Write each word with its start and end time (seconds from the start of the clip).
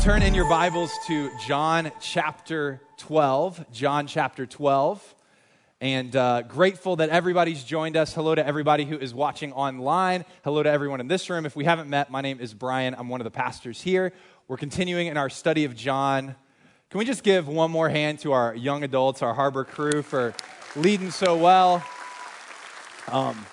turn 0.00 0.22
in 0.22 0.34
your 0.34 0.48
Bibles 0.48 0.90
to 1.06 1.30
John 1.46 1.92
chapter 2.00 2.80
12. 2.96 3.70
John 3.70 4.06
chapter 4.06 4.46
12. 4.46 5.14
And 5.82 6.16
uh, 6.16 6.40
grateful 6.42 6.96
that 6.96 7.10
everybody's 7.10 7.62
joined 7.64 7.98
us. 7.98 8.14
Hello 8.14 8.34
to 8.34 8.46
everybody 8.46 8.86
who 8.86 8.96
is 8.96 9.12
watching 9.12 9.52
online. 9.52 10.24
Hello 10.42 10.62
to 10.62 10.70
everyone 10.70 11.00
in 11.00 11.08
this 11.08 11.28
room. 11.28 11.44
If 11.44 11.54
we 11.54 11.66
haven't 11.66 11.90
met, 11.90 12.10
my 12.10 12.22
name 12.22 12.40
is 12.40 12.54
Brian. 12.54 12.94
I'm 12.96 13.10
one 13.10 13.20
of 13.20 13.26
the 13.26 13.30
pastors 13.30 13.82
here. 13.82 14.14
We're 14.48 14.56
continuing 14.56 15.08
in 15.08 15.18
our 15.18 15.28
study 15.28 15.66
of 15.66 15.76
John. 15.76 16.34
Can 16.88 16.98
we 16.98 17.04
just 17.04 17.22
give 17.22 17.46
one 17.46 17.70
more 17.70 17.90
hand 17.90 18.20
to 18.20 18.32
our 18.32 18.54
young 18.54 18.82
adults, 18.84 19.20
our 19.20 19.34
harbor 19.34 19.64
crew, 19.64 20.00
for 20.00 20.32
leading 20.76 21.10
so 21.10 21.36
well? 21.36 21.84
Um, 23.08 23.44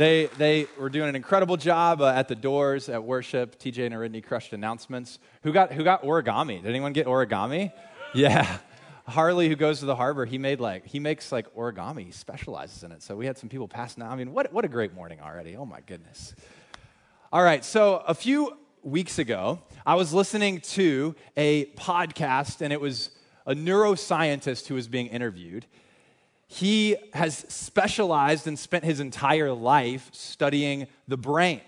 they, 0.00 0.30
they 0.38 0.66
were 0.78 0.88
doing 0.88 1.10
an 1.10 1.14
incredible 1.14 1.58
job 1.58 2.00
uh, 2.00 2.06
at 2.06 2.26
the 2.26 2.34
doors 2.34 2.88
at 2.88 3.04
worship. 3.04 3.58
TJ 3.58 3.84
and 3.84 3.94
Aridney 3.94 4.24
crushed 4.24 4.54
announcements. 4.54 5.18
Who 5.42 5.52
got, 5.52 5.72
who 5.72 5.84
got 5.84 6.02
origami? 6.04 6.62
Did 6.62 6.70
anyone 6.70 6.92
get 6.92 7.06
origami? 7.06 7.72
Yeah. 8.12 8.58
Harley, 9.06 9.48
who 9.48 9.54
goes 9.54 9.78
to 9.78 9.86
the 9.86 9.94
harbor, 9.94 10.24
he 10.24 10.36
made 10.36 10.58
like 10.58 10.84
he 10.84 10.98
makes 10.98 11.30
like 11.30 11.54
origami. 11.54 12.06
He 12.06 12.10
specializes 12.10 12.82
in 12.82 12.90
it. 12.90 13.04
So 13.04 13.14
we 13.14 13.24
had 13.24 13.38
some 13.38 13.48
people 13.48 13.68
passing 13.68 14.02
out. 14.02 14.10
I 14.10 14.16
mean, 14.16 14.32
what 14.32 14.52
what 14.52 14.64
a 14.64 14.68
great 14.68 14.94
morning 14.94 15.20
already. 15.20 15.56
Oh 15.56 15.64
my 15.64 15.78
goodness. 15.86 16.34
All 17.32 17.44
right. 17.44 17.64
So 17.64 18.02
a 18.08 18.14
few 18.14 18.56
weeks 18.82 19.20
ago, 19.20 19.60
I 19.86 19.94
was 19.94 20.12
listening 20.12 20.60
to 20.72 21.14
a 21.36 21.66
podcast, 21.76 22.62
and 22.62 22.72
it 22.72 22.80
was 22.80 23.10
a 23.46 23.54
neuroscientist 23.54 24.66
who 24.66 24.74
was 24.74 24.88
being 24.88 25.06
interviewed, 25.06 25.66
he 26.52 26.96
has 27.12 27.46
specialized 27.48 28.48
and 28.48 28.58
spent 28.58 28.82
his 28.82 28.98
entire 28.98 29.52
life 29.52 30.10
studying 30.12 30.88
the 31.06 31.16
brain. 31.16 31.60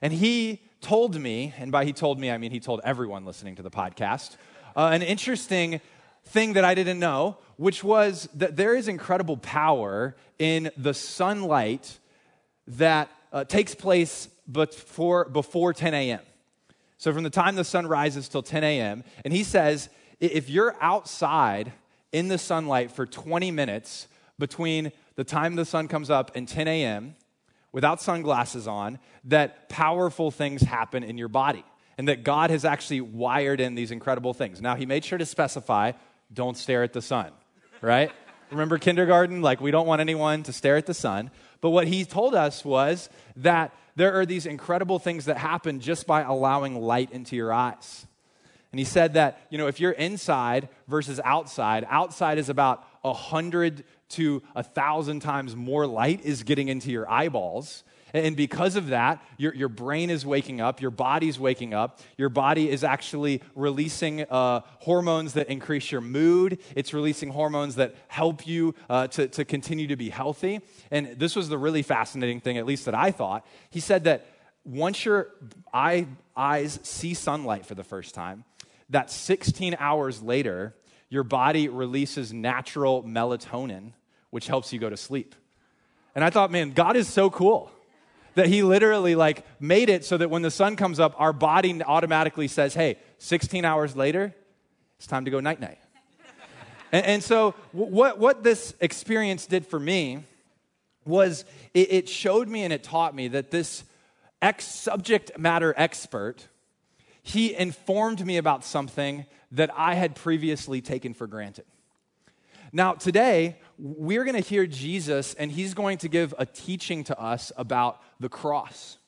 And 0.00 0.12
he 0.12 0.62
told 0.80 1.20
me, 1.20 1.52
and 1.58 1.72
by 1.72 1.84
he 1.84 1.92
told 1.92 2.20
me, 2.20 2.30
I 2.30 2.38
mean 2.38 2.52
he 2.52 2.60
told 2.60 2.80
everyone 2.84 3.24
listening 3.24 3.56
to 3.56 3.62
the 3.62 3.70
podcast, 3.70 4.36
uh, 4.76 4.90
an 4.92 5.02
interesting 5.02 5.80
thing 6.26 6.52
that 6.52 6.64
I 6.64 6.76
didn't 6.76 7.00
know, 7.00 7.36
which 7.56 7.82
was 7.82 8.28
that 8.34 8.56
there 8.56 8.76
is 8.76 8.86
incredible 8.86 9.38
power 9.38 10.14
in 10.38 10.70
the 10.76 10.94
sunlight 10.94 11.98
that 12.68 13.10
uh, 13.32 13.42
takes 13.42 13.74
place 13.74 14.28
before, 14.50 15.24
before 15.30 15.72
10 15.72 15.94
a.m. 15.94 16.20
So, 16.96 17.12
from 17.12 17.24
the 17.24 17.30
time 17.30 17.56
the 17.56 17.64
sun 17.64 17.88
rises 17.88 18.28
till 18.28 18.44
10 18.44 18.62
a.m., 18.62 19.02
and 19.24 19.34
he 19.34 19.42
says, 19.42 19.88
if 20.20 20.48
you're 20.48 20.76
outside 20.80 21.72
in 22.12 22.28
the 22.28 22.38
sunlight 22.38 22.92
for 22.92 23.04
20 23.04 23.50
minutes, 23.50 24.06
between 24.42 24.90
the 25.14 25.22
time 25.22 25.54
the 25.54 25.64
sun 25.64 25.86
comes 25.86 26.10
up 26.10 26.32
and 26.34 26.48
10 26.48 26.66
a.m. 26.66 27.14
without 27.70 28.00
sunglasses 28.00 28.66
on 28.66 28.98
that 29.22 29.68
powerful 29.68 30.32
things 30.32 30.62
happen 30.62 31.04
in 31.04 31.16
your 31.16 31.28
body 31.28 31.64
and 31.96 32.08
that 32.08 32.24
God 32.24 32.50
has 32.50 32.64
actually 32.64 33.02
wired 33.02 33.60
in 33.60 33.76
these 33.76 33.92
incredible 33.92 34.34
things. 34.34 34.60
Now, 34.60 34.74
he 34.74 34.84
made 34.84 35.04
sure 35.04 35.16
to 35.16 35.24
specify 35.24 35.92
don't 36.34 36.56
stare 36.56 36.82
at 36.82 36.92
the 36.92 37.00
sun, 37.00 37.30
right? 37.80 38.10
Remember 38.50 38.78
kindergarten? 38.78 39.42
Like, 39.42 39.60
we 39.60 39.70
don't 39.70 39.86
want 39.86 40.00
anyone 40.00 40.42
to 40.42 40.52
stare 40.52 40.76
at 40.76 40.86
the 40.86 40.94
sun. 40.94 41.30
But 41.60 41.70
what 41.70 41.86
he 41.86 42.04
told 42.04 42.34
us 42.34 42.64
was 42.64 43.10
that 43.36 43.72
there 43.94 44.18
are 44.18 44.26
these 44.26 44.44
incredible 44.44 44.98
things 44.98 45.26
that 45.26 45.36
happen 45.38 45.78
just 45.78 46.04
by 46.04 46.22
allowing 46.22 46.80
light 46.80 47.12
into 47.12 47.36
your 47.36 47.52
eyes. 47.52 48.08
And 48.72 48.80
he 48.80 48.84
said 48.84 49.14
that, 49.14 49.46
you 49.50 49.58
know, 49.58 49.68
if 49.68 49.78
you're 49.78 49.92
inside 49.92 50.68
versus 50.88 51.20
outside, 51.24 51.86
outside 51.88 52.38
is 52.38 52.48
about 52.48 52.84
100 53.02 53.84
to 54.12 54.42
a 54.54 54.62
thousand 54.62 55.20
times 55.20 55.54
more 55.56 55.86
light 55.86 56.24
is 56.24 56.42
getting 56.42 56.68
into 56.68 56.90
your 56.90 57.10
eyeballs. 57.10 57.84
And 58.14 58.36
because 58.36 58.76
of 58.76 58.88
that, 58.88 59.24
your, 59.38 59.54
your 59.54 59.68
brain 59.68 60.10
is 60.10 60.26
waking 60.26 60.60
up, 60.60 60.80
your 60.80 60.90
body's 60.90 61.38
waking 61.38 61.72
up. 61.72 62.00
Your 62.18 62.28
body 62.28 62.68
is 62.68 62.84
actually 62.84 63.40
releasing 63.54 64.22
uh, 64.22 64.60
hormones 64.80 65.32
that 65.32 65.48
increase 65.48 65.90
your 65.90 66.02
mood. 66.02 66.58
It's 66.76 66.92
releasing 66.92 67.30
hormones 67.30 67.76
that 67.76 67.94
help 68.08 68.46
you 68.46 68.74
uh, 68.90 69.06
to, 69.08 69.28
to 69.28 69.44
continue 69.44 69.86
to 69.86 69.96
be 69.96 70.10
healthy. 70.10 70.60
And 70.90 71.18
this 71.18 71.34
was 71.34 71.48
the 71.48 71.58
really 71.58 71.82
fascinating 71.82 72.40
thing, 72.40 72.58
at 72.58 72.66
least 72.66 72.84
that 72.84 72.94
I 72.94 73.10
thought. 73.12 73.46
He 73.70 73.80
said 73.80 74.04
that 74.04 74.26
once 74.64 75.04
your 75.04 75.28
eye, 75.72 76.06
eyes 76.36 76.78
see 76.82 77.14
sunlight 77.14 77.64
for 77.64 77.74
the 77.74 77.84
first 77.84 78.14
time, 78.14 78.44
that 78.90 79.10
16 79.10 79.76
hours 79.78 80.22
later, 80.22 80.74
your 81.08 81.24
body 81.24 81.68
releases 81.68 82.32
natural 82.32 83.02
melatonin 83.02 83.92
which 84.32 84.46
helps 84.46 84.72
you 84.72 84.78
go 84.78 84.88
to 84.88 84.96
sleep. 84.96 85.34
And 86.14 86.24
I 86.24 86.30
thought, 86.30 86.50
man, 86.50 86.70
God 86.70 86.96
is 86.96 87.06
so 87.06 87.28
cool 87.28 87.70
that 88.34 88.46
he 88.46 88.62
literally 88.62 89.14
like 89.14 89.44
made 89.60 89.90
it 89.90 90.06
so 90.06 90.16
that 90.16 90.30
when 90.30 90.40
the 90.40 90.50
sun 90.50 90.74
comes 90.74 90.98
up, 90.98 91.14
our 91.18 91.34
body 91.34 91.82
automatically 91.82 92.48
says, 92.48 92.72
hey, 92.72 92.98
16 93.18 93.66
hours 93.66 93.94
later, 93.94 94.34
it's 94.96 95.06
time 95.06 95.26
to 95.26 95.30
go 95.30 95.38
night 95.38 95.60
night. 95.60 95.78
and, 96.92 97.04
and, 97.04 97.22
so 97.22 97.54
what, 97.72 98.18
what 98.18 98.42
this 98.42 98.74
experience 98.80 99.44
did 99.44 99.66
for 99.66 99.78
me 99.78 100.24
was 101.04 101.44
it, 101.74 101.92
it 101.92 102.08
showed 102.08 102.48
me 102.48 102.64
and 102.64 102.72
it 102.72 102.82
taught 102.82 103.14
me 103.14 103.28
that 103.28 103.50
this 103.50 103.84
ex 104.40 104.64
subject 104.64 105.38
matter 105.38 105.74
expert, 105.76 106.48
he 107.22 107.54
informed 107.54 108.24
me 108.24 108.38
about 108.38 108.64
something 108.64 109.26
that 109.50 109.70
I 109.76 109.92
had 109.92 110.14
previously 110.14 110.80
taken 110.80 111.12
for 111.12 111.26
granted. 111.26 111.66
Now, 112.72 112.94
today, 112.94 113.58
we're 113.78 114.24
going 114.24 114.40
to 114.40 114.48
hear 114.48 114.66
Jesus, 114.66 115.34
and 115.34 115.50
he's 115.50 115.74
going 115.74 115.98
to 115.98 116.08
give 116.08 116.34
a 116.38 116.46
teaching 116.46 117.04
to 117.04 117.18
us 117.20 117.52
about 117.56 118.00
the 118.20 118.28
cross. 118.28 118.98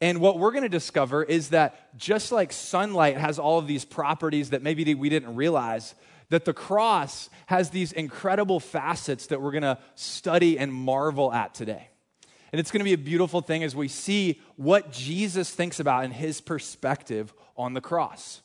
And 0.00 0.20
what 0.20 0.38
we're 0.38 0.50
going 0.50 0.64
to 0.64 0.68
discover 0.68 1.22
is 1.22 1.50
that 1.50 1.96
just 1.96 2.32
like 2.32 2.52
sunlight 2.52 3.16
has 3.16 3.38
all 3.38 3.58
of 3.58 3.68
these 3.68 3.84
properties 3.84 4.50
that 4.50 4.62
maybe 4.62 4.94
we 4.94 5.08
didn't 5.08 5.36
realize, 5.36 5.94
that 6.30 6.44
the 6.44 6.52
cross 6.52 7.30
has 7.46 7.70
these 7.70 7.92
incredible 7.92 8.58
facets 8.58 9.26
that 9.28 9.40
we're 9.40 9.52
going 9.52 9.62
to 9.62 9.78
study 9.94 10.58
and 10.58 10.72
marvel 10.72 11.32
at 11.32 11.54
today. 11.54 11.88
And 12.52 12.58
it's 12.58 12.70
going 12.70 12.80
to 12.80 12.84
be 12.84 12.92
a 12.92 12.98
beautiful 12.98 13.40
thing 13.40 13.62
as 13.62 13.76
we 13.76 13.88
see 13.88 14.40
what 14.56 14.92
Jesus 14.92 15.50
thinks 15.50 15.78
about 15.78 16.04
in 16.04 16.10
his 16.10 16.40
perspective 16.40 17.32
on 17.56 17.72
the 17.72 17.80
cross. 17.80 18.42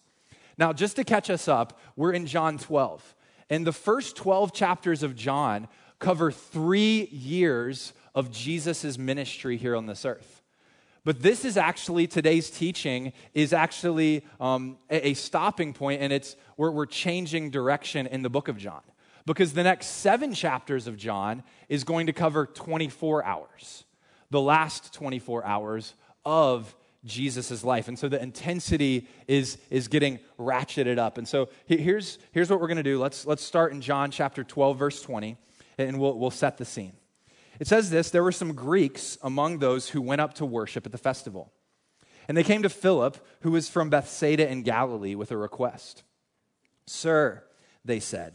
Now, 0.58 0.74
just 0.74 0.96
to 0.96 1.04
catch 1.04 1.30
us 1.30 1.48
up, 1.48 1.80
we're 1.96 2.14
in 2.14 2.26
John 2.26 2.58
12. 2.58 3.16
And 3.50 3.66
the 3.66 3.74
first 3.74 4.16
12 4.16 4.54
chapters 4.54 5.04
of 5.04 5.16
John 5.16 5.68
cover 6.00 6.32
three 6.32 7.08
years 7.12 7.94
of 8.14 8.32
Jesus' 8.32 8.98
ministry 8.98 9.58
here 9.58 9.76
on 9.76 9.86
this 9.86 10.06
earth. 10.06 10.42
But 11.06 11.22
this 11.22 11.46
is 11.46 11.56
actually, 11.56 12.06
today's 12.08 12.50
teaching 12.50 13.14
is 13.34 13.54
actually 13.54 14.26
um, 14.42 14.78
a, 14.90 15.10
a, 15.10 15.14
stopping 15.14 15.74
point, 15.74 16.02
and 16.02 16.12
it's 16.12 16.36
where 16.58 16.70
we're 16.70 16.86
changing 16.86 17.50
direction 17.50 18.08
in 18.08 18.24
the 18.24 18.30
book 18.30 18.50
of 18.50 18.58
John. 18.58 18.82
Because 19.26 19.54
the 19.54 19.64
next 19.64 19.88
seven 19.88 20.34
chapters 20.34 20.86
of 20.86 20.98
John 20.98 21.44
is 21.70 21.86
going 21.86 22.08
to 22.08 22.14
cover 22.14 22.46
24 22.46 23.24
hours, 23.24 23.86
the 24.32 24.42
last 24.42 24.94
24 24.94 25.46
hours 25.46 25.94
of 26.26 26.76
Jesus' 27.08 27.64
life. 27.64 27.88
And 27.88 27.98
so 27.98 28.10
the 28.10 28.22
intensity 28.22 29.08
is, 29.28 29.58
is 29.70 29.88
getting 29.88 30.20
ratcheted 30.38 30.98
up. 30.98 31.18
And 31.18 31.28
so 31.28 31.50
here's, 31.66 32.20
here's 32.32 32.50
what 32.50 32.60
we're 32.60 32.68
going 32.68 32.78
to 32.78 32.84
do. 32.84 33.00
Let's, 33.00 33.26
let's 33.26 33.44
start 33.44 33.72
in 33.72 33.82
John 33.82 34.12
chapter 34.12 34.44
12, 34.44 34.78
verse 34.78 35.02
20, 35.02 35.38
and 35.78 36.00
we'll, 36.00 36.18
we'll 36.18 36.32
set 36.32 36.58
the 36.58 36.66
scene. 36.66 36.94
It 37.60 37.68
says 37.68 37.90
this 37.90 38.12
There 38.12 38.24
were 38.24 38.32
some 38.32 38.54
Greeks 38.54 39.18
among 39.24 39.60
those 39.60 39.90
who 39.90 40.02
went 40.02 40.22
up 40.22 40.36
to 40.36 40.46
worship 40.46 40.86
at 40.86 40.92
the 40.92 40.98
festival. 40.98 41.52
And 42.28 42.36
they 42.36 42.44
came 42.44 42.64
to 42.64 42.70
Philip, 42.70 43.26
who 43.42 43.52
was 43.52 43.70
from 43.70 43.90
Bethsaida 43.90 44.50
in 44.50 44.64
Galilee, 44.64 45.16
with 45.16 45.32
a 45.32 45.38
request. 45.38 46.04
Sir, 46.86 47.44
they 47.86 48.00
said, 48.02 48.34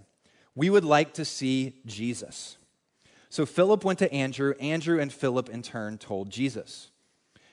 we 0.55 0.71
would 0.71 0.84
like 0.84 1.15
to 1.15 1.25
see 1.25 1.81
Jesus. 1.87 2.56
So 3.28 3.47
Philip 3.47 3.84
went 3.84 3.99
to 4.00 4.12
Andrew. 4.12 4.55
Andrew 4.61 5.00
and 5.00 5.12
Philip, 5.12 5.49
in 5.49 5.62
turn, 5.62 5.99
told 5.99 6.31
Jesus. 6.31 6.91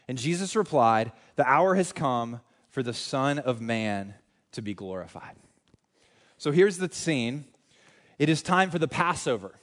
And 0.10 0.18
Jesus 0.18 0.56
replied, 0.56 1.12
The 1.36 1.48
hour 1.48 1.76
has 1.76 1.94
come 1.94 2.42
for 2.72 2.82
the 2.82 2.96
Son 2.96 3.38
of 3.38 3.62
Man 3.62 4.16
to 4.54 4.62
be 4.64 4.74
glorified. 4.74 5.36
So 6.40 6.52
here's 6.52 6.80
the 6.80 6.92
scene 6.92 7.46
it 8.18 8.28
is 8.28 8.42
time 8.42 8.72
for 8.72 8.80
the 8.80 8.88
Passover, 8.88 9.60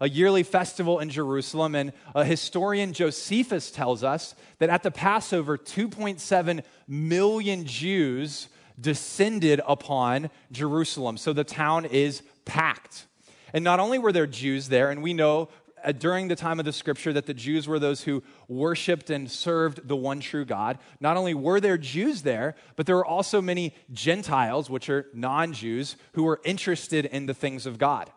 a 0.00 0.08
yearly 0.08 0.44
festival 0.44 1.00
in 1.00 1.10
Jerusalem. 1.10 1.74
And 1.74 1.92
a 2.14 2.24
historian 2.24 2.92
Josephus 2.92 3.72
tells 3.72 4.04
us 4.04 4.36
that 4.60 4.70
at 4.70 4.84
the 4.84 4.92
Passover, 4.92 5.58
2.7 5.58 6.62
million 6.86 7.66
Jews 7.66 8.46
descended 8.80 9.60
upon 9.66 10.30
Jerusalem. 10.52 11.16
So 11.16 11.32
the 11.32 11.42
town 11.42 11.86
is 11.86 12.22
packed. 12.44 13.06
And 13.52 13.64
not 13.64 13.80
only 13.80 13.98
were 13.98 14.12
there 14.12 14.28
Jews 14.28 14.68
there, 14.68 14.92
and 14.92 15.02
we 15.02 15.12
know 15.12 15.48
during 15.90 16.28
the 16.28 16.36
time 16.36 16.58
of 16.58 16.64
the 16.64 16.72
scripture 16.72 17.12
that 17.12 17.26
the 17.26 17.34
Jews 17.34 17.66
were 17.66 17.78
those 17.78 18.02
who 18.02 18.22
worshiped 18.48 19.10
and 19.10 19.30
served 19.30 19.88
the 19.88 19.96
one 19.96 20.20
true 20.20 20.44
God. 20.44 20.78
Not 21.00 21.16
only 21.16 21.34
were 21.34 21.60
there 21.60 21.78
Jews 21.78 22.22
there, 22.22 22.54
but 22.76 22.86
there 22.86 22.96
were 22.96 23.06
also 23.06 23.40
many 23.40 23.74
Gentiles, 23.92 24.70
which 24.70 24.88
are 24.88 25.06
non 25.12 25.52
Jews, 25.52 25.96
who 26.12 26.22
were 26.22 26.40
interested 26.44 27.06
in 27.06 27.26
the 27.26 27.34
things 27.34 27.66
of 27.66 27.78
God. 27.78 28.10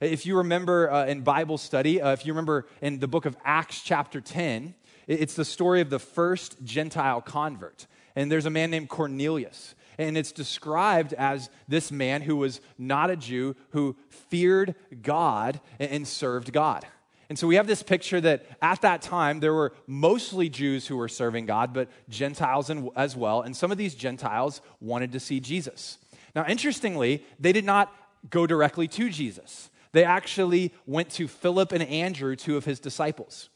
If 0.00 0.26
you 0.26 0.36
remember 0.36 0.90
uh, 0.90 1.06
in 1.06 1.22
Bible 1.22 1.56
study, 1.56 2.02
uh, 2.02 2.12
if 2.12 2.26
you 2.26 2.32
remember 2.32 2.66
in 2.82 2.98
the 2.98 3.08
book 3.08 3.24
of 3.24 3.36
Acts, 3.44 3.82
chapter 3.82 4.20
10, 4.20 4.74
it's 5.06 5.34
the 5.34 5.44
story 5.44 5.80
of 5.80 5.88
the 5.88 5.98
first 5.98 6.62
Gentile 6.64 7.20
convert. 7.20 7.86
And 8.14 8.30
there's 8.30 8.46
a 8.46 8.50
man 8.50 8.70
named 8.70 8.88
Cornelius. 8.88 9.74
And 9.98 10.18
it's 10.18 10.32
described 10.32 11.14
as 11.14 11.48
this 11.68 11.90
man 11.90 12.22
who 12.22 12.36
was 12.36 12.60
not 12.76 13.10
a 13.10 13.16
Jew, 13.16 13.56
who 13.70 13.96
feared 14.08 14.74
God 15.02 15.60
and 15.78 16.06
served 16.06 16.52
God. 16.52 16.86
And 17.28 17.38
so 17.38 17.46
we 17.46 17.56
have 17.56 17.66
this 17.66 17.82
picture 17.82 18.20
that 18.20 18.46
at 18.62 18.82
that 18.82 19.02
time 19.02 19.40
there 19.40 19.52
were 19.52 19.72
mostly 19.86 20.48
Jews 20.48 20.86
who 20.86 20.96
were 20.96 21.08
serving 21.08 21.46
God, 21.46 21.74
but 21.74 21.88
Gentiles 22.08 22.70
as 22.94 23.16
well. 23.16 23.42
And 23.42 23.56
some 23.56 23.72
of 23.72 23.78
these 23.78 23.94
Gentiles 23.94 24.60
wanted 24.80 25.12
to 25.12 25.20
see 25.20 25.40
Jesus. 25.40 25.98
Now, 26.34 26.46
interestingly, 26.46 27.24
they 27.40 27.52
did 27.52 27.64
not 27.64 27.92
go 28.30 28.46
directly 28.46 28.88
to 28.88 29.10
Jesus. 29.10 29.70
They 29.92 30.04
actually 30.04 30.74
went 30.86 31.10
to 31.12 31.26
Philip 31.26 31.72
and 31.72 31.82
Andrew, 31.82 32.36
two 32.36 32.56
of 32.56 32.64
his 32.64 32.78
disciples. 32.80 33.48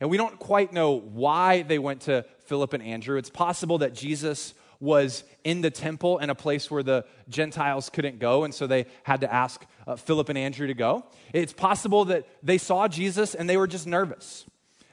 And 0.00 0.08
we 0.08 0.16
don't 0.16 0.38
quite 0.38 0.72
know 0.72 0.92
why 0.92 1.62
they 1.62 1.78
went 1.78 2.02
to 2.02 2.24
Philip 2.46 2.72
and 2.72 2.82
Andrew. 2.82 3.18
It's 3.18 3.30
possible 3.30 3.78
that 3.78 3.94
Jesus 3.94 4.54
was 4.80 5.24
in 5.42 5.60
the 5.60 5.70
temple 5.70 6.18
in 6.18 6.30
a 6.30 6.34
place 6.34 6.70
where 6.70 6.82
the 6.82 7.04
Gentiles 7.28 7.90
couldn't 7.90 8.18
go, 8.18 8.44
and 8.44 8.54
so 8.54 8.66
they 8.66 8.86
had 9.02 9.20
to 9.22 9.32
ask 9.32 9.64
uh, 9.86 9.96
Philip 9.96 10.28
and 10.28 10.38
Andrew 10.38 10.66
to 10.66 10.74
go. 10.74 11.04
It's 11.32 11.52
possible 11.52 12.04
that 12.06 12.26
they 12.42 12.58
saw 12.58 12.86
Jesus 12.86 13.34
and 13.34 13.48
they 13.48 13.56
were 13.56 13.66
just 13.66 13.86
nervous. 13.86 14.46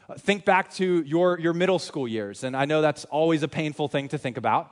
Uh, 0.10 0.16
think 0.16 0.46
back 0.46 0.74
to 0.74 1.04
your, 1.04 1.40
your 1.40 1.54
middle 1.54 1.80
school 1.80 2.08
years, 2.08 2.44
and 2.44 2.56
I 2.56 2.66
know 2.66 2.82
that's 2.82 3.06
always 3.06 3.44
a 3.44 3.48
painful 3.48 3.88
thing 3.88 4.08
to 4.10 4.18
think 4.18 4.38
about. 4.38 4.72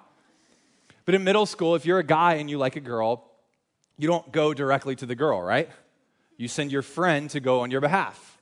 But 1.05 1.15
in 1.15 1.23
middle 1.23 1.45
school, 1.45 1.75
if 1.75 1.85
you're 1.85 1.99
a 1.99 2.03
guy 2.03 2.35
and 2.35 2.49
you 2.49 2.57
like 2.57 2.75
a 2.75 2.79
girl, 2.81 3.29
you 3.97 4.07
don't 4.07 4.31
go 4.31 4.53
directly 4.53 4.95
to 4.95 5.05
the 5.05 5.15
girl, 5.15 5.41
right? 5.41 5.69
You 6.37 6.47
send 6.47 6.71
your 6.71 6.81
friend 6.81 7.29
to 7.31 7.39
go 7.39 7.61
on 7.61 7.71
your 7.71 7.81
behalf. 7.81 8.41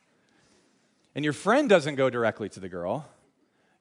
And 1.16 1.26
your 1.26 1.34
friend 1.34 1.68
doesn't 1.68 1.96
go 1.96 2.10
directly 2.10 2.48
to 2.50 2.60
the 2.60 2.70
girl, 2.70 3.08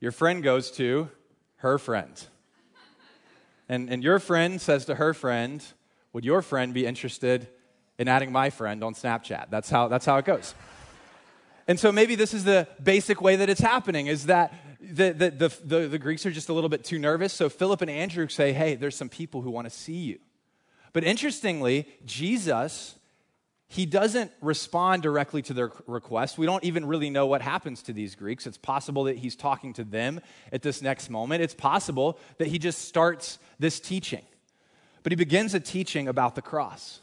your 0.01 0.13
friend 0.13 0.43
goes 0.43 0.71
to 0.73 1.11
her 1.57 1.79
friend. 1.79 2.21
And, 3.71 3.89
and 3.89 4.03
your 4.03 4.19
friend 4.19 4.61
says 4.61 4.85
to 4.87 4.97
her 4.97 5.15
friend, 5.15 5.65
Would 6.13 6.25
your 6.25 6.43
friend 6.43 6.75
be 6.75 6.87
interested 6.87 7.47
in 8.01 8.09
adding 8.09 8.33
my 8.33 8.51
friend 8.51 8.83
on 8.83 8.95
Snapchat? 8.95 9.49
That's 9.49 9.71
how, 9.71 9.87
that's 9.87 10.05
how 10.05 10.17
it 10.17 10.25
goes. 10.25 10.57
And 11.69 11.79
so 11.79 11.93
maybe 11.93 12.17
this 12.17 12.35
is 12.35 12.43
the 12.43 12.67
basic 12.83 13.23
way 13.23 13.37
that 13.37 13.49
it's 13.49 13.61
happening 13.61 14.09
is 14.09 14.27
that 14.27 14.53
the, 14.81 15.13
the, 15.13 15.31
the, 15.31 15.59
the, 15.65 15.87
the 15.87 15.99
Greeks 16.01 16.27
are 16.27 16.33
just 16.33 16.49
a 16.49 16.53
little 16.53 16.69
bit 16.69 16.83
too 16.83 16.99
nervous. 16.99 17.33
So 17.33 17.49
Philip 17.49 17.81
and 17.81 17.91
Andrew 17.91 18.27
say, 18.27 18.53
Hey, 18.53 18.75
there's 18.75 18.97
some 18.97 19.09
people 19.09 19.43
who 19.43 19.53
want 19.53 19.67
to 19.67 19.71
see 19.71 19.99
you. 19.99 20.19
But 20.93 21.05
interestingly, 21.05 21.87
Jesus 22.05 22.97
he 23.73 23.87
doesn't 23.87 24.33
respond 24.41 25.01
directly 25.05 25.43
to 25.43 25.55
their 25.55 25.71
request. 25.87 26.37
We 26.37 26.45
don't 26.45 26.65
even 26.65 26.87
really 26.87 27.09
know 27.09 27.27
what 27.27 27.41
happens 27.41 27.83
to 27.85 27.93
these 27.93 28.17
Greeks. 28.17 28.45
It's 28.45 28.59
possible 28.59 29.05
that 29.05 29.17
he's 29.17 29.37
talking 29.37 29.73
to 29.75 29.85
them 29.85 30.21
at 30.53 30.63
this 30.63 30.83
next 30.83 31.09
moment. 31.09 31.41
It's 31.41 31.55
possible 31.55 32.19
that 32.39 32.49
he 32.49 32.59
just 32.59 32.81
starts 32.87 33.39
this 33.61 33.79
teaching. 33.79 34.25
But 35.05 35.13
he 35.13 35.17
begins 35.17 35.55
a 35.55 35.61
teaching 35.61 36.09
about 36.09 36.35
the 36.35 36.43
cross. 36.43 36.99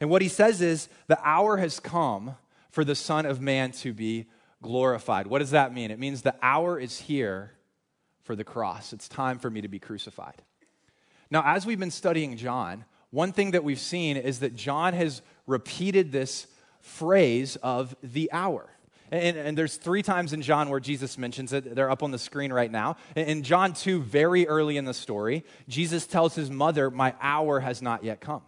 And 0.00 0.10
what 0.10 0.20
he 0.20 0.26
says 0.26 0.60
is, 0.60 0.88
the 1.06 1.18
hour 1.22 1.58
has 1.58 1.78
come 1.78 2.34
for 2.72 2.84
the 2.84 2.96
Son 2.96 3.24
of 3.24 3.40
Man 3.40 3.70
to 3.70 3.92
be 3.92 4.26
glorified. 4.62 5.28
What 5.28 5.38
does 5.38 5.52
that 5.52 5.72
mean? 5.72 5.92
It 5.92 6.00
means 6.00 6.22
the 6.22 6.34
hour 6.42 6.76
is 6.76 6.98
here 6.98 7.52
for 8.24 8.34
the 8.34 8.42
cross. 8.42 8.92
It's 8.92 9.06
time 9.06 9.38
for 9.38 9.48
me 9.48 9.60
to 9.60 9.68
be 9.68 9.78
crucified. 9.78 10.42
Now, 11.30 11.44
as 11.46 11.64
we've 11.64 11.78
been 11.78 11.92
studying 11.92 12.36
John, 12.36 12.84
one 13.10 13.32
thing 13.32 13.52
that 13.52 13.64
we've 13.64 13.80
seen 13.80 14.16
is 14.16 14.40
that 14.40 14.54
John 14.54 14.94
has 14.94 15.22
repeated 15.46 16.12
this 16.12 16.46
phrase 16.80 17.56
of 17.56 17.94
the 18.02 18.30
hour. 18.32 18.68
And, 19.12 19.36
and, 19.36 19.58
there's 19.58 19.76
three 19.76 20.04
times 20.04 20.32
in 20.32 20.40
John 20.40 20.70
where 20.70 20.78
Jesus 20.78 21.18
mentions 21.18 21.52
it. 21.52 21.74
They're 21.74 21.90
up 21.90 22.04
on 22.04 22.12
the 22.12 22.18
screen 22.18 22.52
right 22.52 22.70
now. 22.70 22.96
In 23.16 23.42
John 23.42 23.72
2, 23.72 24.02
very 24.02 24.46
early 24.46 24.76
in 24.76 24.84
the 24.84 24.94
story, 24.94 25.44
Jesus 25.66 26.06
tells 26.06 26.36
his 26.36 26.48
mother, 26.48 26.92
My 26.92 27.14
hour 27.20 27.58
has 27.58 27.82
not 27.82 28.04
yet 28.04 28.20
come. 28.20 28.42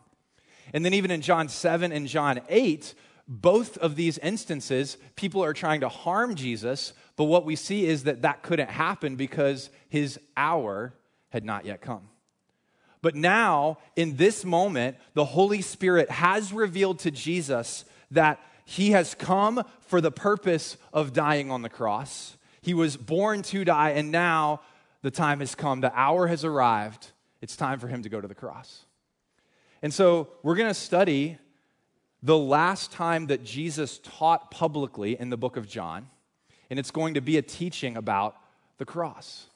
And 0.73 0.85
then 0.85 0.95
even 0.95 1.11
in 1.11 1.21
John 1.21 1.49
7 1.49 1.91
and 1.91 2.07
John 2.07 2.41
8, 2.49 2.95
both 3.27 3.77
of 3.79 3.97
these 3.97 4.19
instances, 4.19 4.99
people 5.17 5.43
are 5.43 5.53
trying 5.53 5.81
to 5.81 5.89
harm 5.89 6.37
Jesus, 6.37 6.93
but 7.17 7.25
what 7.25 7.45
we 7.45 7.57
see 7.57 7.87
is 7.87 8.05
that 8.05 8.23
that 8.23 8.43
couldn't 8.43 8.71
happen 8.71 9.17
because 9.17 9.69
his 9.89 10.21
hour 10.37 10.95
had 11.31 11.45
not 11.45 11.65
yet 11.65 11.81
come. 11.81 12.09
But 13.03 13.17
now, 13.17 13.79
in 13.97 14.17
this 14.17 14.45
moment, 14.45 14.97
the 15.15 15.25
Holy 15.25 15.61
Spirit 15.61 16.09
has 16.11 16.53
revealed 16.53 17.01
to 17.01 17.11
Jesus 17.11 17.85
that 18.13 18.41
he 18.65 18.93
has 18.93 19.15
come 19.15 19.65
for 19.81 20.01
the 20.01 20.13
purpose 20.13 20.77
of 20.93 21.13
dying 21.13 21.51
on 21.51 21.63
the 21.63 21.69
cross. 21.69 22.37
He 22.63 22.75
was 22.75 22.97
born 22.97 23.43
to 23.43 23.65
die, 23.65 23.91
and 23.91 24.13
now 24.13 24.61
the 25.03 25.11
time 25.11 25.41
has 25.41 25.57
come. 25.57 25.81
The 25.81 25.93
hour 25.99 26.29
has 26.29 26.45
arrived. 26.45 27.11
It's 27.41 27.57
time 27.57 27.81
for 27.81 27.89
him 27.89 28.03
to 28.05 28.09
go 28.09 28.21
to 28.21 28.29
the 28.29 28.37
cross. 28.37 28.85
And 29.83 29.93
so, 29.93 30.29
we're 30.45 30.55
going 30.55 30.71
to 30.71 30.75
study 30.75 31.39
the 32.23 32.39
last 32.39 32.93
time 32.93 33.27
that 33.27 33.43
Jesus 33.43 33.99
taught 34.05 34.53
publicly 34.53 35.19
in 35.19 35.29
the 35.29 35.37
book 35.37 35.57
of 35.57 35.69
John, 35.69 36.09
and 36.71 36.79
it's 36.79 36.93
going 36.93 37.15
to 37.15 37.21
be 37.21 37.37
a 37.37 37.43
teaching 37.43 37.97
about 37.97 38.37
the 38.79 38.85
cross. 38.85 39.47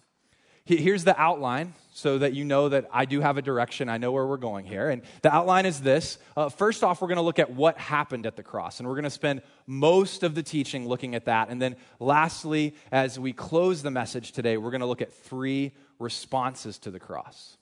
Here's 0.67 1.05
the 1.05 1.19
outline 1.19 1.75
so 1.93 2.19
that 2.19 2.35
you 2.35 2.45
know 2.45 2.69
that 2.69 2.89
I 2.93 3.05
do 3.05 3.21
have 3.21 3.39
a 3.39 3.43
direction. 3.43 3.89
I 3.89 3.99
know 3.99 4.11
where 4.11 4.27
we're 4.27 4.37
going 4.37 4.67
here. 4.67 4.91
And 4.91 5.03
the 5.23 5.33
outline 5.33 5.65
is 5.65 5.81
this. 5.81 6.19
Uh, 6.37 6.49
first 6.49 6.83
off, 6.83 7.01
we're 7.01 7.07
going 7.07 7.17
to 7.17 7.23
look 7.23 7.39
at 7.39 7.53
what 7.53 7.79
happened 7.79 8.27
at 8.27 8.35
the 8.35 8.43
cross. 8.43 8.81
And 8.81 8.89
we're 8.89 8.97
going 8.97 9.05
to 9.05 9.11
spend 9.11 9.43
most 9.69 10.25
of 10.25 10.35
the 10.35 10.43
teaching 10.43 10.89
looking 10.89 11.15
at 11.15 11.27
that. 11.27 11.51
And 11.51 11.63
then 11.63 11.77
lastly, 12.01 12.75
as 12.91 13.17
we 13.17 13.33
close 13.33 13.83
the 13.83 13.93
message 13.93 14.33
today, 14.33 14.57
we're 14.57 14.73
going 14.73 14.81
to 14.81 14.89
look 14.89 15.01
at 15.01 15.13
three 15.13 15.73
responses 16.01 16.79
to 16.81 16.91
the 16.91 16.99
cross. 16.99 17.57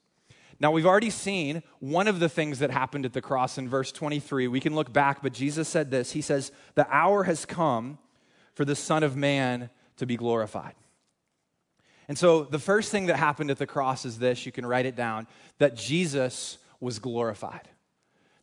Now, 0.58 0.70
we've 0.70 0.86
already 0.86 1.10
seen 1.10 1.62
one 1.80 2.08
of 2.08 2.20
the 2.20 2.28
things 2.30 2.60
that 2.60 2.70
happened 2.70 3.04
at 3.04 3.12
the 3.12 3.20
cross 3.20 3.58
in 3.58 3.68
verse 3.68 3.92
23. 3.92 4.48
We 4.48 4.60
can 4.60 4.74
look 4.74 4.94
back, 4.94 5.22
but 5.22 5.34
Jesus 5.34 5.68
said 5.68 5.90
this 5.90 6.12
He 6.12 6.22
says, 6.22 6.52
The 6.74 6.88
hour 6.90 7.24
has 7.24 7.44
come 7.44 7.98
for 8.54 8.64
the 8.64 8.76
Son 8.76 9.02
of 9.02 9.14
Man 9.14 9.68
to 9.98 10.06
be 10.06 10.16
glorified. 10.16 10.74
And 12.08 12.18
so 12.18 12.44
the 12.44 12.58
first 12.58 12.90
thing 12.90 13.06
that 13.06 13.16
happened 13.16 13.50
at 13.50 13.58
the 13.58 13.66
cross 13.66 14.04
is 14.04 14.18
this 14.18 14.44
you 14.44 14.52
can 14.52 14.66
write 14.66 14.86
it 14.86 14.96
down 14.96 15.26
that 15.58 15.76
Jesus 15.76 16.58
was 16.80 16.98
glorified. 16.98 17.68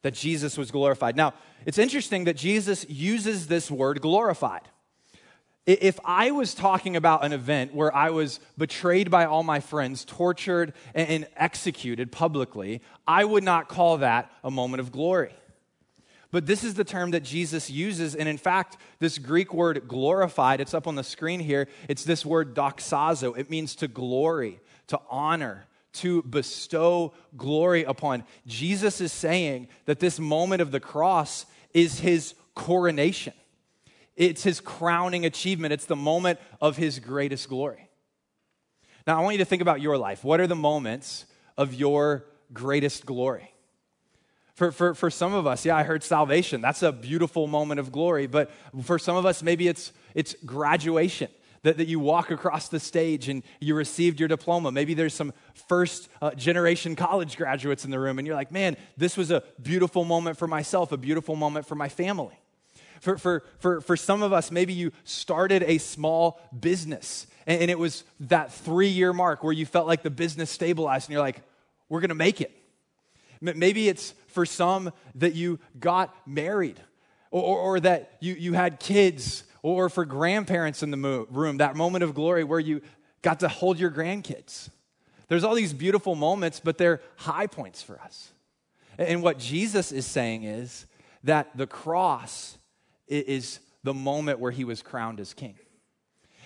That 0.01 0.13
Jesus 0.13 0.57
was 0.57 0.71
glorified. 0.71 1.15
Now, 1.15 1.33
it's 1.65 1.77
interesting 1.77 2.23
that 2.23 2.35
Jesus 2.35 2.85
uses 2.89 3.47
this 3.47 3.69
word 3.69 4.01
glorified. 4.01 4.67
If 5.67 5.99
I 6.03 6.31
was 6.31 6.55
talking 6.55 6.95
about 6.95 7.23
an 7.23 7.33
event 7.33 7.75
where 7.75 7.95
I 7.95 8.09
was 8.09 8.39
betrayed 8.57 9.11
by 9.11 9.25
all 9.25 9.43
my 9.43 9.59
friends, 9.59 10.03
tortured 10.05 10.73
and 10.95 11.27
executed 11.35 12.11
publicly, 12.11 12.81
I 13.07 13.23
would 13.25 13.43
not 13.43 13.69
call 13.69 13.97
that 13.97 14.31
a 14.43 14.49
moment 14.49 14.81
of 14.81 14.91
glory. 14.91 15.35
But 16.31 16.45
this 16.45 16.63
is 16.63 16.75
the 16.75 16.85
term 16.85 17.11
that 17.11 17.23
Jesus 17.23 17.69
uses. 17.69 18.15
And 18.15 18.27
in 18.29 18.37
fact, 18.37 18.77
this 18.99 19.17
Greek 19.17 19.53
word 19.53 19.87
glorified, 19.87 20.61
it's 20.61 20.73
up 20.73 20.87
on 20.87 20.95
the 20.95 21.03
screen 21.03 21.41
here. 21.41 21.67
It's 21.89 22.05
this 22.05 22.25
word 22.25 22.55
doxazo. 22.55 23.37
It 23.37 23.49
means 23.49 23.75
to 23.75 23.87
glory, 23.87 24.61
to 24.87 24.99
honor, 25.09 25.67
to 25.93 26.23
bestow 26.23 27.13
glory 27.35 27.83
upon. 27.83 28.23
Jesus 28.47 29.01
is 29.01 29.11
saying 29.11 29.67
that 29.85 29.99
this 29.99 30.19
moment 30.19 30.61
of 30.61 30.71
the 30.71 30.79
cross 30.79 31.45
is 31.73 31.99
his 31.99 32.33
coronation, 32.55 33.33
it's 34.15 34.43
his 34.43 34.59
crowning 34.59 35.25
achievement, 35.25 35.73
it's 35.73 35.85
the 35.85 35.95
moment 35.95 36.39
of 36.61 36.77
his 36.77 36.99
greatest 36.99 37.49
glory. 37.49 37.89
Now, 39.07 39.17
I 39.17 39.21
want 39.21 39.33
you 39.33 39.39
to 39.39 39.45
think 39.45 39.61
about 39.61 39.81
your 39.81 39.97
life. 39.97 40.23
What 40.23 40.39
are 40.39 40.47
the 40.47 40.55
moments 40.55 41.25
of 41.57 41.73
your 41.73 42.25
greatest 42.53 43.05
glory? 43.05 43.50
For, 44.61 44.71
for, 44.71 44.93
for 44.93 45.09
some 45.09 45.33
of 45.33 45.47
us, 45.47 45.65
yeah, 45.65 45.75
I 45.75 45.81
heard 45.81 46.03
salvation. 46.03 46.61
That's 46.61 46.83
a 46.83 46.91
beautiful 46.91 47.47
moment 47.47 47.79
of 47.79 47.91
glory. 47.91 48.27
But 48.27 48.51
for 48.83 48.99
some 48.99 49.15
of 49.15 49.25
us, 49.25 49.41
maybe 49.41 49.67
it's, 49.67 49.91
it's 50.13 50.35
graduation. 50.45 51.29
That, 51.63 51.77
that 51.77 51.87
you 51.87 51.99
walk 51.99 52.29
across 52.29 52.67
the 52.67 52.79
stage 52.79 53.27
and 53.27 53.41
you 53.59 53.73
received 53.73 54.19
your 54.19 54.29
diploma. 54.29 54.71
Maybe 54.71 54.93
there's 54.93 55.15
some 55.15 55.33
first 55.67 56.09
uh, 56.21 56.35
generation 56.35 56.95
college 56.95 57.37
graduates 57.37 57.85
in 57.85 57.89
the 57.89 57.99
room, 57.99 58.19
and 58.19 58.27
you're 58.27 58.35
like, 58.35 58.51
man, 58.51 58.77
this 58.97 59.17
was 59.17 59.31
a 59.31 59.41
beautiful 59.59 60.05
moment 60.05 60.37
for 60.37 60.45
myself, 60.45 60.91
a 60.91 60.97
beautiful 60.97 61.35
moment 61.35 61.65
for 61.65 61.73
my 61.73 61.89
family. 61.89 62.39
For, 62.99 63.17
for, 63.17 63.43
for, 63.57 63.81
for 63.81 63.97
some 63.97 64.21
of 64.21 64.31
us, 64.31 64.51
maybe 64.51 64.73
you 64.73 64.91
started 65.05 65.63
a 65.63 65.79
small 65.79 66.39
business, 66.59 67.25
and, 67.47 67.63
and 67.63 67.71
it 67.71 67.79
was 67.79 68.03
that 68.19 68.53
three 68.53 68.89
year 68.89 69.11
mark 69.11 69.43
where 69.43 69.53
you 69.53 69.65
felt 69.65 69.87
like 69.87 70.03
the 70.03 70.11
business 70.11 70.51
stabilized, 70.51 71.09
and 71.09 71.13
you're 71.13 71.23
like, 71.23 71.41
we're 71.89 72.01
to 72.01 72.13
make 72.13 72.41
it. 72.41 72.55
Maybe 73.41 73.89
it's 73.89 74.13
for 74.31 74.45
some 74.45 74.91
that 75.15 75.35
you 75.35 75.59
got 75.79 76.15
married 76.27 76.79
or, 77.29 77.43
or, 77.43 77.59
or 77.59 77.79
that 77.79 78.17
you, 78.19 78.33
you 78.33 78.53
had 78.53 78.79
kids 78.79 79.43
or 79.63 79.89
for 79.89 80.05
grandparents 80.05 80.81
in 80.83 80.91
the 80.91 80.97
mo- 80.97 81.27
room, 81.29 81.57
that 81.57 81.75
moment 81.75 82.03
of 82.03 82.13
glory 82.13 82.43
where 82.43 82.59
you 82.59 82.81
got 83.21 83.39
to 83.41 83.47
hold 83.47 83.79
your 83.79 83.91
grandkids. 83.91 84.69
There's 85.27 85.43
all 85.43 85.55
these 85.55 85.73
beautiful 85.73 86.15
moments, 86.15 86.59
but 86.59 86.77
they're 86.77 87.01
high 87.17 87.47
points 87.47 87.81
for 87.81 87.99
us. 88.01 88.31
And 88.97 89.23
what 89.23 89.37
Jesus 89.37 89.91
is 89.91 90.05
saying 90.05 90.43
is 90.43 90.85
that 91.23 91.55
the 91.55 91.67
cross 91.67 92.57
is 93.07 93.59
the 93.83 93.93
moment 93.93 94.39
where 94.39 94.51
he 94.51 94.63
was 94.63 94.81
crowned 94.81 95.19
as 95.19 95.33
king. 95.33 95.55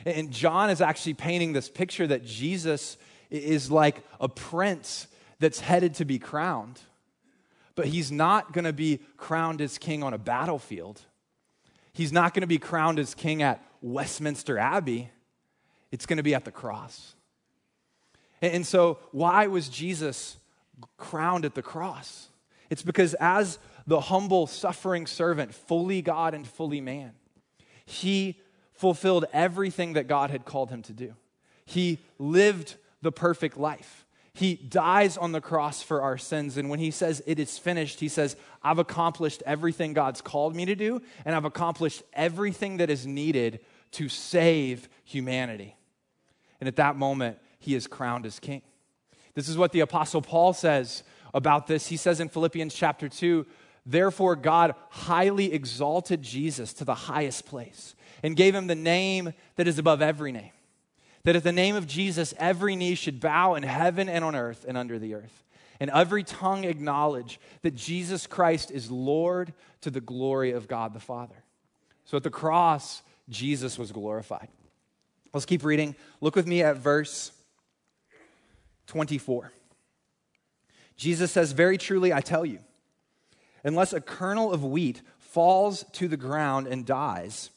And 0.06 0.32
John 0.32 0.70
is 0.70 0.82
actually 0.82 1.16
painting 1.16 1.54
this 1.54 1.70
picture 1.70 2.06
that 2.08 2.26
Jesus 2.26 2.98
is 3.32 3.72
like 3.72 4.04
a 4.20 4.30
prince 4.30 5.08
that's 5.40 5.60
headed 5.60 5.96
to 5.96 6.06
be 6.06 6.20
crowned, 6.20 6.80
but 7.76 7.88
he's 7.88 8.12
not 8.12 8.54
going 8.54 8.66
to 8.66 8.74
be 8.74 9.00
crowned 9.18 9.62
as 9.62 9.78
king 9.78 10.04
on 10.04 10.14
a 10.14 10.18
battlefield. 10.18 11.02
He's 11.94 12.12
not 12.12 12.34
going 12.34 12.42
to 12.42 12.48
be 12.48 12.58
crowned 12.58 13.00
as 13.00 13.14
king 13.14 13.42
at 13.42 13.64
Westminster 13.82 14.58
Abbey. 14.58 15.12
It's 15.92 16.06
going 16.06 16.18
to 16.18 16.24
be 16.24 16.36
at 16.36 16.46
the 16.46 16.52
cross. 16.52 17.16
And 18.42 18.66
so, 18.66 19.00
why 19.12 19.48
was 19.48 19.70
Jesus 19.70 20.38
crowned 20.98 21.46
at 21.46 21.56
the 21.56 21.62
cross? 21.62 22.30
It's 22.70 22.84
because 22.84 23.14
as 23.16 23.60
the 23.88 24.02
humble, 24.02 24.48
suffering 24.48 25.08
servant, 25.08 25.54
fully 25.54 26.02
God 26.02 26.34
and 26.34 26.46
fully 26.46 26.82
man, 26.82 27.14
he 27.86 28.40
fulfilled 28.74 29.26
everything 29.32 29.94
that 29.94 30.08
God 30.08 30.32
had 30.32 30.44
called 30.44 30.70
him 30.70 30.82
to 30.84 30.94
do. 30.94 31.14
He 31.66 32.00
lived 32.20 32.76
the 33.02 33.12
perfect 33.12 33.58
life. 33.58 34.05
He 34.36 34.56
dies 34.56 35.16
on 35.16 35.32
the 35.32 35.40
cross 35.40 35.82
for 35.82 36.02
our 36.02 36.18
sins. 36.18 36.58
And 36.58 36.70
when 36.70 36.80
he 36.80 36.92
says 36.92 37.24
it 37.26 37.40
is 37.40 37.58
finished, 37.58 38.02
he 38.02 38.10
says, 38.10 38.36
I've 38.62 38.80
accomplished 38.80 39.42
everything 39.46 39.94
God's 39.94 40.20
called 40.20 40.54
me 40.58 40.66
to 40.66 40.76
do, 40.76 41.02
and 41.24 41.34
I've 41.34 41.46
accomplished 41.46 42.04
everything 42.12 42.78
that 42.78 42.90
is 42.90 43.08
needed 43.08 43.62
to 43.92 44.10
save 44.10 44.90
humanity. 45.06 45.78
And 46.60 46.68
at 46.68 46.76
that 46.76 46.98
moment, 46.98 47.38
he 47.60 47.76
is 47.76 47.88
crowned 47.88 48.26
as 48.26 48.42
king. 48.42 48.62
This 49.36 49.48
is 49.48 49.58
what 49.58 49.72
the 49.72 49.80
Apostle 49.80 50.22
Paul 50.22 50.52
says 50.52 51.04
about 51.34 51.68
this. 51.68 51.88
He 51.88 51.96
says 51.96 52.20
in 52.20 52.28
Philippians 52.28 52.74
chapter 52.74 53.08
2, 53.08 53.46
Therefore, 53.86 54.36
God 54.36 54.76
highly 54.90 55.54
exalted 55.54 56.22
Jesus 56.22 56.74
to 56.74 56.84
the 56.84 56.94
highest 56.94 57.46
place 57.46 57.96
and 58.22 58.36
gave 58.36 58.54
him 58.54 58.68
the 58.68 58.76
name 58.76 59.32
that 59.56 59.68
is 59.68 59.80
above 59.80 60.02
every 60.02 60.34
name. 60.34 60.52
That 61.26 61.36
at 61.36 61.44
the 61.44 61.52
name 61.52 61.76
of 61.76 61.88
Jesus, 61.88 62.34
every 62.38 62.76
knee 62.76 62.96
should 62.96 63.20
bow 63.20 63.56
in 63.56 63.64
heaven 63.64 64.08
and 64.08 64.24
on 64.24 64.36
earth 64.36 64.64
and 64.68 64.78
under 64.78 64.98
the 64.98 65.16
earth, 65.16 65.44
and 65.80 65.90
every 65.90 66.24
tongue 66.24 66.64
acknowledge 66.64 67.40
that 67.64 67.76
Jesus 67.76 68.28
Christ 68.28 68.72
is 68.72 68.90
Lord 68.90 69.54
to 69.82 69.92
the 69.92 70.02
glory 70.02 70.52
of 70.52 70.68
God 70.68 70.94
the 70.94 71.00
Father. 71.00 71.36
So 72.06 72.16
at 72.16 72.24
the 72.24 72.30
cross, 72.30 73.02
Jesus 73.28 73.78
was 73.78 73.92
glorified. 73.92 74.48
Let's 75.34 75.46
keep 75.46 75.64
reading. 75.64 75.96
Look 76.22 76.36
with 76.36 76.48
me 76.48 76.62
at 76.62 76.78
verse 76.78 77.32
24. 78.88 79.52
Jesus 80.96 81.32
says, 81.32 81.52
Very 81.52 81.78
truly, 81.78 82.14
I 82.14 82.22
tell 82.22 82.46
you, 82.46 82.60
unless 83.64 83.94
a 83.94 84.00
kernel 84.00 84.54
of 84.54 84.64
wheat 84.64 85.02
falls 85.18 85.84
to 85.94 86.08
the 86.08 86.18
ground 86.18 86.68
and 86.68 86.86
dies, 86.86 87.50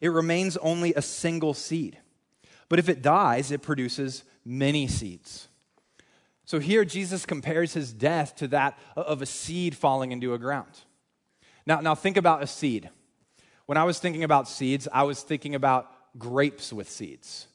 it 0.00 0.10
remains 0.10 0.58
only 0.58 0.92
a 0.94 1.02
single 1.02 1.54
seed. 1.54 1.98
But 2.74 2.80
if 2.80 2.88
it 2.88 3.02
dies, 3.02 3.52
it 3.52 3.62
produces 3.62 4.24
many 4.44 4.88
seeds. 4.88 5.46
So 6.44 6.58
here, 6.58 6.84
Jesus 6.84 7.24
compares 7.24 7.72
his 7.72 7.92
death 7.92 8.34
to 8.38 8.48
that 8.48 8.76
of 8.96 9.22
a 9.22 9.26
seed 9.26 9.76
falling 9.76 10.10
into 10.10 10.34
a 10.34 10.38
ground. 10.38 10.72
Now, 11.66 11.80
now 11.80 11.94
think 11.94 12.16
about 12.16 12.42
a 12.42 12.48
seed. 12.48 12.90
When 13.66 13.78
I 13.78 13.84
was 13.84 14.00
thinking 14.00 14.24
about 14.24 14.48
seeds, 14.48 14.88
I 14.92 15.04
was 15.04 15.22
thinking 15.22 15.54
about 15.54 15.88
grapes 16.18 16.72
with 16.72 16.90
seeds. 16.90 17.46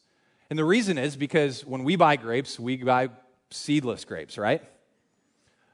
And 0.50 0.58
the 0.58 0.64
reason 0.64 0.98
is 0.98 1.18
because 1.18 1.66
when 1.66 1.84
we 1.84 1.98
buy 1.98 2.16
grapes, 2.16 2.58
we 2.58 2.78
buy 2.78 3.10
seedless 3.52 4.06
grapes, 4.06 4.38
right? 4.38 4.64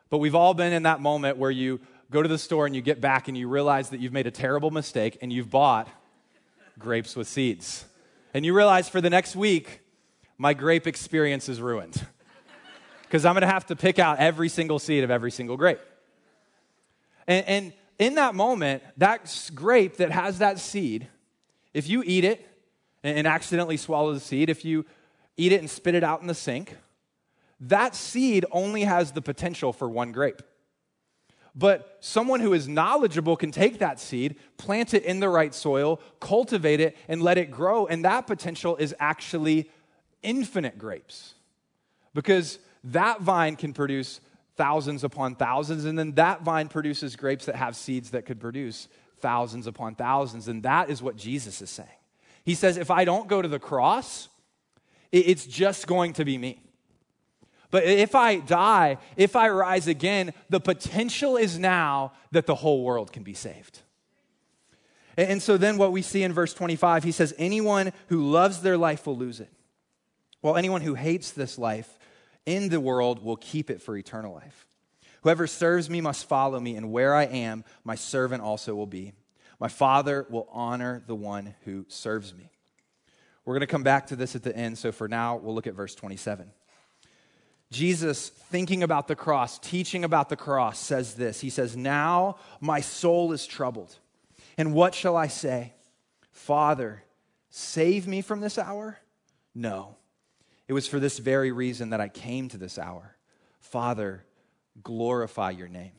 But 0.09 0.17
we've 0.17 0.33
all 0.33 0.55
been 0.55 0.73
in 0.73 0.81
that 0.81 1.01
moment 1.01 1.37
where 1.37 1.51
you 1.51 1.81
go 2.09 2.23
to 2.23 2.27
the 2.27 2.39
store 2.39 2.65
and 2.65 2.75
you 2.75 2.81
get 2.81 2.99
back 2.99 3.27
and 3.27 3.37
you 3.37 3.47
realize 3.47 3.91
that 3.91 3.99
you've 3.99 4.11
made 4.11 4.25
a 4.25 4.31
terrible 4.31 4.71
mistake 4.71 5.19
and 5.21 5.31
you've 5.31 5.51
bought 5.51 5.87
grapes 6.79 7.15
with 7.15 7.27
seeds. 7.27 7.85
And 8.35 8.45
you 8.45 8.53
realize 8.53 8.89
for 8.89 8.99
the 8.99 9.09
next 9.09 9.37
week, 9.37 9.79
my 10.37 10.53
grape 10.53 10.87
experience 10.87 11.47
is 11.47 11.61
ruined. 11.61 12.05
Because 13.03 13.23
I'm 13.23 13.33
going 13.33 13.41
to 13.41 13.47
have 13.47 13.67
to 13.67 13.75
pick 13.75 13.99
out 13.99 14.17
every 14.17 14.49
single 14.49 14.79
seed 14.79 15.03
of 15.03 15.11
every 15.11 15.31
single 15.31 15.55
grape. 15.55 15.79
And, 17.27 17.47
and 17.47 17.73
in 17.99 18.15
that 18.15 18.35
moment, 18.35 18.83
that 18.97 19.51
grape 19.53 19.97
that 19.97 20.11
has 20.11 20.39
that 20.39 20.59
seed, 20.59 21.07
if 21.73 21.87
you 21.87 22.03
eat 22.05 22.25
it 22.25 22.45
and, 23.03 23.19
and 23.19 23.27
accidentally 23.27 23.77
swallow 23.77 24.11
the 24.11 24.19
seed, 24.19 24.49
if 24.49 24.65
you 24.65 24.85
eat 25.37 25.53
it 25.53 25.61
and 25.61 25.69
spit 25.69 25.95
it 25.95 26.03
out 26.03 26.19
in 26.21 26.27
the 26.27 26.33
sink, 26.33 26.75
that 27.61 27.95
seed 27.95 28.43
only 28.51 28.81
has 28.81 29.11
the 29.11 29.21
potential 29.21 29.71
for 29.71 29.87
one 29.87 30.11
grape. 30.11 30.41
But 31.55 31.97
someone 32.01 32.41
who 32.41 32.53
is 32.53 32.67
knowledgeable 32.67 33.37
can 33.37 33.51
take 33.51 33.79
that 33.79 33.99
seed, 33.99 34.35
plant 34.57 34.93
it 34.93 35.03
in 35.03 35.21
the 35.21 35.29
right 35.29 35.53
soil, 35.53 36.01
cultivate 36.19 36.81
it, 36.81 36.97
and 37.07 37.21
let 37.21 37.37
it 37.37 37.49
grow. 37.49 37.87
And 37.87 38.03
that 38.03 38.27
potential 38.27 38.75
is 38.75 38.93
actually 38.99 39.69
infinite 40.21 40.77
grapes. 40.77 41.33
Because 42.13 42.59
that 42.83 43.21
vine 43.21 43.55
can 43.55 43.71
produce 43.71 44.19
thousands 44.57 45.03
upon 45.03 45.35
thousands, 45.35 45.85
and 45.85 45.97
then 45.97 46.13
that 46.13 46.41
vine 46.41 46.67
produces 46.67 47.15
grapes 47.15 47.45
that 47.45 47.55
have 47.55 47.75
seeds 47.75 48.11
that 48.11 48.25
could 48.25 48.39
produce 48.39 48.87
thousands 49.19 49.65
upon 49.65 49.95
thousands. 49.95 50.47
And 50.47 50.63
that 50.63 50.89
is 50.89 51.01
what 51.01 51.15
Jesus 51.15 51.61
is 51.61 51.69
saying. 51.69 51.89
He 52.43 52.53
says, 52.53 52.77
if 52.77 52.91
I 52.91 53.05
don't 53.05 53.27
go 53.27 53.41
to 53.41 53.47
the 53.47 53.59
cross, 53.59 54.27
it's 55.11 55.45
just 55.45 55.87
going 55.87 56.13
to 56.13 56.25
be 56.25 56.37
me. 56.37 56.61
But 57.75 57.83
if 57.83 58.15
I 58.15 58.37
die, 58.37 58.99
if 59.17 59.35
I 59.35 59.49
rise 59.49 59.87
again, 59.87 60.31
the 60.49 60.61
potential 60.61 61.35
is 61.35 61.59
now 61.59 62.13
that 62.31 62.45
the 62.45 62.55
whole 62.55 62.85
world 62.85 63.11
can 63.11 63.23
be 63.23 63.33
saved. 63.33 63.81
And 65.17 65.43
so 65.43 65.57
then 65.57 65.77
what 65.77 65.91
we 65.91 66.01
see 66.01 66.23
in 66.23 66.31
verse 66.31 66.53
25, 66.53 67.03
he 67.03 67.11
says, 67.11 67.33
Anyone 67.37 67.91
who 68.07 68.31
loves 68.31 68.61
their 68.61 68.77
life 68.77 69.05
will 69.05 69.17
lose 69.17 69.41
it, 69.41 69.51
while 70.39 70.55
anyone 70.55 70.79
who 70.79 70.93
hates 70.93 71.31
this 71.31 71.57
life 71.57 71.99
in 72.45 72.69
the 72.69 72.79
world 72.79 73.21
will 73.21 73.35
keep 73.35 73.69
it 73.69 73.81
for 73.81 73.97
eternal 73.97 74.33
life. 74.33 74.65
Whoever 75.23 75.45
serves 75.45 75.89
me 75.89 75.99
must 75.99 76.29
follow 76.29 76.61
me, 76.61 76.77
and 76.77 76.93
where 76.93 77.13
I 77.13 77.25
am, 77.25 77.65
my 77.83 77.95
servant 77.95 78.41
also 78.41 78.73
will 78.73 78.87
be. 78.87 79.11
My 79.59 79.67
Father 79.67 80.25
will 80.29 80.47
honor 80.49 81.03
the 81.07 81.15
one 81.15 81.55
who 81.65 81.83
serves 81.89 82.33
me. 82.33 82.51
We're 83.43 83.55
going 83.55 83.67
to 83.67 83.67
come 83.67 83.83
back 83.83 84.07
to 84.07 84.15
this 84.15 84.33
at 84.33 84.43
the 84.43 84.55
end, 84.55 84.77
so 84.77 84.93
for 84.93 85.09
now, 85.09 85.35
we'll 85.35 85.53
look 85.53 85.67
at 85.67 85.73
verse 85.73 85.93
27. 85.93 86.53
Jesus, 87.71 88.29
thinking 88.29 88.83
about 88.83 89.07
the 89.07 89.15
cross, 89.15 89.59
teaching 89.59 90.03
about 90.03 90.29
the 90.29 90.35
cross, 90.35 90.79
says 90.79 91.15
this 91.15 91.41
He 91.41 91.49
says, 91.49 91.75
Now 91.75 92.37
my 92.59 92.81
soul 92.81 93.31
is 93.31 93.45
troubled. 93.45 93.95
And 94.57 94.73
what 94.73 94.95
shall 94.95 95.17
I 95.17 95.27
say? 95.27 95.73
Father, 96.31 97.03
save 97.49 98.07
me 98.07 98.21
from 98.21 98.39
this 98.39 98.57
hour? 98.57 98.99
No. 99.53 99.97
It 100.67 100.73
was 100.73 100.87
for 100.87 100.99
this 100.99 101.19
very 101.19 101.51
reason 101.51 101.89
that 101.89 102.01
I 102.01 102.07
came 102.07 102.49
to 102.49 102.57
this 102.57 102.79
hour. 102.79 103.15
Father, 103.59 104.23
glorify 104.83 105.51
your 105.51 105.67
name. 105.67 105.91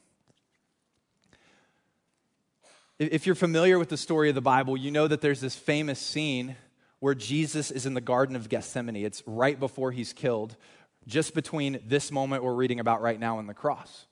If 2.98 3.26
you're 3.26 3.34
familiar 3.34 3.78
with 3.78 3.90
the 3.90 3.96
story 3.96 4.30
of 4.30 4.34
the 4.34 4.40
Bible, 4.40 4.76
you 4.76 4.90
know 4.90 5.06
that 5.06 5.20
there's 5.20 5.40
this 5.40 5.54
famous 5.54 6.00
scene 6.00 6.56
where 6.98 7.14
Jesus 7.14 7.70
is 7.70 7.84
in 7.84 7.92
the 7.92 8.00
Garden 8.00 8.36
of 8.36 8.48
Gethsemane. 8.48 8.96
It's 8.96 9.22
right 9.26 9.60
before 9.60 9.92
he's 9.92 10.14
killed, 10.14 10.56
just 11.06 11.34
between 11.34 11.80
this 11.86 12.10
moment 12.10 12.42
we're 12.42 12.54
reading 12.54 12.80
about 12.80 13.00
right 13.00 13.18
now 13.18 13.38
and 13.38 13.48
the 13.48 13.54
cross. 13.54 14.06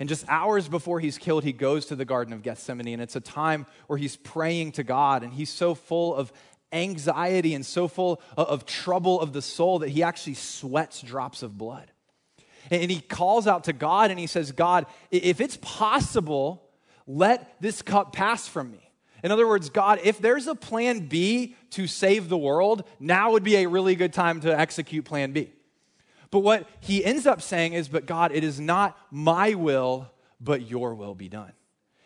And 0.00 0.08
just 0.08 0.28
hours 0.28 0.68
before 0.68 1.00
he's 1.00 1.18
killed, 1.18 1.44
he 1.44 1.52
goes 1.52 1.86
to 1.86 1.96
the 1.96 2.04
Garden 2.04 2.32
of 2.32 2.42
Gethsemane, 2.42 2.88
and 2.88 3.02
it's 3.02 3.16
a 3.16 3.20
time 3.20 3.66
where 3.88 3.98
he's 3.98 4.16
praying 4.16 4.72
to 4.72 4.84
God, 4.84 5.22
and 5.22 5.32
he's 5.32 5.50
so 5.50 5.74
full 5.74 6.14
of 6.14 6.32
anxiety 6.72 7.54
and 7.54 7.64
so 7.64 7.88
full 7.88 8.20
of 8.36 8.64
trouble 8.66 9.20
of 9.20 9.32
the 9.32 9.42
soul 9.42 9.80
that 9.80 9.88
he 9.88 10.02
actually 10.02 10.34
sweats 10.34 11.02
drops 11.02 11.42
of 11.42 11.56
blood. 11.56 11.90
And 12.70 12.90
he 12.90 13.00
calls 13.00 13.46
out 13.46 13.64
to 13.64 13.72
God 13.72 14.10
and 14.10 14.20
he 14.20 14.26
says, 14.26 14.52
God, 14.52 14.86
if 15.10 15.40
it's 15.40 15.56
possible, 15.62 16.68
let 17.06 17.60
this 17.62 17.80
cup 17.80 18.12
pass 18.12 18.46
from 18.46 18.70
me. 18.70 18.90
In 19.24 19.32
other 19.32 19.48
words, 19.48 19.70
God, 19.70 20.00
if 20.04 20.18
there's 20.18 20.46
a 20.46 20.54
plan 20.54 21.08
B 21.08 21.56
to 21.70 21.86
save 21.86 22.28
the 22.28 22.36
world, 22.36 22.84
now 23.00 23.32
would 23.32 23.42
be 23.42 23.56
a 23.56 23.66
really 23.66 23.96
good 23.96 24.12
time 24.12 24.40
to 24.42 24.58
execute 24.58 25.06
plan 25.06 25.32
B. 25.32 25.50
But 26.30 26.40
what 26.40 26.68
he 26.80 27.04
ends 27.04 27.26
up 27.26 27.42
saying 27.42 27.72
is, 27.72 27.88
But 27.88 28.06
God, 28.06 28.32
it 28.32 28.44
is 28.44 28.60
not 28.60 28.96
my 29.10 29.54
will, 29.54 30.10
but 30.40 30.68
your 30.68 30.94
will 30.94 31.14
be 31.14 31.28
done. 31.28 31.52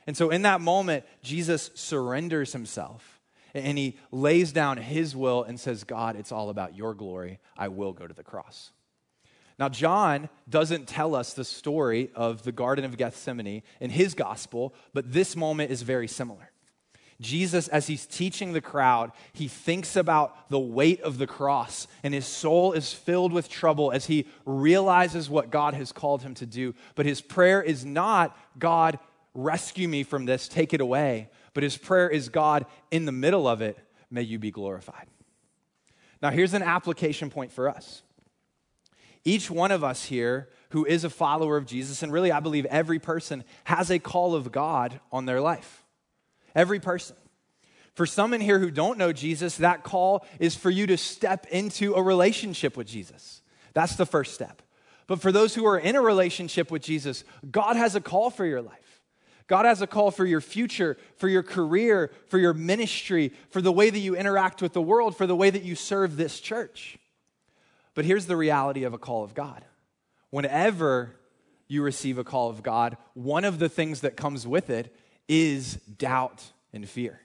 And 0.07 0.17
so 0.17 0.31
in 0.31 0.43
that 0.43 0.61
moment, 0.61 1.05
Jesus 1.23 1.71
surrenders 1.75 2.53
himself 2.53 3.21
and 3.55 3.77
he 3.79 3.99
lays 4.11 4.53
down 4.53 4.79
his 4.79 5.15
will 5.15 5.43
and 5.43 5.61
says, 5.61 5.85
God, 5.85 6.17
it's 6.17 6.33
all 6.33 6.51
about 6.51 6.77
your 6.77 6.95
glory. 6.95 7.39
I 7.57 7.69
will 7.69 7.93
go 7.93 8.07
to 8.07 8.15
the 8.15 8.25
cross. 8.25 8.73
Now, 9.59 9.69
John 9.69 10.29
doesn't 10.49 10.89
tell 10.89 11.15
us 11.15 11.35
the 11.35 11.45
story 11.45 12.11
of 12.15 12.43
the 12.43 12.53
Garden 12.53 12.85
of 12.85 12.97
Gethsemane 12.97 13.63
in 13.81 13.91
his 13.91 14.15
gospel, 14.15 14.75
but 14.95 15.13
this 15.13 15.37
moment 15.37 15.71
is 15.71 15.83
very 15.83 16.09
similar. 16.09 16.52
Jesus, 17.21 17.69
as 17.69 17.87
he's 17.87 18.07
teaching 18.07 18.53
the 18.53 18.61
crowd, 18.61 19.13
he 19.33 19.49
thinks 19.49 19.97
about 19.97 20.49
the 20.51 20.59
weight 20.59 21.01
of 21.03 21.19
the 21.19 21.27
cross, 21.27 21.87
and 22.03 22.13
his 22.13 22.27
soul 22.27 22.73
is 22.73 22.93
filled 22.93 23.33
with 23.33 23.49
trouble 23.49 23.93
as 23.93 24.07
he 24.07 24.27
realizes 24.45 25.31
what 25.31 25.51
God 25.51 25.75
has 25.75 25.93
called 25.93 26.23
him 26.23 26.35
to 26.35 26.47
do. 26.47 26.75
But 26.95 27.07
his 27.07 27.21
prayer 27.21 27.63
is 27.63 27.85
not, 27.85 28.37
God, 28.59 28.99
rescue 29.35 29.89
me 29.89 30.03
from 30.03 30.25
this, 30.25 30.49
take 30.49 30.75
it 30.75 30.81
away. 30.81 31.29
But 31.55 31.63
his 31.63 31.77
prayer 31.77 32.09
is, 32.09 32.29
God, 32.29 32.67
in 32.91 33.05
the 33.05 33.13
middle 33.13 33.47
of 33.47 33.63
it, 33.63 33.79
may 34.11 34.23
you 34.23 34.39
be 34.39 34.51
glorified. 34.51 35.07
Now, 36.21 36.31
here's 36.31 36.55
an 36.55 36.63
application 36.63 37.31
point 37.31 37.53
for 37.53 37.69
us. 37.69 38.03
Each 39.25 39.51
one 39.51 39.71
of 39.71 39.85
us 39.85 40.05
here 40.07 40.49
who 40.71 40.85
is 40.85 41.05
a 41.05 41.11
follower 41.11 41.57
of 41.57 41.67
Jesus, 41.67 42.03
and 42.03 42.13
really 42.13 42.33
I 42.33 42.41
believe 42.41 42.65
every 42.67 42.99
person 42.99 43.45
has 43.65 43.91
a 43.91 43.99
call 43.99 44.35
of 44.35 44.51
God 44.51 45.01
on 45.13 45.27
their 45.27 45.41
life. 45.41 45.82
Every 46.55 46.81
person. 46.81 47.17
For 47.95 48.07
some 48.07 48.33
in 48.33 48.41
here 48.41 48.59
who 48.59 48.71
don't 48.71 48.99
know 48.99 49.13
Jesus, 49.13 49.59
that 49.59 49.85
call 49.85 50.25
is 50.39 50.55
for 50.55 50.71
you 50.71 50.87
to 50.87 50.97
step 50.97 51.47
into 51.51 51.95
a 51.95 52.03
relationship 52.03 52.77
with 52.77 52.87
Jesus. 52.87 53.43
That's 53.75 53.97
the 53.97 54.07
first 54.07 54.35
step. 54.35 54.63
But 55.07 55.21
for 55.21 55.31
those 55.31 55.55
who 55.55 55.67
are 55.67 55.79
in 55.79 55.97
a 55.97 56.01
relationship 56.01 56.71
with 56.71 56.83
Jesus, 56.83 57.25
God 57.51 57.77
has 57.77 57.95
a 57.95 58.01
call 58.01 58.31
for 58.31 58.47
your 58.47 58.63
life. 58.63 58.79
God 59.47 59.67
has 59.67 59.83
a 59.83 59.87
call 59.87 60.11
for 60.11 60.25
your 60.25 60.41
future, 60.41 60.97
for 61.17 61.29
your 61.29 61.43
career, 61.43 62.11
for 62.29 62.39
your 62.39 62.55
ministry, 62.55 63.33
for 63.51 63.61
the 63.61 63.73
way 63.73 63.91
that 63.91 63.99
you 63.99 64.17
interact 64.17 64.63
with 64.63 64.73
the 64.73 64.81
world, 64.81 65.17
for 65.17 65.27
the 65.27 65.37
way 65.37 65.51
that 65.51 65.65
you 65.65 65.75
serve 65.75 66.17
this 66.17 66.41
church. 66.41 66.97
But 67.95 68.07
here's 68.07 68.27
the 68.27 68.37
reality 68.37 68.85
of 68.85 68.95
a 68.95 68.99
call 68.99 69.25
of 69.25 69.35
God. 69.35 69.65
Whenever 70.31 71.17
you 71.69 71.83
receive 71.83 72.17
a 72.17 72.25
call 72.25 72.49
of 72.49 72.63
God, 72.63 72.97
one 73.13 73.45
of 73.45 73.59
the 73.59 73.69
things 73.69 74.01
that 74.01 74.17
comes 74.17 74.47
with 74.47 74.71
it 74.71 74.95
is 75.33 75.77
doubt 75.77 76.45
and 76.75 76.87
fear. 76.87 77.19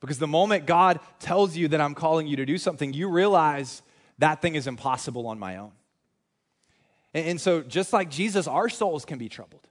Because 0.00 0.18
the 0.18 0.26
moment 0.26 0.66
God 0.66 0.98
tells 1.20 1.56
you 1.56 1.68
that 1.68 1.80
I'm 1.80 1.94
calling 1.94 2.26
you 2.26 2.34
to 2.36 2.44
do 2.44 2.58
something, 2.58 2.92
you 2.92 3.08
realize 3.08 3.82
that 4.18 4.42
thing 4.42 4.56
is 4.56 4.66
impossible 4.66 5.28
on 5.28 5.38
my 5.38 5.58
own. 5.58 5.70
And, 7.14 7.40
so, 7.40 7.60
just 7.60 7.92
like 7.92 8.10
Jesus, 8.10 8.48
our 8.48 8.68
souls 8.68 9.04
can 9.04 9.18
be 9.18 9.28
troubled. 9.28 9.68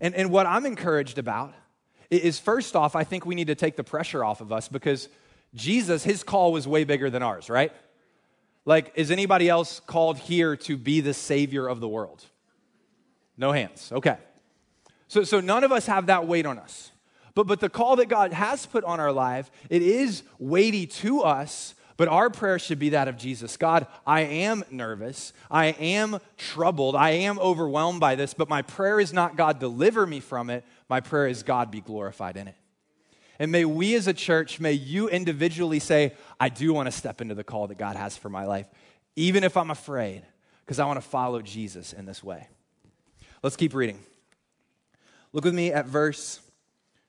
And, 0.00 0.14
and 0.16 0.30
what 0.30 0.46
I'm 0.46 0.66
encouraged 0.66 1.18
about 1.18 1.54
is 2.10 2.40
first 2.40 2.74
off, 2.74 2.96
I 2.96 3.04
think 3.04 3.24
we 3.24 3.36
need 3.36 3.46
to 3.46 3.54
take 3.54 3.76
the 3.76 3.84
pressure 3.84 4.24
off 4.24 4.40
of 4.40 4.50
us 4.50 4.68
because 4.68 5.08
Jesus, 5.54 6.02
his 6.02 6.24
call 6.24 6.52
was 6.52 6.66
way 6.66 6.82
bigger 6.82 7.10
than 7.10 7.22
ours, 7.22 7.48
right? 7.48 7.72
Like, 8.64 8.92
is 8.96 9.12
anybody 9.12 9.48
else 9.48 9.78
called 9.78 10.18
here 10.18 10.56
to 10.56 10.76
be 10.76 11.00
the 11.00 11.14
savior 11.14 11.68
of 11.68 11.78
the 11.78 11.88
world? 11.88 12.24
No 13.36 13.52
hands. 13.52 13.92
Okay. 13.92 14.16
So, 15.12 15.24
so 15.24 15.40
none 15.40 15.62
of 15.62 15.72
us 15.72 15.84
have 15.88 16.06
that 16.06 16.26
weight 16.26 16.46
on 16.46 16.58
us. 16.58 16.90
But, 17.34 17.46
but 17.46 17.60
the 17.60 17.68
call 17.68 17.96
that 17.96 18.08
God 18.08 18.32
has 18.32 18.64
put 18.64 18.82
on 18.82 18.98
our 18.98 19.12
life, 19.12 19.50
it 19.68 19.82
is 19.82 20.22
weighty 20.38 20.86
to 20.86 21.20
us, 21.20 21.74
but 21.98 22.08
our 22.08 22.30
prayer 22.30 22.58
should 22.58 22.78
be 22.78 22.88
that 22.88 23.08
of 23.08 23.18
Jesus. 23.18 23.58
God, 23.58 23.86
I 24.06 24.22
am 24.22 24.64
nervous. 24.70 25.34
I 25.50 25.66
am 25.66 26.18
troubled. 26.38 26.96
I 26.96 27.10
am 27.10 27.38
overwhelmed 27.40 28.00
by 28.00 28.14
this, 28.14 28.32
but 28.32 28.48
my 28.48 28.62
prayer 28.62 28.98
is 28.98 29.12
not 29.12 29.36
God, 29.36 29.58
deliver 29.58 30.06
me 30.06 30.18
from 30.18 30.48
it. 30.48 30.64
My 30.88 31.00
prayer 31.00 31.26
is 31.26 31.42
God 31.42 31.70
be 31.70 31.82
glorified 31.82 32.38
in 32.38 32.48
it. 32.48 32.56
And 33.38 33.52
may 33.52 33.66
we 33.66 33.94
as 33.96 34.06
a 34.06 34.14
church, 34.14 34.60
may 34.60 34.72
you 34.72 35.10
individually 35.10 35.78
say, 35.78 36.14
I 36.40 36.48
do 36.48 36.72
want 36.72 36.86
to 36.86 36.90
step 36.92 37.20
into 37.20 37.34
the 37.34 37.44
call 37.44 37.66
that 37.66 37.76
God 37.76 37.96
has 37.96 38.16
for 38.16 38.30
my 38.30 38.46
life, 38.46 38.66
even 39.14 39.44
if 39.44 39.58
I'm 39.58 39.70
afraid, 39.70 40.22
because 40.64 40.78
I 40.78 40.86
want 40.86 40.96
to 40.96 41.06
follow 41.06 41.42
Jesus 41.42 41.92
in 41.92 42.06
this 42.06 42.24
way. 42.24 42.48
Let's 43.42 43.56
keep 43.56 43.74
reading. 43.74 43.98
Look 45.32 45.44
with 45.44 45.54
me 45.54 45.72
at 45.72 45.86
verse 45.86 46.40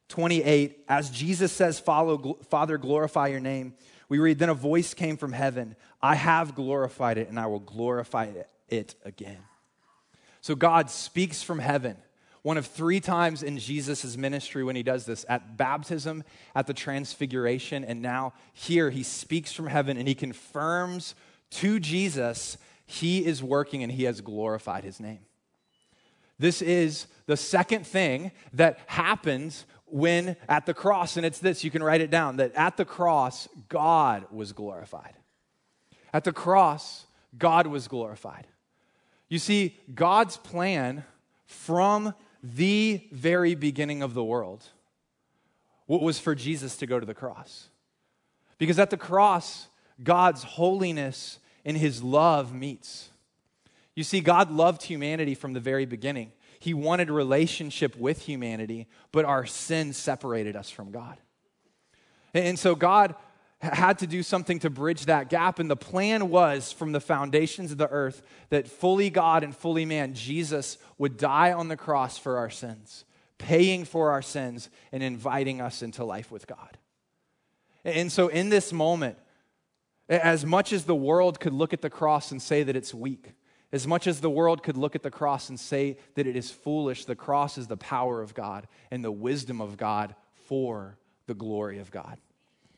28. 0.10 0.86
As 0.88 1.10
Jesus 1.10 1.52
says, 1.52 1.80
Follow, 1.80 2.38
Father, 2.50 2.78
glorify 2.78 3.28
your 3.28 3.40
name, 3.40 3.74
we 4.10 4.20
read, 4.20 4.40
Then 4.40 4.50
a 4.50 4.54
voice 4.54 4.94
came 4.94 5.18
from 5.18 5.34
heaven 5.34 5.76
I 6.02 6.16
have 6.16 6.54
glorified 6.54 7.18
it, 7.18 7.30
and 7.30 7.40
I 7.40 7.46
will 7.48 7.62
glorify 7.62 8.30
it 8.68 8.96
again. 9.06 9.40
So 10.42 10.54
God 10.54 10.90
speaks 10.90 11.42
from 11.42 11.60
heaven 11.60 11.96
one 12.42 12.58
of 12.58 12.68
three 12.68 13.00
times 13.00 13.42
in 13.42 13.58
Jesus' 13.58 14.18
ministry 14.18 14.66
when 14.66 14.76
he 14.76 14.84
does 14.84 15.06
this 15.06 15.26
at 15.30 15.56
baptism, 15.56 16.26
at 16.54 16.68
the 16.68 16.74
transfiguration, 16.74 17.86
and 17.86 18.02
now 18.02 18.34
here 18.52 18.90
he 18.90 19.02
speaks 19.02 19.54
from 19.54 19.68
heaven 19.68 19.98
and 19.98 20.10
he 20.10 20.14
confirms 20.14 21.16
to 21.52 21.80
Jesus 21.80 22.58
he 22.86 23.26
is 23.26 23.42
working 23.42 23.82
and 23.82 23.92
he 23.92 24.04
has 24.04 24.20
glorified 24.20 24.84
his 24.84 25.00
name. 25.00 25.22
This 26.40 26.62
is 26.62 27.08
the 27.26 27.38
second 27.38 27.86
thing 27.86 28.32
that 28.54 28.80
happens 28.88 29.66
when 29.86 30.36
at 30.50 30.66
the 30.66 30.74
cross, 30.74 31.18
and 31.18 31.26
it's 31.26 31.40
this, 31.40 31.64
you 31.64 31.70
can 31.70 31.84
write 31.84 32.02
it 32.02 32.10
down, 32.10 32.38
that 32.38 32.54
at 32.56 32.78
the 32.78 32.86
cross, 32.86 33.48
God 33.70 34.26
was 34.32 34.52
glorified. 34.52 35.14
At 36.12 36.24
the 36.24 36.34
cross, 36.34 37.06
God 37.38 37.68
was 37.68 37.88
glorified. 37.88 38.48
You 39.30 39.40
see, 39.40 39.78
God's 39.94 40.38
plan 40.38 41.04
from 41.46 42.14
the 42.44 43.08
very 43.12 43.56
beginning 43.56 44.02
of 44.02 44.14
the 44.14 44.24
world 44.24 44.64
what 45.86 46.02
was 46.02 46.20
for 46.20 46.34
Jesus 46.34 46.78
to 46.78 46.86
go 46.86 47.00
to 47.00 47.06
the 47.06 47.14
cross. 47.14 47.70
Because 48.58 48.80
at 48.80 48.90
the 48.90 48.98
cross, 48.98 49.68
God's 50.02 50.44
holiness 50.44 51.40
and 51.66 51.78
his 51.78 52.02
love 52.02 52.54
meets. 52.54 53.10
You 53.96 54.04
see, 54.04 54.22
God 54.22 54.52
loved 54.52 54.84
humanity 54.84 55.36
from 55.36 55.54
the 55.54 55.60
very 55.60 55.86
beginning. 55.86 56.32
He 56.60 56.74
wanted 56.74 57.10
relationship 57.10 57.96
with 57.98 58.22
humanity, 58.24 58.88
but 59.12 59.26
our 59.26 59.46
sin 59.46 59.94
separated 59.94 60.56
us 60.56 60.70
from 60.70 60.92
God. 60.92 61.18
And 62.34 62.58
so 62.58 62.74
God 62.74 63.16
had 63.60 64.00
to 64.00 64.08
do 64.08 64.24
something 64.24 64.60
to 64.60 64.70
bridge 64.70 65.06
that 65.06 65.30
gap. 65.30 65.60
And 65.60 65.70
the 65.70 65.76
plan 65.76 66.30
was 66.30 66.72
from 66.72 66.92
the 66.92 67.00
foundations 67.00 67.72
of 67.72 67.78
the 67.78 67.90
earth 67.90 68.22
that 68.50 68.68
fully 68.68 69.10
God 69.10 69.44
and 69.44 69.56
fully 69.56 69.86
man, 69.86 70.14
Jesus, 70.14 70.78
would 70.98 71.18
die 71.18 71.54
on 71.54 71.68
the 71.68 71.78
cross 71.78 72.18
for 72.18 72.38
our 72.38 72.50
sins, 72.50 73.06
paying 73.38 73.86
for 73.86 74.12
our 74.12 74.22
sins 74.22 74.70
and 74.92 75.04
inviting 75.04 75.62
us 75.62 75.82
into 75.82 76.04
life 76.04 76.32
with 76.32 76.48
God. 76.48 76.78
And 77.86 78.12
so, 78.12 78.28
in 78.30 78.50
this 78.50 78.74
moment, 78.74 79.18
as 80.10 80.46
much 80.46 80.74
as 80.74 80.86
the 80.86 80.96
world 80.96 81.40
could 81.40 81.54
look 81.54 81.74
at 81.74 81.82
the 81.82 81.90
cross 81.90 82.32
and 82.32 82.42
say 82.42 82.64
that 82.64 82.76
it's 82.76 82.94
weak, 82.94 83.34
as 83.74 83.88
much 83.88 84.06
as 84.06 84.22
the 84.22 84.30
world 84.30 84.62
could 84.62 84.78
look 84.78 84.96
at 84.96 85.02
the 85.02 85.12
cross 85.12 85.50
and 85.50 85.60
say 85.60 85.98
that 86.14 86.28
it 86.28 86.36
is 86.36 86.52
foolish, 86.52 87.06
the 87.06 87.16
cross 87.16 87.58
is 87.58 87.66
the 87.66 87.76
power 87.76 88.22
of 88.22 88.36
God 88.36 88.68
and 88.92 89.04
the 89.04 89.12
wisdom 89.12 89.60
of 89.60 89.78
God 89.78 90.14
for 90.46 90.96
the 91.26 91.34
glory 91.34 91.80
of 91.80 91.90
God. 91.90 92.20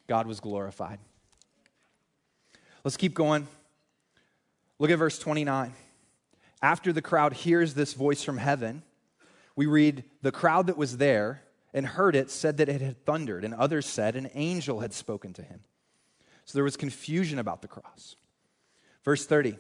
God 0.08 0.26
was 0.26 0.40
glorified. 0.40 1.00
Let's 2.86 2.96
keep 2.96 3.14
going. 3.14 3.48
Look 4.80 4.90
at 4.90 4.98
verse 4.98 5.20
29. 5.20 5.74
After 6.62 6.94
the 6.94 7.02
crowd 7.02 7.34
hears 7.34 7.74
this 7.74 7.94
voice 7.94 8.24
from 8.24 8.38
heaven, 8.38 8.82
we 9.56 9.66
read, 9.66 10.06
The 10.22 10.32
crowd 10.32 10.68
that 10.68 10.78
was 10.78 10.96
there 10.98 11.42
and 11.74 11.86
heard 11.86 12.16
it 12.16 12.32
said 12.32 12.56
that 12.58 12.70
it 12.70 12.80
had 12.80 13.04
thundered, 13.06 13.44
and 13.44 13.54
others 13.54 13.86
said 13.86 14.16
an 14.16 14.30
angel 14.34 14.80
had 14.80 14.94
spoken 14.94 15.34
to 15.34 15.42
him. 15.42 15.60
So 16.46 16.58
there 16.58 16.64
was 16.64 16.78
confusion 16.78 17.38
about 17.38 17.62
the 17.62 17.68
cross. 17.68 18.16
Verse 19.04 19.26
30, 19.26 19.58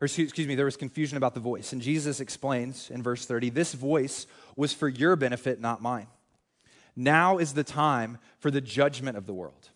or 0.00 0.04
excuse 0.04 0.46
me, 0.46 0.54
there 0.54 0.64
was 0.64 0.76
confusion 0.76 1.16
about 1.16 1.34
the 1.34 1.40
voice. 1.40 1.72
And 1.72 1.80
Jesus 1.80 2.20
explains 2.20 2.90
in 2.90 3.02
verse 3.02 3.24
30 3.26 3.50
this 3.50 3.72
voice 3.72 4.26
was 4.56 4.72
for 4.72 4.88
your 4.88 5.16
benefit, 5.16 5.60
not 5.60 5.80
mine. 5.80 6.08
Now 6.94 7.38
is 7.38 7.54
the 7.54 7.64
time 7.64 8.18
for 8.38 8.50
the 8.50 8.60
judgment 8.60 9.16
of 9.16 9.26
the 9.26 9.34
world. 9.34 9.70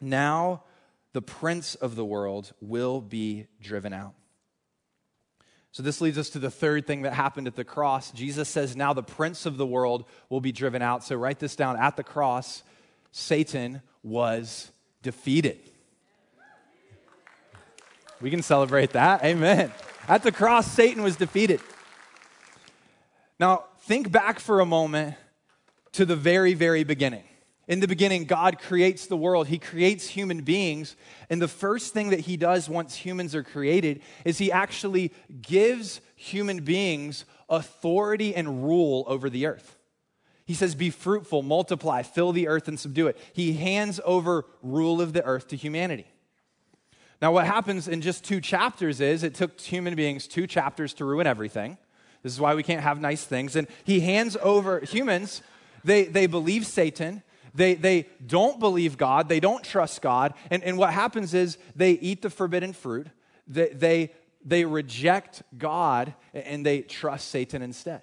Now 0.00 0.64
the 1.12 1.22
prince 1.22 1.74
of 1.74 1.96
the 1.96 2.04
world 2.04 2.52
will 2.60 3.00
be 3.00 3.46
driven 3.60 3.92
out. 3.92 4.14
So, 5.72 5.84
this 5.84 6.00
leads 6.00 6.18
us 6.18 6.30
to 6.30 6.40
the 6.40 6.50
third 6.50 6.84
thing 6.84 7.02
that 7.02 7.12
happened 7.12 7.46
at 7.46 7.54
the 7.54 7.64
cross. 7.64 8.10
Jesus 8.10 8.48
says, 8.48 8.74
Now 8.74 8.92
the 8.92 9.04
prince 9.04 9.46
of 9.46 9.56
the 9.56 9.66
world 9.66 10.04
will 10.28 10.40
be 10.40 10.50
driven 10.50 10.82
out. 10.82 11.04
So, 11.04 11.14
write 11.14 11.38
this 11.38 11.54
down. 11.54 11.78
At 11.78 11.96
the 11.96 12.02
cross, 12.02 12.64
Satan 13.12 13.80
was 14.02 14.72
defeated. 15.02 15.69
We 18.20 18.30
can 18.30 18.42
celebrate 18.42 18.90
that. 18.90 19.24
Amen. 19.24 19.72
At 20.06 20.22
the 20.22 20.32
cross, 20.32 20.70
Satan 20.70 21.02
was 21.02 21.16
defeated. 21.16 21.60
Now, 23.38 23.64
think 23.80 24.12
back 24.12 24.38
for 24.38 24.60
a 24.60 24.66
moment 24.66 25.16
to 25.92 26.04
the 26.04 26.16
very, 26.16 26.54
very 26.54 26.84
beginning. 26.84 27.24
In 27.66 27.80
the 27.80 27.88
beginning, 27.88 28.24
God 28.24 28.58
creates 28.58 29.06
the 29.06 29.16
world. 29.16 29.46
He 29.46 29.58
creates 29.58 30.08
human 30.08 30.42
beings. 30.42 30.96
And 31.30 31.40
the 31.40 31.48
first 31.48 31.94
thing 31.94 32.10
that 32.10 32.20
He 32.20 32.36
does 32.36 32.68
once 32.68 32.96
humans 32.96 33.34
are 33.34 33.44
created 33.44 34.02
is 34.24 34.38
He 34.38 34.50
actually 34.50 35.12
gives 35.40 36.00
human 36.16 36.64
beings 36.64 37.24
authority 37.48 38.34
and 38.34 38.64
rule 38.64 39.04
over 39.06 39.30
the 39.30 39.46
earth. 39.46 39.78
He 40.44 40.54
says, 40.54 40.74
Be 40.74 40.90
fruitful, 40.90 41.42
multiply, 41.42 42.02
fill 42.02 42.32
the 42.32 42.48
earth, 42.48 42.66
and 42.66 42.78
subdue 42.78 43.06
it. 43.06 43.16
He 43.32 43.52
hands 43.52 44.00
over 44.04 44.44
rule 44.62 45.00
of 45.00 45.12
the 45.12 45.24
earth 45.24 45.48
to 45.48 45.56
humanity. 45.56 46.06
Now, 47.20 47.32
what 47.32 47.46
happens 47.46 47.86
in 47.86 48.00
just 48.00 48.24
two 48.24 48.40
chapters 48.40 49.00
is 49.00 49.22
it 49.22 49.34
took 49.34 49.60
human 49.60 49.94
beings 49.94 50.26
two 50.26 50.46
chapters 50.46 50.94
to 50.94 51.04
ruin 51.04 51.26
everything. 51.26 51.76
This 52.22 52.32
is 52.32 52.40
why 52.40 52.54
we 52.54 52.62
can't 52.62 52.82
have 52.82 53.00
nice 53.00 53.24
things. 53.24 53.56
And 53.56 53.66
he 53.84 54.00
hands 54.00 54.36
over 54.42 54.80
humans, 54.80 55.42
they, 55.84 56.04
they 56.04 56.26
believe 56.26 56.66
Satan, 56.66 57.22
they, 57.54 57.74
they 57.74 58.08
don't 58.24 58.58
believe 58.60 58.96
God, 58.96 59.28
they 59.28 59.40
don't 59.40 59.64
trust 59.64 60.02
God, 60.02 60.34
and, 60.50 60.62
and 60.62 60.78
what 60.78 60.92
happens 60.92 61.34
is 61.34 61.58
they 61.74 61.92
eat 61.92 62.22
the 62.22 62.30
forbidden 62.30 62.72
fruit, 62.72 63.08
they, 63.46 63.68
they, 63.68 64.12
they 64.44 64.64
reject 64.64 65.42
God, 65.56 66.14
and 66.32 66.64
they 66.64 66.82
trust 66.82 67.28
Satan 67.28 67.62
instead. 67.62 68.02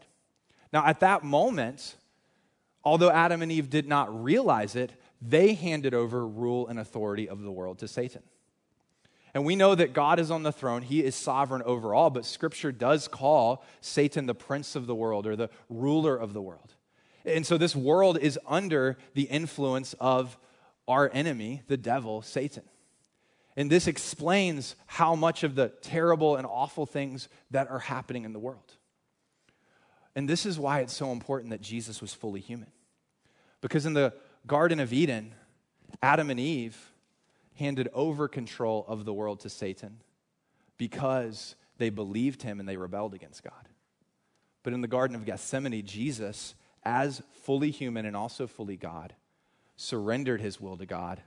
Now, 0.73 0.85
at 0.85 0.99
that 0.99 1.23
moment, 1.23 1.95
although 2.83 3.09
Adam 3.09 3.41
and 3.41 3.51
Eve 3.51 3.69
did 3.69 3.87
not 3.87 4.23
realize 4.23 4.75
it, 4.75 4.91
they 5.21 5.53
handed 5.53 5.93
over 5.93 6.27
rule 6.27 6.67
and 6.67 6.77
authority 6.77 7.29
of 7.29 7.41
the 7.41 7.51
world 7.51 7.79
to 7.79 7.87
Satan. 7.87 8.21
And 9.33 9.45
we 9.45 9.55
know 9.55 9.75
that 9.75 9.93
God 9.93 10.19
is 10.19 10.31
on 10.31 10.43
the 10.43 10.51
throne, 10.51 10.81
He 10.81 11.03
is 11.03 11.15
sovereign 11.15 11.61
over 11.63 11.93
all, 11.93 12.09
but 12.09 12.25
Scripture 12.25 12.71
does 12.71 13.07
call 13.07 13.63
Satan 13.81 14.25
the 14.25 14.35
prince 14.35 14.75
of 14.75 14.87
the 14.87 14.95
world 14.95 15.27
or 15.27 15.35
the 15.35 15.49
ruler 15.69 16.15
of 16.15 16.33
the 16.33 16.41
world. 16.41 16.73
And 17.25 17.45
so 17.45 17.57
this 17.57 17.75
world 17.75 18.17
is 18.17 18.39
under 18.47 18.97
the 19.13 19.23
influence 19.23 19.93
of 19.99 20.37
our 20.87 21.11
enemy, 21.13 21.61
the 21.67 21.77
devil, 21.77 22.21
Satan. 22.21 22.63
And 23.57 23.69
this 23.69 23.87
explains 23.87 24.75
how 24.85 25.15
much 25.15 25.43
of 25.43 25.55
the 25.55 25.69
terrible 25.81 26.35
and 26.35 26.45
awful 26.45 26.85
things 26.85 27.27
that 27.51 27.69
are 27.69 27.79
happening 27.79 28.23
in 28.23 28.31
the 28.31 28.39
world. 28.39 28.73
And 30.15 30.29
this 30.29 30.45
is 30.45 30.57
why 30.57 30.79
it's 30.79 30.93
so 30.93 31.11
important 31.11 31.49
that 31.49 31.61
Jesus 31.61 32.01
was 32.01 32.13
fully 32.13 32.39
human. 32.39 32.71
Because 33.61 33.85
in 33.85 33.93
the 33.93 34.13
Garden 34.45 34.79
of 34.79 34.93
Eden, 34.93 35.33
Adam 36.01 36.29
and 36.29 36.39
Eve 36.39 36.91
handed 37.57 37.89
over 37.93 38.27
control 38.27 38.85
of 38.87 39.05
the 39.05 39.13
world 39.13 39.39
to 39.41 39.49
Satan 39.49 40.01
because 40.77 41.55
they 41.77 41.89
believed 41.89 42.43
him 42.43 42.59
and 42.59 42.67
they 42.67 42.77
rebelled 42.77 43.13
against 43.13 43.43
God. 43.43 43.53
But 44.63 44.73
in 44.73 44.81
the 44.81 44.87
Garden 44.87 45.15
of 45.15 45.25
Gethsemane, 45.25 45.85
Jesus, 45.85 46.55
as 46.83 47.21
fully 47.43 47.71
human 47.71 48.05
and 48.05 48.15
also 48.15 48.47
fully 48.47 48.77
God, 48.77 49.13
surrendered 49.75 50.41
his 50.41 50.59
will 50.59 50.77
to 50.77 50.85
God, 50.85 51.21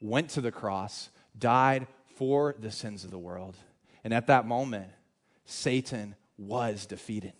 went 0.00 0.30
to 0.30 0.40
the 0.40 0.52
cross, 0.52 1.10
died 1.38 1.86
for 2.16 2.54
the 2.58 2.70
sins 2.70 3.04
of 3.04 3.10
the 3.10 3.18
world. 3.18 3.56
And 4.04 4.14
at 4.14 4.26
that 4.28 4.46
moment, 4.46 4.90
Satan 5.44 6.14
was 6.36 6.86
defeated. 6.86 7.32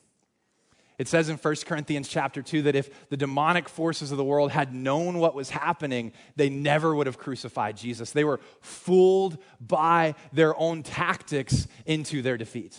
It 0.99 1.07
says 1.07 1.29
in 1.29 1.37
1 1.37 1.55
Corinthians 1.65 2.09
chapter 2.09 2.43
2 2.43 2.63
that 2.63 2.75
if 2.75 3.09
the 3.09 3.17
demonic 3.17 3.69
forces 3.69 4.11
of 4.11 4.19
the 4.19 4.25
world 4.25 4.51
had 4.51 4.75
known 4.75 5.19
what 5.19 5.35
was 5.35 5.51
happening, 5.51 6.13
they 6.35 6.51
never 6.51 6.95
would 6.95 7.07
have 7.07 7.19
crucified 7.19 7.77
Jesus. 7.77 8.11
They 8.11 8.25
were 8.25 8.41
fooled 8.61 9.39
by 9.61 10.17
their 10.33 10.59
own 10.59 10.83
tactics 10.83 11.69
into 11.87 12.21
their 12.21 12.37
defeat. 12.37 12.77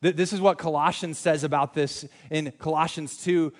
This 0.00 0.32
is 0.32 0.40
what 0.40 0.58
Colossians 0.58 1.18
says 1.18 1.44
about 1.44 1.74
this 1.74 2.04
in 2.30 2.52
Colossians 2.58 3.22
2. 3.22 3.52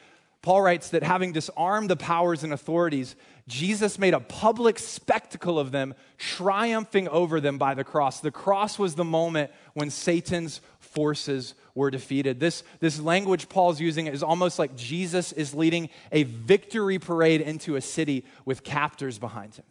Paul 0.42 0.62
writes 0.62 0.90
that 0.90 1.02
having 1.02 1.32
disarmed 1.32 1.90
the 1.90 1.96
powers 1.96 2.44
and 2.44 2.52
authorities, 2.52 3.16
Jesus 3.48 3.98
made 3.98 4.14
a 4.14 4.20
public 4.20 4.78
spectacle 4.78 5.58
of 5.58 5.72
them, 5.72 5.94
triumphing 6.16 7.08
over 7.08 7.40
them 7.40 7.58
by 7.58 7.74
the 7.74 7.82
cross. 7.82 8.20
The 8.20 8.30
cross 8.30 8.78
was 8.78 8.94
the 8.94 9.04
moment 9.04 9.50
when 9.74 9.90
Satan's 9.90 10.60
forces 10.98 11.54
were 11.76 11.92
defeated. 11.92 12.40
This, 12.40 12.64
this 12.80 12.98
language 12.98 13.48
Paul's 13.48 13.80
using 13.80 14.08
is 14.08 14.20
almost 14.20 14.58
like 14.58 14.74
Jesus 14.74 15.30
is 15.30 15.54
leading 15.54 15.90
a 16.10 16.24
victory 16.24 16.98
parade 16.98 17.40
into 17.40 17.76
a 17.76 17.80
city 17.80 18.24
with 18.44 18.64
captors 18.64 19.16
behind 19.16 19.54
him. 19.54 19.64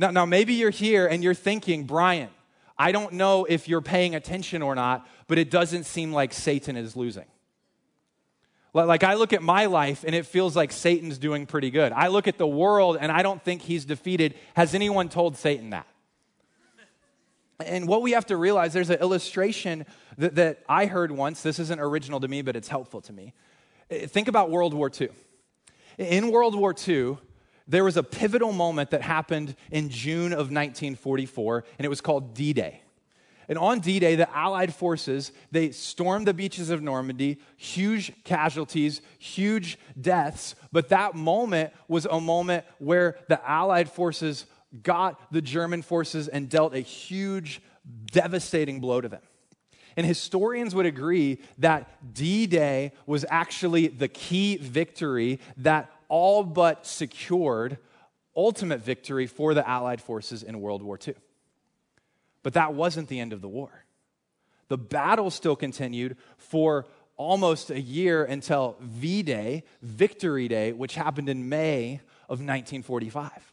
Now, 0.00 0.10
now 0.10 0.26
maybe 0.26 0.54
you're 0.54 0.70
here 0.70 1.06
and 1.06 1.22
you're 1.22 1.34
thinking, 1.34 1.84
Brian, 1.84 2.30
I 2.76 2.90
don't 2.90 3.12
know 3.12 3.44
if 3.44 3.68
you're 3.68 3.80
paying 3.80 4.16
attention 4.16 4.60
or 4.60 4.74
not, 4.74 5.06
but 5.28 5.38
it 5.38 5.52
doesn't 5.52 5.84
seem 5.84 6.12
like 6.12 6.32
Satan 6.32 6.76
is 6.76 6.96
losing. 6.96 7.26
Like, 8.74 9.04
I 9.04 9.14
look 9.14 9.32
at 9.32 9.40
my 9.40 9.66
life 9.66 10.02
and 10.04 10.16
it 10.16 10.26
feels 10.26 10.56
like 10.56 10.72
Satan's 10.72 11.16
doing 11.16 11.46
pretty 11.46 11.70
good. 11.70 11.92
I 11.92 12.08
look 12.08 12.26
at 12.26 12.38
the 12.38 12.46
world 12.48 12.96
and 13.00 13.12
I 13.12 13.22
don't 13.22 13.40
think 13.40 13.62
he's 13.62 13.84
defeated. 13.84 14.34
Has 14.54 14.74
anyone 14.74 15.08
told 15.08 15.36
Satan 15.36 15.70
that? 15.70 15.86
And 17.66 17.88
what 17.88 18.02
we 18.02 18.12
have 18.12 18.26
to 18.26 18.36
realize, 18.36 18.72
there's 18.72 18.90
an 18.90 19.00
illustration 19.00 19.86
that, 20.18 20.34
that 20.36 20.62
I 20.68 20.86
heard 20.86 21.10
once. 21.10 21.42
This 21.42 21.58
isn't 21.58 21.80
original 21.80 22.20
to 22.20 22.28
me, 22.28 22.42
but 22.42 22.56
it's 22.56 22.68
helpful 22.68 23.00
to 23.02 23.12
me. 23.12 23.34
Eh, 23.90 24.06
think 24.06 24.28
about 24.28 24.50
World 24.50 24.74
War 24.74 24.90
II. 25.00 25.08
In 25.98 26.30
World 26.30 26.54
War 26.54 26.74
II, 26.86 27.18
there 27.68 27.84
was 27.84 27.96
a 27.96 28.02
pivotal 28.02 28.52
moment 28.52 28.90
that 28.90 29.02
happened 29.02 29.54
in 29.70 29.88
June 29.88 30.32
of 30.32 30.50
1944, 30.50 31.64
and 31.78 31.84
it 31.84 31.88
was 31.88 32.00
called 32.00 32.34
D 32.34 32.52
Day. 32.52 32.82
And 33.48 33.58
on 33.58 33.80
D-Day, 33.80 34.14
the 34.14 34.34
Allied 34.34 34.72
forces, 34.72 35.32
they 35.50 35.72
stormed 35.72 36.26
the 36.26 36.34
beaches 36.34 36.70
of 36.70 36.80
Normandy, 36.80 37.38
huge 37.56 38.12
casualties, 38.24 39.02
huge 39.18 39.78
deaths, 40.00 40.54
but 40.70 40.88
that 40.90 41.14
moment 41.14 41.72
was 41.88 42.06
a 42.06 42.20
moment 42.20 42.64
where 42.78 43.18
the 43.28 43.46
Allied 43.46 43.90
forces 43.90 44.46
got 44.82 45.32
the 45.32 45.42
German 45.42 45.82
forces 45.82 46.28
and 46.28 46.48
dealt 46.48 46.74
a 46.74 46.80
huge, 46.80 47.60
devastating 48.06 48.80
blow 48.80 49.00
to 49.00 49.08
them. 49.08 49.22
And 49.96 50.06
historians 50.06 50.74
would 50.74 50.86
agree 50.86 51.38
that 51.58 52.14
D 52.14 52.46
Day 52.46 52.92
was 53.06 53.26
actually 53.28 53.88
the 53.88 54.08
key 54.08 54.56
victory 54.56 55.38
that 55.58 55.90
all 56.08 56.44
but 56.44 56.86
secured 56.86 57.78
ultimate 58.34 58.80
victory 58.80 59.26
for 59.26 59.54
the 59.54 59.68
Allied 59.68 60.00
forces 60.00 60.42
in 60.42 60.60
World 60.60 60.82
War 60.82 60.98
II. 61.06 61.14
But 62.42 62.54
that 62.54 62.74
wasn't 62.74 63.08
the 63.08 63.20
end 63.20 63.32
of 63.32 63.40
the 63.40 63.48
war. 63.48 63.84
The 64.68 64.78
battle 64.78 65.30
still 65.30 65.54
continued 65.54 66.16
for 66.38 66.86
almost 67.16 67.70
a 67.70 67.80
year 67.80 68.24
until 68.24 68.76
V 68.80 69.22
Day, 69.22 69.64
Victory 69.82 70.48
Day, 70.48 70.72
which 70.72 70.94
happened 70.94 71.28
in 71.28 71.48
May 71.48 72.00
of 72.24 72.38
1945. 72.40 73.51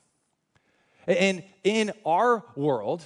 And 1.10 1.44
in 1.64 1.92
our 2.06 2.46
world, 2.56 3.04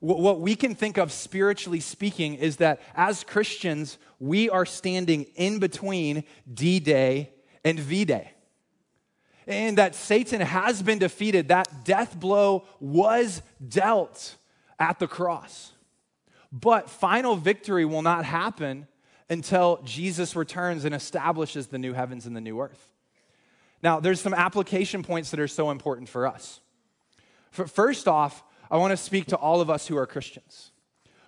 what 0.00 0.40
we 0.40 0.56
can 0.56 0.74
think 0.74 0.98
of 0.98 1.12
spiritually 1.12 1.78
speaking 1.78 2.34
is 2.34 2.56
that 2.56 2.80
as 2.96 3.22
Christians, 3.22 3.98
we 4.18 4.50
are 4.50 4.66
standing 4.66 5.24
in 5.36 5.60
between 5.60 6.24
D 6.52 6.80
Day 6.80 7.30
and 7.64 7.78
V 7.78 8.04
Day. 8.04 8.32
And 9.46 9.78
that 9.78 9.94
Satan 9.94 10.40
has 10.40 10.82
been 10.82 10.98
defeated, 10.98 11.48
that 11.48 11.84
death 11.84 12.18
blow 12.18 12.64
was 12.80 13.42
dealt 13.66 14.36
at 14.80 14.98
the 14.98 15.06
cross. 15.06 15.72
But 16.50 16.90
final 16.90 17.36
victory 17.36 17.84
will 17.84 18.02
not 18.02 18.24
happen 18.24 18.88
until 19.30 19.80
Jesus 19.84 20.34
returns 20.34 20.84
and 20.84 20.94
establishes 20.94 21.68
the 21.68 21.78
new 21.78 21.92
heavens 21.92 22.26
and 22.26 22.34
the 22.34 22.40
new 22.40 22.60
earth. 22.60 22.92
Now, 23.82 24.00
there's 24.00 24.20
some 24.20 24.34
application 24.34 25.04
points 25.04 25.30
that 25.30 25.40
are 25.40 25.48
so 25.48 25.70
important 25.70 26.08
for 26.08 26.26
us. 26.26 26.60
First 27.52 28.08
off, 28.08 28.42
I 28.70 28.78
want 28.78 28.90
to 28.92 28.96
speak 28.96 29.26
to 29.26 29.36
all 29.36 29.60
of 29.60 29.68
us 29.70 29.86
who 29.86 29.96
are 29.96 30.06
Christians. 30.06 30.72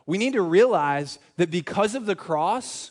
We 0.06 0.18
need 0.18 0.32
to 0.32 0.42
realize 0.42 1.18
that 1.36 1.50
because 1.50 1.94
of 1.94 2.06
the 2.06 2.16
cross, 2.16 2.90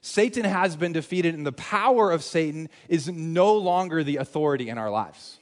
Satan 0.00 0.44
has 0.44 0.74
been 0.74 0.92
defeated, 0.92 1.34
and 1.34 1.46
the 1.46 1.52
power 1.52 2.10
of 2.10 2.22
Satan 2.22 2.68
is 2.88 3.08
no 3.08 3.54
longer 3.56 4.02
the 4.02 4.16
authority 4.16 4.68
in 4.68 4.78
our 4.78 4.90
lives. 4.90 5.38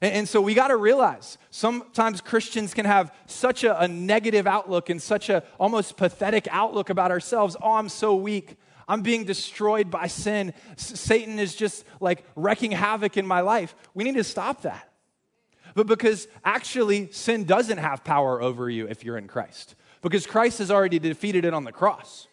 And, 0.00 0.28
so 0.28 0.40
we 0.40 0.54
got 0.54 0.68
to 0.68 0.76
realize 0.76 1.38
sometimes 1.50 2.20
Christians 2.20 2.72
can 2.72 2.84
have 2.84 3.12
such 3.26 3.64
a, 3.64 3.80
a 3.80 3.88
negative 3.88 4.46
outlook 4.46 4.90
and 4.90 5.02
such 5.02 5.28
a 5.28 5.42
almost 5.58 5.96
pathetic 5.96 6.46
outlook 6.50 6.88
about 6.88 7.10
ourselves. 7.10 7.56
Oh, 7.60 7.72
I'm 7.72 7.88
so 7.88 8.14
weak. 8.14 8.56
I'm 8.86 9.02
being 9.02 9.24
destroyed 9.24 9.90
by 9.90 10.06
sin. 10.06 10.54
S- 10.78 11.00
Satan 11.00 11.38
is 11.38 11.56
just 11.56 11.84
like 12.00 12.24
wrecking 12.36 12.70
havoc 12.70 13.16
in 13.16 13.26
my 13.26 13.40
life. 13.40 13.74
We 13.92 14.04
need 14.04 14.14
to 14.14 14.24
stop 14.24 14.62
that. 14.62 14.87
But 15.74 15.86
because 15.86 16.28
actually, 16.44 17.10
sin 17.12 17.44
doesn't 17.44 17.78
have 17.78 18.04
power 18.04 18.40
over 18.40 18.68
you 18.68 18.86
if 18.86 19.04
you're 19.04 19.18
in 19.18 19.28
Christ, 19.28 19.74
because 20.02 20.26
Christ 20.26 20.58
has 20.58 20.70
already 20.70 20.98
defeated 20.98 21.44
it 21.44 21.54
on 21.54 21.64
the 21.64 21.72
cross. 21.72 22.26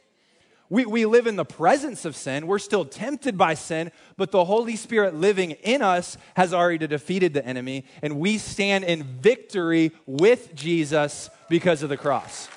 We, 0.67 0.85
we 0.85 1.05
live 1.05 1.27
in 1.27 1.35
the 1.35 1.45
presence 1.45 2.05
of 2.05 2.15
sin. 2.15 2.47
We're 2.47 2.57
still 2.57 2.85
tempted 2.85 3.37
by 3.37 3.53
sin, 3.53 3.91
but 4.17 4.31
the 4.31 4.45
Holy 4.45 4.75
Spirit 4.75 5.13
living 5.13 5.51
in 5.51 5.83
us 5.83 6.17
has 6.35 6.55
already 6.55 6.87
defeated 6.87 7.33
the 7.35 7.45
enemy, 7.45 7.85
and 8.01 8.19
we 8.19 8.39
stand 8.39 8.83
in 8.83 9.03
victory 9.03 9.91
with 10.07 10.55
Jesus 10.55 11.29
because 11.49 11.83
of 11.83 11.89
the 11.89 11.97
cross. 11.97 12.49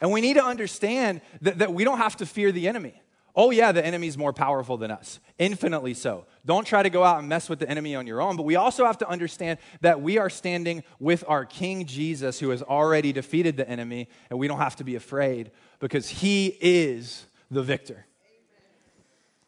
And 0.00 0.12
we 0.12 0.20
need 0.20 0.34
to 0.34 0.44
understand 0.44 1.20
that, 1.40 1.58
that 1.58 1.72
we 1.72 1.84
don't 1.84 1.98
have 1.98 2.16
to 2.16 2.26
fear 2.26 2.52
the 2.52 2.68
enemy. 2.68 3.00
Oh, 3.38 3.50
yeah, 3.50 3.70
the 3.70 3.84
enemy's 3.84 4.16
more 4.16 4.32
powerful 4.32 4.78
than 4.78 4.90
us, 4.90 5.20
infinitely 5.38 5.92
so. 5.92 6.24
Don't 6.46 6.66
try 6.66 6.82
to 6.82 6.88
go 6.88 7.04
out 7.04 7.18
and 7.18 7.28
mess 7.28 7.50
with 7.50 7.58
the 7.58 7.68
enemy 7.68 7.94
on 7.94 8.06
your 8.06 8.22
own. 8.22 8.36
But 8.36 8.44
we 8.44 8.56
also 8.56 8.86
have 8.86 8.96
to 8.98 9.08
understand 9.08 9.58
that 9.82 10.00
we 10.00 10.16
are 10.16 10.30
standing 10.30 10.82
with 10.98 11.22
our 11.28 11.44
King 11.44 11.84
Jesus, 11.84 12.40
who 12.40 12.48
has 12.48 12.62
already 12.62 13.12
defeated 13.12 13.58
the 13.58 13.68
enemy, 13.68 14.08
and 14.30 14.38
we 14.38 14.48
don't 14.48 14.58
have 14.58 14.76
to 14.76 14.84
be 14.84 14.94
afraid 14.94 15.50
because 15.80 16.08
he 16.08 16.56
is 16.62 17.26
the 17.50 17.62
victor. 17.62 18.06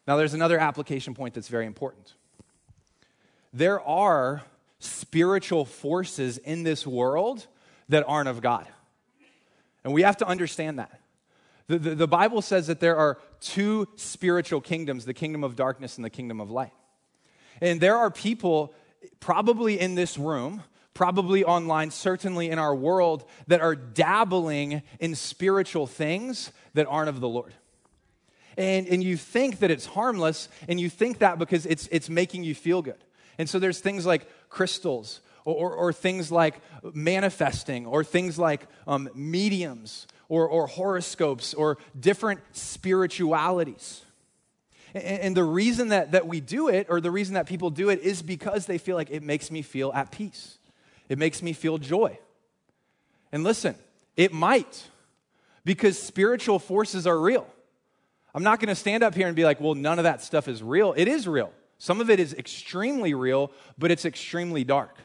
Now, 0.07 0.17
there's 0.17 0.35
another 0.35 0.59
application 0.59 1.15
point 1.15 1.33
that's 1.33 1.47
very 1.47 1.65
important. 1.65 2.13
There 3.51 3.81
are 3.81 4.43
spiritual 4.77 5.65
forces 5.65 6.37
in 6.37 6.61
this 6.61 6.85
world 6.85 7.47
that 7.89 8.03
aren't 8.07 8.29
of 8.29 8.41
God. 8.41 8.67
And 9.83 9.93
we 9.93 10.03
have 10.03 10.17
to 10.17 10.27
understand 10.27 10.77
that. 10.77 10.99
The, 11.69 11.77
the, 11.77 11.95
the, 11.95 12.07
Bible 12.07 12.41
says 12.41 12.65
that 12.65 12.79
there 12.79 12.97
are 12.97 13.19
two 13.39 13.87
spiritual 13.95 14.59
kingdoms 14.59 15.05
the 15.05 15.13
kingdom 15.13 15.43
of 15.43 15.55
darkness 15.55 15.97
and 15.97 16.03
the 16.03 16.09
kingdom 16.09 16.41
of 16.41 16.49
light. 16.49 16.73
And 17.61 17.79
there 17.79 17.95
are 17.95 18.09
people, 18.09 18.73
probably 19.19 19.79
in 19.79 19.93
this 19.93 20.17
room, 20.17 20.63
probably 20.95 21.43
online, 21.45 21.91
certainly 21.91 22.49
in 22.49 22.57
our 22.57 22.73
world, 22.73 23.23
that 23.45 23.61
are 23.61 23.75
dabbling 23.75 24.81
in 24.99 25.13
spiritual 25.13 25.85
things 25.85 26.51
that 26.73 26.87
aren't 26.87 27.09
of 27.09 27.19
the 27.19 27.29
Lord. 27.29 27.53
And, 28.57 28.87
and 28.87 29.03
you 29.03 29.15
think 29.15 29.59
that 29.59 29.69
it's 29.69 29.85
harmless, 29.85 30.49
and 30.67 30.79
you 30.79 30.89
think 30.89 31.19
that 31.19 31.37
because 31.37 31.67
it's, 31.67 31.87
it's 31.91 32.09
making 32.09 32.43
you 32.43 32.55
feel 32.55 32.81
good. 32.81 33.03
And 33.37 33.47
so 33.47 33.59
there's 33.59 33.79
things 33.79 34.07
like 34.07 34.27
crystals 34.49 35.21
or, 35.45 35.53
or, 35.55 35.73
or 35.75 35.93
things 35.93 36.31
like 36.31 36.61
manifesting 36.93 37.85
or 37.85 38.03
things 38.03 38.39
like 38.39 38.65
um, 38.87 39.07
mediums 39.13 40.07
or, 40.29 40.47
or 40.47 40.67
horoscopes 40.67 41.53
or 41.53 41.77
different 41.99 42.39
spiritualities. 42.53 44.03
And, 44.93 45.03
and 45.03 45.37
the 45.37 45.43
reason 45.43 45.89
that, 45.89 46.13
that 46.13 46.27
we 46.27 46.39
do 46.39 46.69
it 46.69 46.87
or 46.89 47.01
the 47.01 47.11
reason 47.11 47.33
that 47.33 47.47
people 47.47 47.69
do 47.69 47.89
it 47.89 47.99
is 47.99 48.21
because 48.21 48.65
they 48.65 48.77
feel 48.77 48.95
like 48.95 49.09
it 49.11 49.23
makes 49.23 49.51
me 49.51 49.61
feel 49.61 49.91
at 49.93 50.11
peace. 50.11 50.57
It 51.09 51.17
makes 51.17 51.41
me 51.41 51.51
feel 51.51 51.77
joy. 51.77 52.17
And 53.31 53.43
listen, 53.43 53.75
it 54.15 54.31
might 54.31 54.87
because 55.65 55.99
spiritual 55.99 56.59
forces 56.59 57.05
are 57.05 57.19
real. 57.19 57.47
I'm 58.33 58.43
not 58.43 58.59
going 58.59 58.69
to 58.69 58.75
stand 58.75 59.03
up 59.03 59.15
here 59.15 59.27
and 59.27 59.35
be 59.35 59.43
like, 59.43 59.59
well, 59.59 59.73
none 59.75 59.97
of 59.97 60.03
that 60.03 60.21
stuff 60.21 60.47
is 60.47 60.61
real. 60.61 60.93
It 60.95 61.07
is 61.07 61.27
real. 61.27 61.51
Some 61.79 62.01
of 62.01 62.09
it 62.09 62.19
is 62.19 62.33
extremely 62.33 63.13
real, 63.13 63.51
but 63.77 63.89
it's 63.89 64.05
extremely 64.05 64.63
dark. 64.63 64.95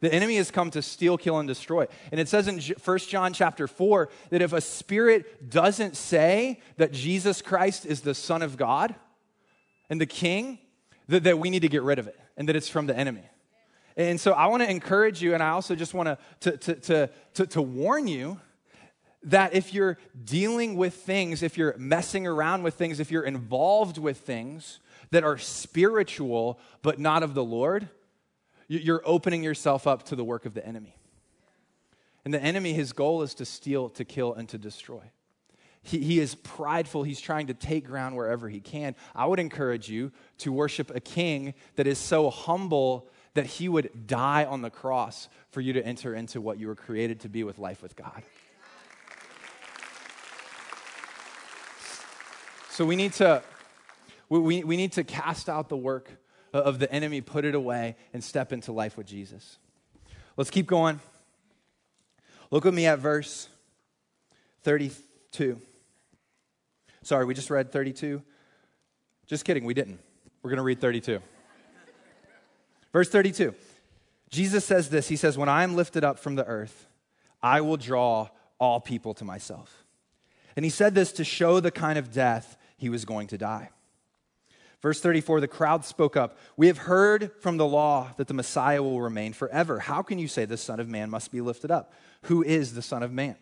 The 0.00 0.12
enemy 0.12 0.36
has 0.36 0.50
come 0.50 0.70
to 0.72 0.82
steal, 0.82 1.16
kill, 1.16 1.38
and 1.38 1.48
destroy. 1.48 1.86
And 2.10 2.20
it 2.20 2.28
says 2.28 2.48
in 2.48 2.60
1 2.60 2.98
John 2.98 3.32
chapter 3.32 3.66
4 3.66 4.08
that 4.30 4.42
if 4.42 4.52
a 4.52 4.60
spirit 4.60 5.50
doesn't 5.50 5.96
say 5.96 6.60
that 6.76 6.92
Jesus 6.92 7.40
Christ 7.42 7.86
is 7.86 8.02
the 8.02 8.14
Son 8.14 8.42
of 8.42 8.56
God 8.56 8.94
and 9.88 10.00
the 10.00 10.06
King, 10.06 10.58
that, 11.08 11.24
that 11.24 11.38
we 11.38 11.50
need 11.50 11.62
to 11.62 11.68
get 11.68 11.82
rid 11.82 11.98
of 11.98 12.06
it 12.06 12.18
and 12.36 12.48
that 12.48 12.56
it's 12.56 12.68
from 12.68 12.86
the 12.86 12.96
enemy. 12.96 13.24
And 13.96 14.20
so 14.20 14.32
I 14.32 14.46
want 14.46 14.62
to 14.62 14.70
encourage 14.70 15.22
you, 15.22 15.32
and 15.32 15.42
I 15.42 15.50
also 15.50 15.74
just 15.74 15.94
want 15.94 16.18
to, 16.40 16.56
to, 16.56 16.74
to, 16.76 17.10
to, 17.34 17.46
to 17.46 17.62
warn 17.62 18.06
you 18.06 18.38
that 19.22 19.54
if 19.54 19.72
you're 19.72 19.98
dealing 20.24 20.76
with 20.76 20.94
things, 20.94 21.42
if 21.42 21.56
you're 21.56 21.74
messing 21.78 22.26
around 22.26 22.62
with 22.62 22.74
things, 22.74 23.00
if 23.00 23.10
you're 23.10 23.24
involved 23.24 23.96
with 23.96 24.18
things 24.18 24.80
that 25.10 25.24
are 25.24 25.38
spiritual 25.38 26.60
but 26.82 26.98
not 26.98 27.22
of 27.22 27.34
the 27.34 27.44
Lord, 27.44 27.88
you're 28.68 29.02
opening 29.04 29.42
yourself 29.42 29.86
up 29.86 30.04
to 30.04 30.16
the 30.16 30.24
work 30.24 30.46
of 30.46 30.54
the 30.54 30.66
enemy. 30.66 30.96
And 32.24 32.34
the 32.34 32.42
enemy, 32.42 32.72
his 32.72 32.92
goal 32.92 33.22
is 33.22 33.34
to 33.34 33.44
steal, 33.44 33.88
to 33.90 34.04
kill, 34.04 34.34
and 34.34 34.48
to 34.48 34.58
destroy. 34.58 35.02
He, 35.82 36.00
he 36.00 36.18
is 36.18 36.34
prideful. 36.34 37.04
He's 37.04 37.20
trying 37.20 37.46
to 37.46 37.54
take 37.54 37.86
ground 37.86 38.16
wherever 38.16 38.48
he 38.48 38.58
can. 38.58 38.96
I 39.14 39.26
would 39.26 39.38
encourage 39.38 39.88
you 39.88 40.10
to 40.38 40.52
worship 40.52 40.90
a 40.92 40.98
king 40.98 41.54
that 41.76 41.86
is 41.86 41.98
so 41.98 42.28
humble 42.28 43.08
that 43.34 43.46
he 43.46 43.68
would 43.68 44.08
die 44.08 44.44
on 44.44 44.62
the 44.62 44.70
cross 44.70 45.28
for 45.50 45.60
you 45.60 45.74
to 45.74 45.86
enter 45.86 46.14
into 46.14 46.40
what 46.40 46.58
you 46.58 46.66
were 46.66 46.74
created 46.74 47.20
to 47.20 47.28
be 47.28 47.44
with 47.44 47.58
life 47.58 47.82
with 47.82 47.94
God. 47.94 48.22
So 52.70 52.84
we 52.84 52.96
need 52.96 53.12
to, 53.14 53.42
we, 54.28 54.64
we 54.64 54.76
need 54.76 54.92
to 54.92 55.04
cast 55.04 55.48
out 55.48 55.68
the 55.68 55.76
work 55.76 56.10
of 56.58 56.78
the 56.78 56.90
enemy, 56.92 57.20
put 57.20 57.44
it 57.44 57.54
away, 57.54 57.96
and 58.12 58.22
step 58.22 58.52
into 58.52 58.72
life 58.72 58.96
with 58.96 59.06
Jesus. 59.06 59.58
Let's 60.36 60.50
keep 60.50 60.66
going. 60.66 61.00
Look 62.50 62.64
with 62.64 62.74
me 62.74 62.86
at 62.86 62.98
verse 62.98 63.48
32. 64.62 65.60
Sorry, 67.02 67.24
we 67.24 67.34
just 67.34 67.50
read 67.50 67.72
32. 67.72 68.22
Just 69.26 69.44
kidding, 69.44 69.64
we 69.64 69.74
didn't. 69.74 70.00
We're 70.42 70.50
going 70.50 70.58
to 70.58 70.64
read 70.64 70.80
32. 70.80 71.20
Verse 72.92 73.08
32. 73.08 73.54
Jesus 74.30 74.64
says 74.64 74.90
this 74.90 75.08
He 75.08 75.16
says, 75.16 75.36
When 75.38 75.48
I 75.48 75.62
am 75.62 75.76
lifted 75.76 76.04
up 76.04 76.18
from 76.18 76.34
the 76.34 76.46
earth, 76.46 76.86
I 77.42 77.60
will 77.60 77.76
draw 77.76 78.28
all 78.58 78.80
people 78.80 79.14
to 79.14 79.24
myself. 79.24 79.84
And 80.56 80.64
he 80.64 80.70
said 80.70 80.94
this 80.94 81.12
to 81.12 81.24
show 81.24 81.60
the 81.60 81.70
kind 81.70 81.98
of 81.98 82.12
death 82.12 82.56
he 82.76 82.88
was 82.88 83.04
going 83.04 83.28
to 83.28 83.38
die. 83.38 83.70
Verse 84.82 85.00
34 85.00 85.40
the 85.40 85.48
crowd 85.48 85.84
spoke 85.84 86.16
up. 86.16 86.38
We 86.56 86.66
have 86.66 86.78
heard 86.78 87.32
from 87.40 87.56
the 87.56 87.66
law 87.66 88.12
that 88.16 88.28
the 88.28 88.34
Messiah 88.34 88.82
will 88.82 89.00
remain 89.00 89.32
forever. 89.32 89.80
How 89.80 90.02
can 90.02 90.18
you 90.18 90.28
say 90.28 90.44
the 90.44 90.56
Son 90.56 90.80
of 90.80 90.88
Man 90.88 91.10
must 91.10 91.32
be 91.32 91.40
lifted 91.40 91.70
up? 91.70 91.92
Who 92.22 92.42
is 92.42 92.74
the 92.74 92.82
Son 92.82 93.02
of 93.02 93.12
Man? 93.12 93.36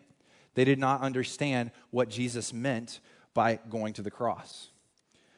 They 0.53 0.63
did 0.63 0.79
not 0.79 1.01
understand 1.01 1.71
what 1.91 2.09
Jesus 2.09 2.53
meant 2.53 3.01
by 3.33 3.59
going 3.69 3.93
to 3.93 4.01
the 4.01 4.11
cross. 4.11 4.69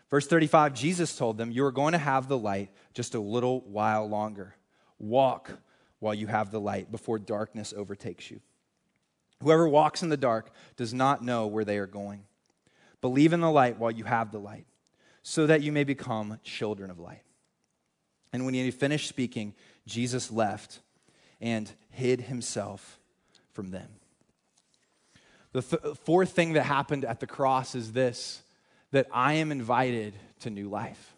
Verse 0.10 0.28
35 0.28 0.74
Jesus 0.74 1.16
told 1.18 1.38
them, 1.38 1.52
You 1.52 1.66
are 1.66 1.72
going 1.72 1.94
to 1.94 1.98
have 1.98 2.28
the 2.28 2.38
light 2.38 2.70
just 2.94 3.16
a 3.16 3.20
little 3.20 3.62
while 3.62 4.08
longer. 4.08 4.56
Walk 5.00 5.52
while 6.00 6.14
you 6.14 6.28
have 6.28 6.52
the 6.52 6.62
light 6.62 6.92
before 6.92 7.18
darkness 7.18 7.74
overtakes 7.76 8.30
you. 8.30 8.40
Whoever 9.42 9.68
walks 9.68 10.04
in 10.04 10.10
the 10.10 10.18
dark 10.18 10.52
does 10.76 10.94
not 10.94 11.24
know 11.24 11.48
where 11.48 11.66
they 11.66 11.78
are 11.78 11.88
going. 11.88 12.24
Believe 13.02 13.34
in 13.34 13.42
the 13.42 13.52
light 13.52 13.78
while 13.78 13.92
you 13.92 14.04
have 14.04 14.32
the 14.32 14.40
light 14.40 14.66
so 15.30 15.46
that 15.46 15.62
you 15.62 15.74
may 15.74 15.84
become 15.84 16.40
children 16.42 16.90
of 16.90 17.00
light. 17.00 17.22
And 18.32 18.46
when 18.46 18.54
he 18.54 18.72
finished 18.72 19.10
speaking, 19.10 19.56
Jesus 19.86 20.32
left 20.32 20.80
and 21.42 21.70
hid 21.90 22.22
himself 22.22 22.98
from 23.52 23.72
them. 23.72 23.90
The 25.52 25.62
th- 25.62 25.98
fourth 25.98 26.32
thing 26.32 26.54
that 26.54 26.63
happened 26.63 27.04
at 27.04 27.20
the 27.20 27.28
cross 27.28 27.76
is 27.76 27.92
this 27.92 28.42
that 28.92 29.08
I 29.12 29.34
am 29.34 29.52
invited 29.52 30.13
to 30.40 30.50
new 30.50 30.70
life. 30.70 31.16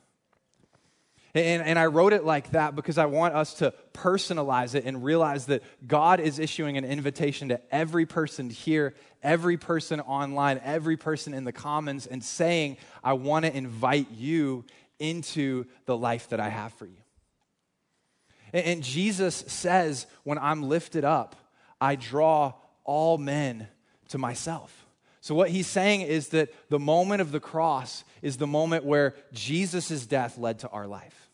And, 1.33 1.63
and 1.63 1.77
I 1.77 1.85
wrote 1.85 2.13
it 2.13 2.23
like 2.23 2.51
that 2.51 2.75
because 2.75 2.97
I 2.97 3.05
want 3.05 3.35
us 3.35 3.55
to 3.55 3.73
personalize 3.93 4.73
it 4.73 4.85
and 4.85 5.03
realize 5.03 5.45
that 5.45 5.63
God 5.85 6.19
is 6.19 6.39
issuing 6.39 6.77
an 6.77 6.85
invitation 6.85 7.49
to 7.49 7.61
every 7.73 8.05
person 8.05 8.49
here, 8.49 8.95
every 9.21 9.57
person 9.57 9.99
online, 10.01 10.59
every 10.63 10.97
person 10.97 11.33
in 11.33 11.43
the 11.43 11.51
commons, 11.51 12.07
and 12.07 12.23
saying, 12.23 12.77
I 13.03 13.13
want 13.13 13.45
to 13.45 13.55
invite 13.55 14.09
you 14.11 14.65
into 14.97 15.65
the 15.85 15.95
life 15.95 16.29
that 16.29 16.39
I 16.39 16.49
have 16.49 16.73
for 16.73 16.85
you. 16.85 16.97
And, 18.51 18.65
and 18.65 18.83
Jesus 18.83 19.35
says, 19.47 20.07
When 20.23 20.39
I'm 20.39 20.63
lifted 20.63 21.05
up, 21.05 21.35
I 21.79 21.95
draw 21.95 22.53
all 22.83 23.17
men 23.17 23.67
to 24.09 24.17
myself. 24.17 24.87
So, 25.29 25.35
what 25.35 25.51
he's 25.51 25.67
saying 25.67 26.01
is 26.01 26.29
that 26.29 26.51
the 26.69 26.79
moment 26.79 27.21
of 27.21 27.31
the 27.31 27.39
cross 27.39 28.03
is 28.23 28.37
the 28.37 28.47
moment 28.47 28.83
where 28.83 29.13
Jesus' 29.31 30.07
death 30.07 30.39
led 30.39 30.57
to 30.57 30.69
our 30.69 30.87
life. 30.87 31.29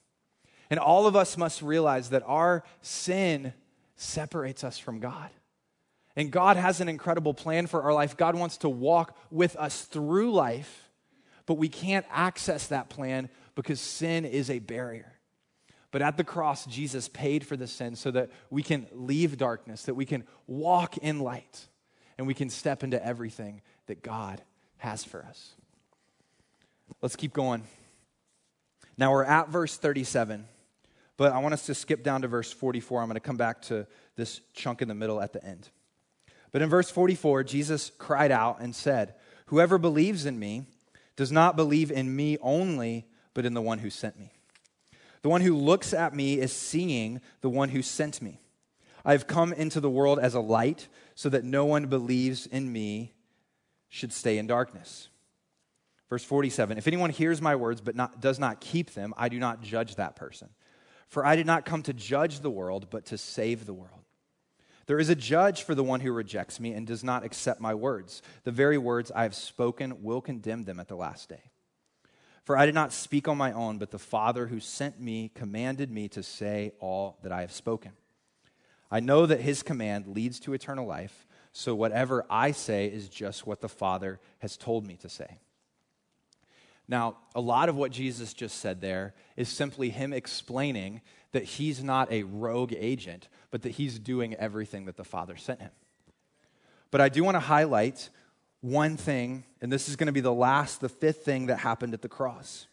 And 0.70 0.82
all 0.82 1.08
of 1.08 1.16
us 1.16 1.38
must 1.38 1.62
realize 1.62 2.10
that 2.10 2.22
our 2.26 2.66
sin 2.82 3.54
separates 3.96 4.66
us 4.66 4.78
from 4.78 5.00
God. 5.00 5.30
And 6.14 6.30
God 6.30 6.58
has 6.58 6.82
an 6.82 6.90
incredible 6.90 7.34
plan 7.34 7.68
for 7.68 7.84
our 7.84 7.94
life. 7.94 8.18
God 8.18 8.36
wants 8.36 8.58
to 8.58 8.70
walk 8.70 9.18
with 9.32 9.56
us 9.56 9.84
through 9.84 10.34
life, 10.34 10.92
but 11.46 11.54
we 11.54 11.70
can't 11.70 12.06
access 12.12 12.68
that 12.68 12.90
plan 12.90 13.30
because 13.56 13.80
sin 13.80 14.26
is 14.26 14.50
a 14.50 14.60
barrier. 14.60 15.14
But 15.92 16.02
at 16.02 16.18
the 16.18 16.26
cross, 16.26 16.66
Jesus 16.66 17.08
paid 17.08 17.48
for 17.48 17.56
the 17.56 17.66
sin 17.66 17.96
so 17.96 18.12
that 18.12 18.30
we 18.50 18.62
can 18.62 18.88
leave 18.92 19.38
darkness, 19.38 19.84
that 19.84 19.96
we 19.96 20.06
can 20.06 20.26
walk 20.48 20.98
in 20.98 21.22
light, 21.22 21.70
and 22.18 22.28
we 22.28 22.34
can 22.34 22.50
step 22.50 22.84
into 22.84 23.02
everything 23.02 23.62
that 23.88 24.02
God 24.04 24.42
has 24.78 25.04
for 25.04 25.24
us. 25.24 25.54
Let's 27.02 27.16
keep 27.16 27.34
going. 27.34 27.64
Now 28.98 29.12
we're 29.12 29.24
at 29.24 29.50
verse 29.50 29.78
37, 29.78 30.46
but 31.18 31.32
I 31.32 31.40
want 31.40 31.54
us 31.54 31.66
to 31.66 31.76
skip 31.76 32.04
down 32.04 32.22
to 32.22 32.28
verse 32.28 32.52
44. 32.52 33.02
I'm 33.02 33.08
going 33.08 33.16
to 33.16 33.20
come 33.20 33.38
back 33.38 33.62
to 33.64 33.88
this 34.16 34.42
chunk 34.54 34.82
in 34.82 34.88
the 34.88 34.96
middle 34.96 35.22
at 35.22 35.34
the 35.34 35.44
end. 35.44 35.70
But 36.52 36.62
in 36.62 36.70
verse 36.70 36.90
44, 36.90 37.44
Jesus 37.44 37.92
cried 37.98 38.32
out 38.32 38.62
and 38.62 38.74
said, 38.74 39.16
Whoever 39.48 39.78
believes 39.78 40.26
in 40.26 40.40
me 40.40 40.66
does 41.16 41.32
not 41.32 41.56
believe 41.56 41.92
in 41.92 42.16
me 42.16 42.38
only, 42.42 43.06
but 43.34 43.46
in 43.46 43.54
the 43.54 43.62
one 43.62 43.80
who 43.80 43.90
sent 43.90 44.18
me. 44.18 44.32
The 45.22 45.30
one 45.30 45.42
who 45.42 45.58
looks 45.58 45.94
at 45.94 46.16
me 46.16 46.40
is 46.40 46.54
seeing 46.54 47.20
the 47.42 47.50
one 47.50 47.70
who 47.70 47.82
sent 47.82 48.22
me. 48.22 48.40
I 49.04 49.12
have 49.12 49.28
come 49.28 49.54
into 49.54 49.80
the 49.80 49.90
world 49.90 50.20
as 50.20 50.34
a 50.34 50.40
light 50.40 50.88
so 51.14 51.30
that 51.30 51.44
no 51.44 51.66
one 51.66 51.88
believes 51.88 52.46
in 52.48 52.72
me 52.72 53.15
should 53.96 54.12
stay 54.12 54.38
in 54.38 54.46
darkness. 54.46 55.08
Verse 56.10 56.24
47 56.24 56.78
If 56.78 56.88
anyone 56.88 57.10
hears 57.10 57.42
my 57.42 57.56
words 57.56 57.80
but 57.80 57.96
not, 57.96 58.20
does 58.20 58.40
not 58.40 58.60
keep 58.60 58.94
them, 58.94 59.14
I 59.18 59.30
do 59.30 59.40
not 59.40 59.62
judge 59.62 59.96
that 59.96 60.16
person. 60.16 60.50
For 61.08 61.26
I 61.26 61.36
did 61.36 61.46
not 61.46 61.66
come 61.66 61.82
to 61.84 61.94
judge 61.94 62.42
the 62.42 62.50
world, 62.50 62.88
but 62.90 63.06
to 63.06 63.18
save 63.18 63.66
the 63.66 63.74
world. 63.74 64.02
There 64.88 65.00
is 65.00 65.10
a 65.10 65.16
judge 65.16 65.64
for 65.64 65.74
the 65.74 65.84
one 65.84 66.02
who 66.02 66.12
rejects 66.12 66.60
me 66.60 66.74
and 66.74 66.86
does 66.86 67.04
not 67.04 67.24
accept 67.24 67.62
my 67.62 67.74
words. 67.74 68.22
The 68.44 68.52
very 68.52 68.78
words 68.78 69.12
I 69.16 69.24
have 69.24 69.34
spoken 69.34 70.04
will 70.04 70.22
condemn 70.22 70.66
them 70.66 70.80
at 70.80 70.90
the 70.90 70.96
last 70.96 71.30
day. 71.30 71.52
For 72.44 72.58
I 72.58 72.66
did 72.66 72.76
not 72.76 72.94
speak 72.94 73.28
on 73.28 73.38
my 73.38 73.52
own, 73.54 73.78
but 73.78 73.92
the 73.92 73.98
Father 73.98 74.48
who 74.48 74.60
sent 74.60 75.00
me 75.00 75.32
commanded 75.34 75.90
me 75.90 76.08
to 76.10 76.22
say 76.22 76.74
all 76.80 77.18
that 77.24 77.32
I 77.32 77.42
have 77.42 77.52
spoken. 77.52 77.94
I 78.92 79.00
know 79.00 79.26
that 79.26 79.42
his 79.42 79.64
command 79.64 80.08
leads 80.08 80.40
to 80.42 80.54
eternal 80.54 80.86
life. 80.86 81.26
So 81.58 81.74
whatever 81.74 82.26
I 82.30 82.52
say 82.52 82.88
is 82.88 83.08
just 83.08 83.48
what 83.48 83.62
the 83.62 83.70
Father 83.70 84.20
has 84.40 84.58
told 84.58 84.86
me 84.86 84.98
to 84.98 85.08
say. 85.08 85.38
Now, 86.86 87.16
a 87.34 87.40
lot 87.40 87.70
of 87.70 87.78
what 87.78 87.92
Jesus 87.92 88.34
just 88.34 88.60
said 88.60 88.82
there 88.82 89.14
is 89.38 89.48
simply 89.48 89.90
him 89.90 90.12
explaining 90.12 91.00
that 91.32 91.46
he's 91.46 91.82
not 91.82 92.12
a 92.12 92.24
rogue 92.24 92.74
agent, 92.76 93.30
but 93.52 93.62
that 93.62 93.70
he's 93.70 94.00
doing 94.00 94.36
everything 94.36 94.84
that 94.88 94.98
the 94.98 95.06
Father 95.06 95.38
sent 95.38 95.62
him. 95.62 95.72
But 96.92 97.00
I 97.00 97.08
do 97.08 97.24
want 97.24 97.36
to 97.36 97.40
highlight 97.40 98.10
one 98.60 98.98
thing, 98.98 99.46
and 99.62 99.72
this 99.72 99.88
is 99.88 99.96
going 99.96 100.08
to 100.08 100.14
be 100.14 100.20
the 100.20 100.34
last, 100.34 100.82
the 100.82 100.90
fifth 100.90 101.24
thing 101.24 101.46
that 101.46 101.60
happened 101.60 101.94
at 101.94 102.02
the 102.02 102.10
cross. 102.10 102.68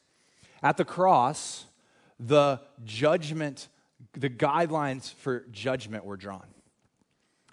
At 0.60 0.76
the 0.76 0.84
cross, 0.84 1.66
the 2.18 2.60
judgment, 2.84 3.68
the 4.14 4.28
guidelines 4.28 5.14
for 5.14 5.46
judgment 5.52 6.04
were 6.04 6.16
drawn. 6.16 6.48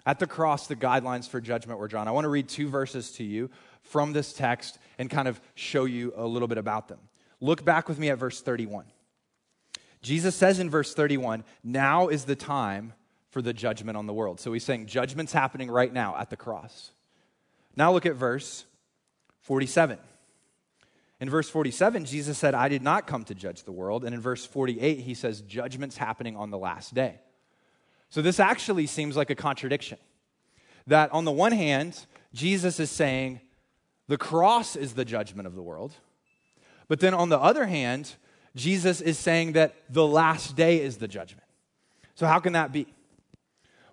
At 0.06 0.18
the 0.18 0.26
cross, 0.26 0.66
the 0.66 0.76
guidelines 0.76 1.28
for 1.28 1.40
judgment 1.40 1.78
were 1.78 1.88
drawn. 1.88 2.08
I 2.08 2.12
want 2.12 2.24
to 2.24 2.30
read 2.30 2.48
two 2.48 2.68
verses 2.68 3.12
to 3.12 3.24
you 3.24 3.50
from 3.82 4.12
this 4.12 4.32
text 4.32 4.78
and 4.98 5.10
kind 5.10 5.28
of 5.28 5.40
show 5.54 5.84
you 5.84 6.12
a 6.16 6.26
little 6.26 6.48
bit 6.48 6.58
about 6.58 6.88
them. 6.88 6.98
Look 7.40 7.64
back 7.64 7.88
with 7.88 7.98
me 7.98 8.10
at 8.10 8.18
verse 8.18 8.40
31. 8.40 8.84
Jesus 10.02 10.34
says 10.34 10.58
in 10.58 10.70
verse 10.70 10.94
31, 10.94 11.44
Now 11.62 12.08
is 12.08 12.24
the 12.24 12.36
time 12.36 12.94
for 13.28 13.42
the 13.42 13.52
judgment 13.52 13.96
on 13.96 14.06
the 14.06 14.12
world. 14.12 14.40
So 14.40 14.52
he's 14.52 14.64
saying 14.64 14.86
judgment's 14.86 15.32
happening 15.32 15.70
right 15.70 15.92
now 15.92 16.16
at 16.16 16.30
the 16.30 16.36
cross. 16.36 16.90
Now 17.76 17.92
look 17.92 18.06
at 18.06 18.14
verse 18.14 18.64
47. 19.42 19.98
In 21.20 21.28
verse 21.28 21.50
47, 21.50 22.06
Jesus 22.06 22.38
said, 22.38 22.54
I 22.54 22.68
did 22.68 22.82
not 22.82 23.06
come 23.06 23.24
to 23.24 23.34
judge 23.34 23.64
the 23.64 23.72
world. 23.72 24.04
And 24.04 24.14
in 24.14 24.20
verse 24.20 24.46
48, 24.46 25.00
he 25.00 25.14
says, 25.14 25.42
Judgment's 25.42 25.98
happening 25.98 26.34
on 26.34 26.50
the 26.50 26.58
last 26.58 26.94
day. 26.94 27.20
So 28.10 28.20
this 28.20 28.40
actually 28.40 28.86
seems 28.86 29.16
like 29.16 29.30
a 29.30 29.34
contradiction. 29.34 29.98
That 30.86 31.12
on 31.12 31.24
the 31.24 31.32
one 31.32 31.52
hand, 31.52 32.06
Jesus 32.34 32.80
is 32.80 32.90
saying 32.90 33.40
the 34.08 34.18
cross 34.18 34.74
is 34.76 34.94
the 34.94 35.04
judgment 35.04 35.46
of 35.46 35.54
the 35.54 35.62
world. 35.62 35.94
But 36.88 36.98
then 36.98 37.14
on 37.14 37.28
the 37.28 37.38
other 37.38 37.66
hand, 37.66 38.16
Jesus 38.56 39.00
is 39.00 39.16
saying 39.16 39.52
that 39.52 39.74
the 39.88 40.06
last 40.06 40.56
day 40.56 40.80
is 40.80 40.96
the 40.96 41.06
judgment. 41.06 41.46
So 42.16 42.26
how 42.26 42.40
can 42.40 42.54
that 42.54 42.72
be? 42.72 42.88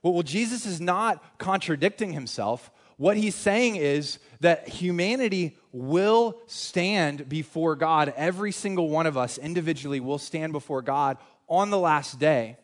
Well, 0.02 0.14
well 0.14 0.24
Jesus 0.24 0.66
is 0.66 0.82
not 0.82 1.24
contradicting 1.38 2.14
himself. 2.14 2.72
What 2.98 3.16
he's 3.18 3.36
saying 3.36 3.76
is 3.76 4.18
that 4.40 4.68
humanity 4.68 5.56
will 5.72 6.40
stand 6.48 7.30
before 7.30 7.76
God. 7.76 8.12
Every 8.18 8.52
single 8.52 8.90
one 8.90 9.06
of 9.06 9.16
us 9.16 9.38
individually 9.38 10.00
will 10.00 10.18
stand 10.18 10.52
before 10.52 10.82
God 10.82 11.18
on 11.48 11.70
the 11.70 11.78
last 11.78 12.18
day 12.18 12.58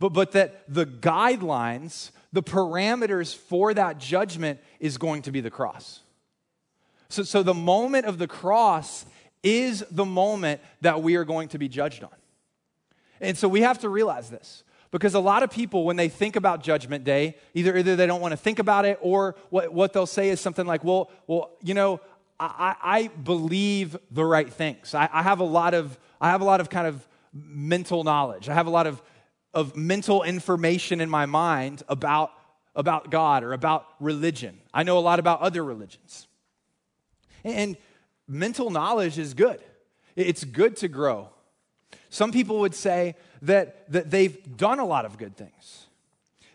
but, 0.00 0.10
but 0.10 0.32
that 0.32 0.62
the 0.68 0.86
guidelines, 0.86 2.10
the 2.32 2.42
parameters 2.42 3.34
for 3.34 3.74
that 3.74 3.98
judgment 3.98 4.60
is 4.80 4.98
going 4.98 5.22
to 5.22 5.32
be 5.32 5.40
the 5.40 5.50
cross. 5.50 6.00
So, 7.08 7.22
so 7.22 7.42
the 7.42 7.54
moment 7.54 8.06
of 8.06 8.18
the 8.18 8.28
cross 8.28 9.06
is 9.42 9.84
the 9.90 10.04
moment 10.04 10.60
that 10.80 11.02
we 11.02 11.16
are 11.16 11.24
going 11.24 11.48
to 11.48 11.58
be 11.58 11.68
judged 11.68 12.02
on. 12.02 12.10
And 13.20 13.36
so 13.36 13.48
we 13.48 13.62
have 13.62 13.78
to 13.80 13.88
realize 13.88 14.30
this. 14.30 14.62
Because 14.90 15.14
a 15.14 15.20
lot 15.20 15.42
of 15.42 15.50
people, 15.50 15.84
when 15.84 15.96
they 15.96 16.08
think 16.08 16.34
about 16.34 16.62
Judgment 16.62 17.04
Day, 17.04 17.36
either, 17.52 17.76
either 17.76 17.94
they 17.94 18.06
don't 18.06 18.22
want 18.22 18.32
to 18.32 18.38
think 18.38 18.58
about 18.58 18.86
it 18.86 18.98
or 19.02 19.34
what, 19.50 19.72
what 19.72 19.92
they'll 19.92 20.06
say 20.06 20.30
is 20.30 20.40
something 20.40 20.66
like, 20.66 20.82
well, 20.82 21.10
well 21.26 21.50
you 21.62 21.74
know, 21.74 22.00
I, 22.40 22.74
I 22.82 23.08
believe 23.08 23.98
the 24.10 24.24
right 24.24 24.50
things. 24.50 24.94
I, 24.94 25.08
I, 25.12 25.22
have 25.22 25.40
a 25.40 25.44
lot 25.44 25.74
of, 25.74 25.98
I 26.20 26.30
have 26.30 26.40
a 26.40 26.44
lot 26.44 26.60
of 26.60 26.70
kind 26.70 26.86
of 26.86 27.06
mental 27.34 28.04
knowledge. 28.04 28.48
I 28.48 28.54
have 28.54 28.66
a 28.66 28.70
lot 28.70 28.86
of 28.86 29.02
of 29.58 29.76
mental 29.76 30.22
information 30.22 31.00
in 31.00 31.10
my 31.10 31.26
mind 31.26 31.82
about, 31.88 32.30
about 32.76 33.10
God 33.10 33.42
or 33.42 33.52
about 33.52 33.84
religion. 33.98 34.60
I 34.72 34.84
know 34.84 34.96
a 34.98 35.00
lot 35.00 35.18
about 35.18 35.40
other 35.40 35.64
religions. 35.64 36.28
And 37.42 37.76
mental 38.28 38.70
knowledge 38.70 39.18
is 39.18 39.34
good, 39.34 39.60
it's 40.14 40.44
good 40.44 40.76
to 40.76 40.86
grow. 40.86 41.30
Some 42.08 42.30
people 42.30 42.60
would 42.60 42.74
say 42.74 43.16
that, 43.42 43.90
that 43.90 44.12
they've 44.12 44.56
done 44.56 44.78
a 44.78 44.84
lot 44.84 45.04
of 45.04 45.18
good 45.18 45.36
things. 45.36 45.86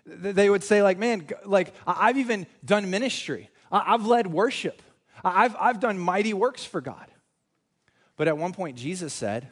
They 0.05 0.49
would 0.49 0.63
say, 0.63 0.81
like, 0.81 0.97
man, 0.97 1.27
like, 1.43 1.73
I've 1.85 2.17
even 2.17 2.47
done 2.63 2.89
ministry, 2.89 3.49
I've 3.69 4.05
led 4.05 4.27
worship, 4.27 4.81
I've, 5.25 5.57
I've 5.59 5.81
done 5.81 5.99
mighty 5.99 6.33
works 6.33 6.63
for 6.63 6.79
God. 6.79 7.07
But 8.15 8.29
at 8.29 8.37
one 8.37 8.53
point, 8.53 8.77
Jesus 8.77 9.11
said, 9.11 9.49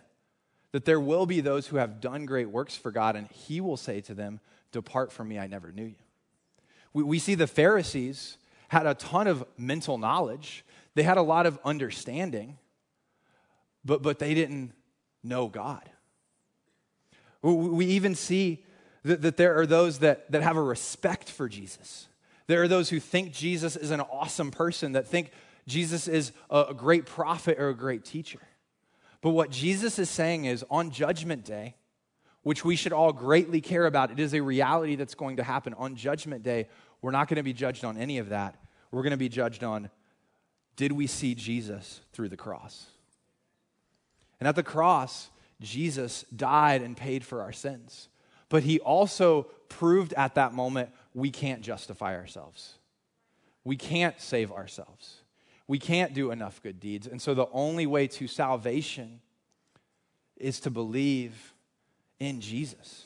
that 0.71 0.85
there 0.85 0.99
will 0.99 1.25
be 1.25 1.41
those 1.41 1.67
who 1.67 1.77
have 1.77 1.99
done 1.99 2.25
great 2.25 2.49
works 2.49 2.75
for 2.75 2.91
God, 2.91 3.15
and 3.15 3.27
he 3.27 3.59
will 3.61 3.77
say 3.77 4.01
to 4.01 4.13
them, 4.13 4.39
Depart 4.71 5.11
from 5.11 5.27
me, 5.27 5.37
I 5.37 5.47
never 5.47 5.71
knew 5.71 5.85
you. 5.85 5.95
We, 6.93 7.03
we 7.03 7.19
see 7.19 7.35
the 7.35 7.47
Pharisees 7.47 8.37
had 8.69 8.85
a 8.85 8.93
ton 8.93 9.27
of 9.27 9.43
mental 9.57 9.97
knowledge, 9.97 10.63
they 10.95 11.03
had 11.03 11.17
a 11.17 11.21
lot 11.21 11.45
of 11.45 11.59
understanding, 11.65 12.57
but, 13.83 14.01
but 14.01 14.19
they 14.19 14.33
didn't 14.33 14.71
know 15.23 15.47
God. 15.47 15.89
We 17.41 17.85
even 17.87 18.15
see 18.15 18.63
that, 19.03 19.21
that 19.23 19.37
there 19.37 19.57
are 19.59 19.65
those 19.65 19.99
that, 19.99 20.31
that 20.31 20.43
have 20.43 20.57
a 20.57 20.61
respect 20.61 21.29
for 21.29 21.49
Jesus. 21.49 22.07
There 22.47 22.61
are 22.61 22.67
those 22.67 22.89
who 22.89 22.99
think 22.99 23.33
Jesus 23.33 23.75
is 23.75 23.91
an 23.91 24.01
awesome 24.01 24.51
person, 24.51 24.91
that 24.91 25.07
think 25.07 25.31
Jesus 25.67 26.07
is 26.07 26.31
a, 26.49 26.65
a 26.69 26.73
great 26.73 27.05
prophet 27.05 27.57
or 27.59 27.69
a 27.69 27.75
great 27.75 28.05
teacher. 28.05 28.39
But 29.21 29.31
what 29.31 29.51
Jesus 29.51 29.99
is 29.99 30.09
saying 30.09 30.45
is 30.45 30.65
on 30.69 30.91
Judgment 30.91 31.45
Day, 31.45 31.75
which 32.43 32.65
we 32.65 32.75
should 32.75 32.91
all 32.91 33.13
greatly 33.13 33.61
care 33.61 33.85
about, 33.85 34.11
it 34.11 34.19
is 34.19 34.33
a 34.33 34.41
reality 34.41 34.95
that's 34.95 35.13
going 35.13 35.37
to 35.37 35.43
happen. 35.43 35.75
On 35.75 35.95
Judgment 35.95 36.43
Day, 36.43 36.67
we're 37.01 37.11
not 37.11 37.27
going 37.27 37.37
to 37.37 37.43
be 37.43 37.53
judged 37.53 37.85
on 37.85 37.97
any 37.97 38.17
of 38.17 38.29
that. 38.29 38.55
We're 38.91 39.03
going 39.03 39.11
to 39.11 39.17
be 39.17 39.29
judged 39.29 39.63
on 39.63 39.89
did 40.77 40.93
we 40.93 41.05
see 41.05 41.35
Jesus 41.35 42.01
through 42.13 42.29
the 42.29 42.37
cross? 42.37 42.87
And 44.39 44.47
at 44.47 44.55
the 44.55 44.63
cross, 44.63 45.29
Jesus 45.59 46.25
died 46.35 46.81
and 46.81 46.97
paid 46.97 47.23
for 47.23 47.41
our 47.41 47.51
sins. 47.51 48.09
But 48.49 48.63
he 48.63 48.79
also 48.79 49.43
proved 49.69 50.13
at 50.13 50.35
that 50.35 50.53
moment 50.53 50.89
we 51.13 51.29
can't 51.29 51.61
justify 51.61 52.15
ourselves. 52.15 52.75
We 53.63 53.75
can't 53.75 54.19
save 54.19 54.51
ourselves 54.51 55.20
we 55.71 55.79
can't 55.79 56.13
do 56.13 56.31
enough 56.31 56.61
good 56.61 56.81
deeds. 56.81 57.07
And 57.07 57.21
so 57.21 57.33
the 57.33 57.47
only 57.53 57.85
way 57.85 58.05
to 58.05 58.27
salvation 58.27 59.21
is 60.35 60.59
to 60.59 60.69
believe 60.69 61.53
in 62.19 62.41
Jesus. 62.41 63.05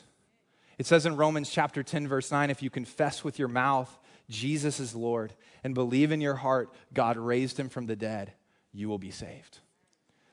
It 0.76 0.84
says 0.84 1.06
in 1.06 1.14
Romans 1.14 1.48
chapter 1.48 1.84
10, 1.84 2.08
verse 2.08 2.32
9 2.32 2.50
if 2.50 2.64
you 2.64 2.70
confess 2.70 3.22
with 3.22 3.38
your 3.38 3.46
mouth 3.46 3.96
Jesus 4.28 4.80
is 4.80 4.96
Lord 4.96 5.32
and 5.62 5.76
believe 5.76 6.10
in 6.10 6.20
your 6.20 6.34
heart 6.34 6.74
God 6.92 7.16
raised 7.16 7.56
him 7.56 7.68
from 7.68 7.86
the 7.86 7.94
dead, 7.94 8.32
you 8.72 8.88
will 8.88 8.98
be 8.98 9.12
saved. 9.12 9.60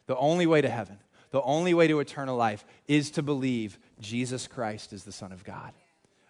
The 0.07 0.17
only 0.17 0.47
way 0.47 0.59
to 0.59 0.69
heaven, 0.69 0.97
the 1.29 1.43
only 1.43 1.75
way 1.75 1.87
to 1.87 1.99
eternal 1.99 2.35
life 2.35 2.65
is 2.87 3.11
to 3.11 3.21
believe 3.21 3.77
Jesus 3.99 4.47
Christ 4.47 4.91
is 4.91 5.03
the 5.03 5.11
Son 5.11 5.31
of 5.31 5.43
God. 5.43 5.71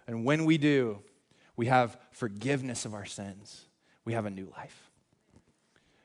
And 0.05 0.25
when 0.25 0.43
we 0.43 0.57
do, 0.57 0.99
we 1.55 1.67
have 1.67 1.97
forgiveness 2.11 2.83
of 2.83 2.93
our 2.93 3.05
sins, 3.05 3.67
we 4.03 4.11
have 4.11 4.25
a 4.25 4.29
new 4.29 4.51
life. 4.57 4.89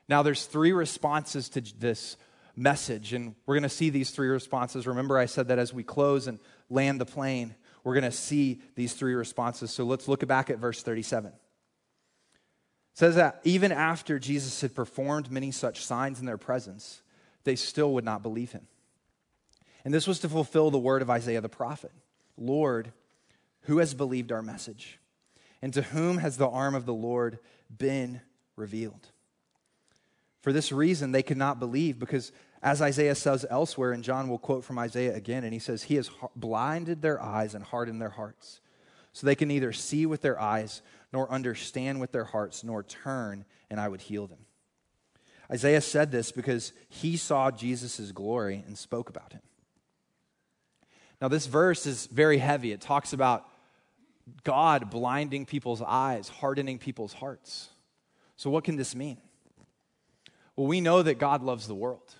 Now, 0.09 0.23
there's 0.23 0.45
three 0.45 0.71
responses 0.71 1.49
to 1.49 1.61
this 1.61 2.17
message, 2.55 3.13
and 3.13 3.35
we're 3.45 3.53
going 3.53 3.63
to 3.63 3.69
see 3.69 3.91
these 3.91 4.09
three 4.09 4.27
responses. 4.27 4.87
Remember, 4.87 5.19
I 5.19 5.27
said 5.27 5.49
that 5.49 5.59
as 5.59 5.71
we 5.71 5.83
close 5.83 6.25
and 6.25 6.39
land 6.67 6.99
the 6.99 7.05
plane, 7.05 7.53
we're 7.83 7.93
going 7.93 8.03
to 8.03 8.11
see 8.11 8.61
these 8.75 8.93
three 8.93 9.13
responses. 9.13 9.71
So 9.71 9.83
let's 9.83 10.07
look 10.07 10.25
back 10.27 10.49
at 10.49 10.57
verse 10.57 10.81
37. 10.81 11.31
It 11.31 11.35
says 12.95 13.15
that 13.15 13.39
even 13.43 13.71
after 13.71 14.17
Jesus 14.17 14.59
had 14.61 14.75
performed 14.75 15.31
many 15.31 15.51
such 15.51 15.85
signs 15.85 16.19
in 16.19 16.25
their 16.25 16.37
presence, 16.37 17.03
they 17.43 17.55
still 17.55 17.93
would 17.93 18.03
not 18.03 18.23
believe 18.23 18.51
him. 18.51 18.67
And 19.85 19.93
this 19.93 20.07
was 20.07 20.19
to 20.21 20.29
fulfill 20.29 20.71
the 20.71 20.79
word 20.79 21.03
of 21.03 21.09
Isaiah 21.09 21.39
the 21.39 21.49
prophet 21.49 21.91
Lord, 22.35 22.93
who 23.61 23.77
has 23.77 23.93
believed 23.93 24.31
our 24.31 24.41
message? 24.41 24.99
And 25.61 25.73
to 25.73 25.81
whom 25.81 26.17
has 26.17 26.37
the 26.37 26.47
arm 26.47 26.73
of 26.73 26.85
the 26.85 26.93
Lord 26.93 27.37
been 27.75 28.21
revealed? 28.55 29.09
For 30.41 30.53
this 30.53 30.71
reason, 30.71 31.11
they 31.11 31.23
could 31.23 31.37
not 31.37 31.59
believe 31.59 31.99
because, 31.99 32.31
as 32.61 32.81
Isaiah 32.81 33.15
says 33.15 33.45
elsewhere, 33.49 33.91
and 33.91 34.03
John 34.03 34.29
will 34.29 34.39
quote 34.39 34.63
from 34.63 34.79
Isaiah 34.79 35.15
again, 35.15 35.43
and 35.43 35.53
he 35.53 35.59
says, 35.59 35.83
He 35.83 35.95
has 35.95 36.09
blinded 36.35 37.01
their 37.01 37.21
eyes 37.21 37.55
and 37.55 37.63
hardened 37.63 38.01
their 38.01 38.09
hearts, 38.09 38.61
so 39.11 39.25
they 39.25 39.35
can 39.35 39.49
neither 39.49 39.73
see 39.73 40.05
with 40.05 40.21
their 40.21 40.39
eyes, 40.39 40.81
nor 41.11 41.29
understand 41.31 41.99
with 41.99 42.11
their 42.11 42.23
hearts, 42.23 42.63
nor 42.63 42.83
turn, 42.83 43.43
and 43.69 43.79
I 43.79 43.87
would 43.87 44.01
heal 44.01 44.27
them. 44.27 44.39
Isaiah 45.51 45.81
said 45.81 46.11
this 46.11 46.31
because 46.31 46.73
he 46.87 47.17
saw 47.17 47.51
Jesus' 47.51 48.11
glory 48.11 48.63
and 48.67 48.77
spoke 48.77 49.09
about 49.09 49.33
him. 49.33 49.41
Now, 51.21 51.27
this 51.27 51.47
verse 51.47 51.85
is 51.85 52.05
very 52.05 52.37
heavy. 52.37 52.71
It 52.71 52.81
talks 52.81 53.13
about 53.13 53.45
God 54.43 54.89
blinding 54.89 55.45
people's 55.45 55.81
eyes, 55.81 56.29
hardening 56.29 56.77
people's 56.77 57.13
hearts. 57.13 57.69
So, 58.37 58.49
what 58.49 58.63
can 58.63 58.77
this 58.77 58.95
mean? 58.95 59.17
Well, 60.59 60.67
we 60.67 60.81
know 60.81 61.01
that 61.01 61.19
God 61.19 61.41
loves 61.41 61.67
the 61.67 61.73
world. 61.73 62.13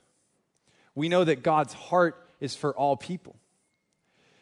We 0.95 1.09
know 1.09 1.25
that 1.25 1.43
God's 1.43 1.73
heart 1.73 2.25
is 2.39 2.55
for 2.55 2.73
all 2.73 2.95
people. 2.95 3.35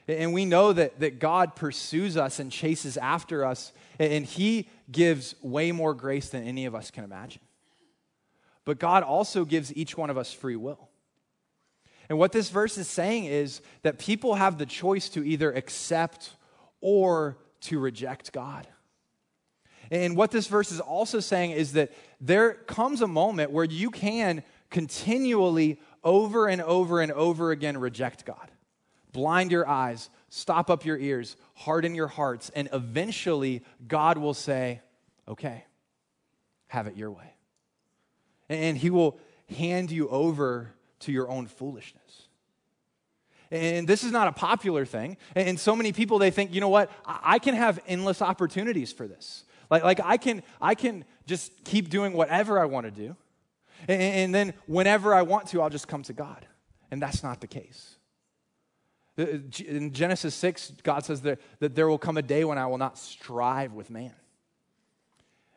And 0.08 0.36
we 0.36 0.46
know 0.46 0.72
that, 0.72 1.00
that 1.00 1.18
God 1.18 1.56
pursues 1.56 2.16
us 2.16 2.38
and 2.38 2.52
chases 2.52 2.98
after 2.98 3.44
us, 3.44 3.74
and 3.98 4.24
He 4.24 4.70
gives 4.92 5.34
way 5.42 5.72
more 5.72 5.96
grace 5.96 6.30
than 6.30 6.44
any 6.44 6.68
of 6.68 6.76
us 6.76 6.92
can 6.92 7.06
imagine. 7.06 7.42
But 8.66 8.78
God 8.78 9.02
also 9.02 9.46
gives 9.46 9.76
each 9.76 9.98
one 9.98 10.12
of 10.12 10.18
us 10.20 10.32
free 10.32 10.56
will. 10.56 10.90
And 12.08 12.20
what 12.20 12.32
this 12.32 12.52
verse 12.52 12.78
is 12.78 12.88
saying 12.88 13.26
is 13.26 13.62
that 13.82 13.98
people 13.98 14.36
have 14.36 14.60
the 14.60 14.68
choice 14.68 15.10
to 15.10 15.26
either 15.26 15.52
accept 15.52 16.36
or 16.82 17.40
to 17.62 17.80
reject 17.80 18.32
God. 18.32 18.68
And 19.92 20.16
what 20.16 20.32
this 20.32 20.48
verse 20.48 20.72
is 20.72 20.80
also 20.80 21.20
saying 21.20 21.52
is 21.52 21.74
that 21.74 21.92
there 22.20 22.54
comes 22.54 23.02
a 23.02 23.08
moment 23.08 23.52
where 23.52 23.66
you 23.66 23.90
can 23.90 24.44
continually, 24.70 25.80
over 26.04 26.48
and 26.48 26.62
over 26.62 27.02
and 27.02 27.12
over 27.12 27.52
again, 27.52 27.78
reject 27.78 28.26
God. 28.26 28.52
blind 29.14 29.52
your 29.52 29.68
eyes, 29.68 30.12
stop 30.30 30.70
up 30.70 30.86
your 30.86 30.98
ears, 30.98 31.38
harden 31.56 31.96
your 31.96 32.08
hearts, 32.08 32.52
and 32.54 32.70
eventually 32.72 33.64
God 33.88 34.18
will 34.18 34.36
say, 34.36 34.82
Okay, 35.28 35.66
have 36.68 36.88
it 36.88 36.96
your 36.96 37.12
way. 37.12 37.34
And 38.48 38.78
He 38.78 38.90
will 38.90 39.20
hand 39.50 39.92
you 39.92 40.08
over 40.10 40.74
to 41.00 41.12
your 41.12 41.30
own 41.30 41.48
foolishness. 41.48 42.28
And 43.50 43.88
this 43.88 44.04
is 44.04 44.12
not 44.12 44.28
a 44.28 44.32
popular 44.32 44.86
thing. 44.86 45.18
And 45.36 45.60
so 45.60 45.76
many 45.76 45.94
people, 45.94 46.20
they 46.20 46.32
think, 46.32 46.54
you 46.54 46.60
know 46.62 46.70
what? 46.70 46.92
I 47.06 47.40
can 47.40 47.56
have 47.56 47.80
endless 47.88 48.22
opportunities 48.22 48.92
for 48.92 49.08
this. 49.08 49.46
Like, 49.70 49.84
like 49.84 50.00
I, 50.04 50.18
can, 50.18 50.44
I 50.62 50.76
can 50.76 51.06
just 51.26 51.64
keep 51.64 51.90
doing 51.90 52.14
whatever 52.14 52.60
I 52.60 52.66
want 52.66 52.86
to 52.86 52.92
do. 52.92 53.16
And, 53.88 54.02
and 54.02 54.36
then 54.36 54.54
whenever 54.66 55.14
I 55.14 55.22
want 55.22 55.48
to, 55.50 55.62
I'll 55.62 55.70
just 55.70 55.88
come 55.88 56.04
to 56.04 56.14
God. 56.14 56.46
And 56.92 57.02
that's 57.02 57.24
not 57.24 57.42
the 57.42 57.48
case. 57.48 57.96
In 59.18 59.94
Genesis 59.94 60.36
6, 60.36 60.74
God 60.84 61.04
says 61.04 61.22
that, 61.22 61.40
that 61.60 61.76
there 61.76 61.88
will 61.88 61.98
come 61.98 62.18
a 62.18 62.22
day 62.22 62.46
when 62.46 62.58
I 62.58 62.68
will 62.68 62.78
not 62.78 62.98
strive 62.98 63.74
with 63.74 63.90
man. 63.90 64.14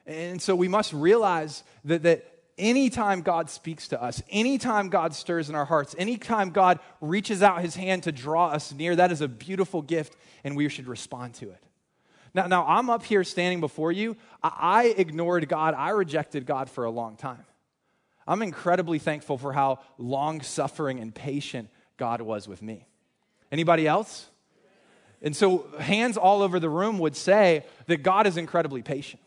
And 0.06 0.40
so 0.40 0.56
we 0.56 0.66
must 0.66 0.92
realize 0.94 1.62
that, 1.84 2.02
that 2.04 2.24
anytime 2.56 3.20
God 3.20 3.50
speaks 3.50 3.88
to 3.88 4.02
us, 4.02 4.22
anytime 4.30 4.88
God 4.88 5.14
stirs 5.14 5.48
in 5.48 5.54
our 5.54 5.66
hearts, 5.66 5.94
anytime 5.98 6.50
God 6.50 6.80
reaches 7.00 7.42
out 7.42 7.61
his 7.61 7.76
hand 7.76 8.04
to 8.04 8.12
draw 8.12 8.48
us 8.48 8.72
near, 8.72 8.96
that 8.96 9.12
is 9.12 9.20
a 9.20 9.28
beautiful 9.28 9.82
gift 9.82 10.16
and 10.42 10.56
we 10.56 10.68
should 10.68 10.88
respond 10.88 11.34
to 11.34 11.50
it. 11.50 11.62
Now, 12.35 12.47
now 12.47 12.64
I'm 12.66 12.91
up 12.91 13.05
here 13.05 13.24
standing 13.24 13.61
before 13.61 13.93
you. 13.93 14.16
I, 14.43 14.53
I 14.61 14.85
ignored 14.97 15.49
God, 15.49 15.74
I 15.74 15.91
rejected 15.91 16.47
God 16.47 16.70
for 16.70 16.85
a 16.85 16.91
long 16.91 17.16
time. 17.16 17.45
I'm 18.26 18.43
incredibly 18.43 18.99
thankful 18.99 19.39
for 19.39 19.53
how 19.53 19.81
long 19.99 20.41
suffering 20.41 21.01
and 21.01 21.14
patient 21.14 21.68
God 21.97 22.20
was 22.20 22.47
with 22.47 22.62
me. 22.62 22.87
Anybody 23.51 23.87
else? 23.87 24.26
And 25.22 25.37
so, 25.37 25.66
hands 25.78 26.16
all 26.16 26.41
over 26.41 26.59
the 26.61 26.68
room 26.68 26.99
would 26.99 27.16
say 27.16 27.64
that 27.87 28.03
God 28.03 28.26
is 28.26 28.37
incredibly 28.37 28.83
patient. 28.83 29.20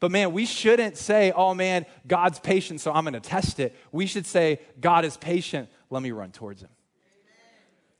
But 0.00 0.10
man, 0.10 0.32
we 0.32 0.46
shouldn't 0.46 0.96
say, 0.96 1.30
oh 1.30 1.54
man, 1.54 1.84
God's 2.06 2.40
patient, 2.40 2.80
so 2.80 2.90
I'm 2.90 3.04
going 3.04 3.14
to 3.14 3.20
test 3.20 3.60
it. 3.60 3.76
We 3.92 4.06
should 4.06 4.26
say, 4.26 4.60
God 4.80 5.04
is 5.04 5.16
patient, 5.18 5.68
let 5.90 6.02
me 6.02 6.10
run 6.10 6.32
towards 6.32 6.62
him. 6.62 6.70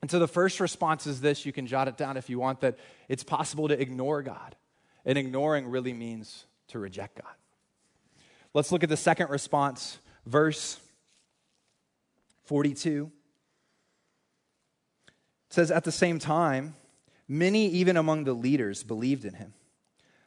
And 0.03 0.11
so 0.11 0.19
the 0.19 0.29
first 0.29 0.61
response 0.61 1.07
is 1.07 1.21
this 1.21 1.45
you 1.45 1.53
can 1.53 1.67
jot 1.67 1.89
it 1.89 1.97
down 1.97 2.17
if 2.17 2.31
you 2.31 2.39
want 2.39 2.61
that 2.61 2.79
it's 3.09 3.25
possible 3.25 3.69
to 3.69 3.81
ignore 3.81 4.23
God. 4.23 4.57
And 5.05 5.17
ignoring 5.17 5.69
really 5.69 5.93
means 5.93 6.45
to 6.69 6.79
reject 6.79 7.21
God. 7.23 7.35
Let's 8.53 8.73
look 8.73 8.83
at 8.83 8.89
the 8.89 8.97
second 8.97 9.31
response, 9.31 9.99
verse 10.27 10.79
42. 12.45 13.11
It 15.49 15.55
says, 15.55 15.71
At 15.71 15.85
the 15.85 15.93
same 15.93 16.19
time, 16.19 16.75
many, 17.29 17.69
even 17.69 17.97
among 17.97 18.25
the 18.25 18.33
leaders, 18.33 18.83
believed 18.83 19.25
in 19.25 19.35
him. 19.35 19.55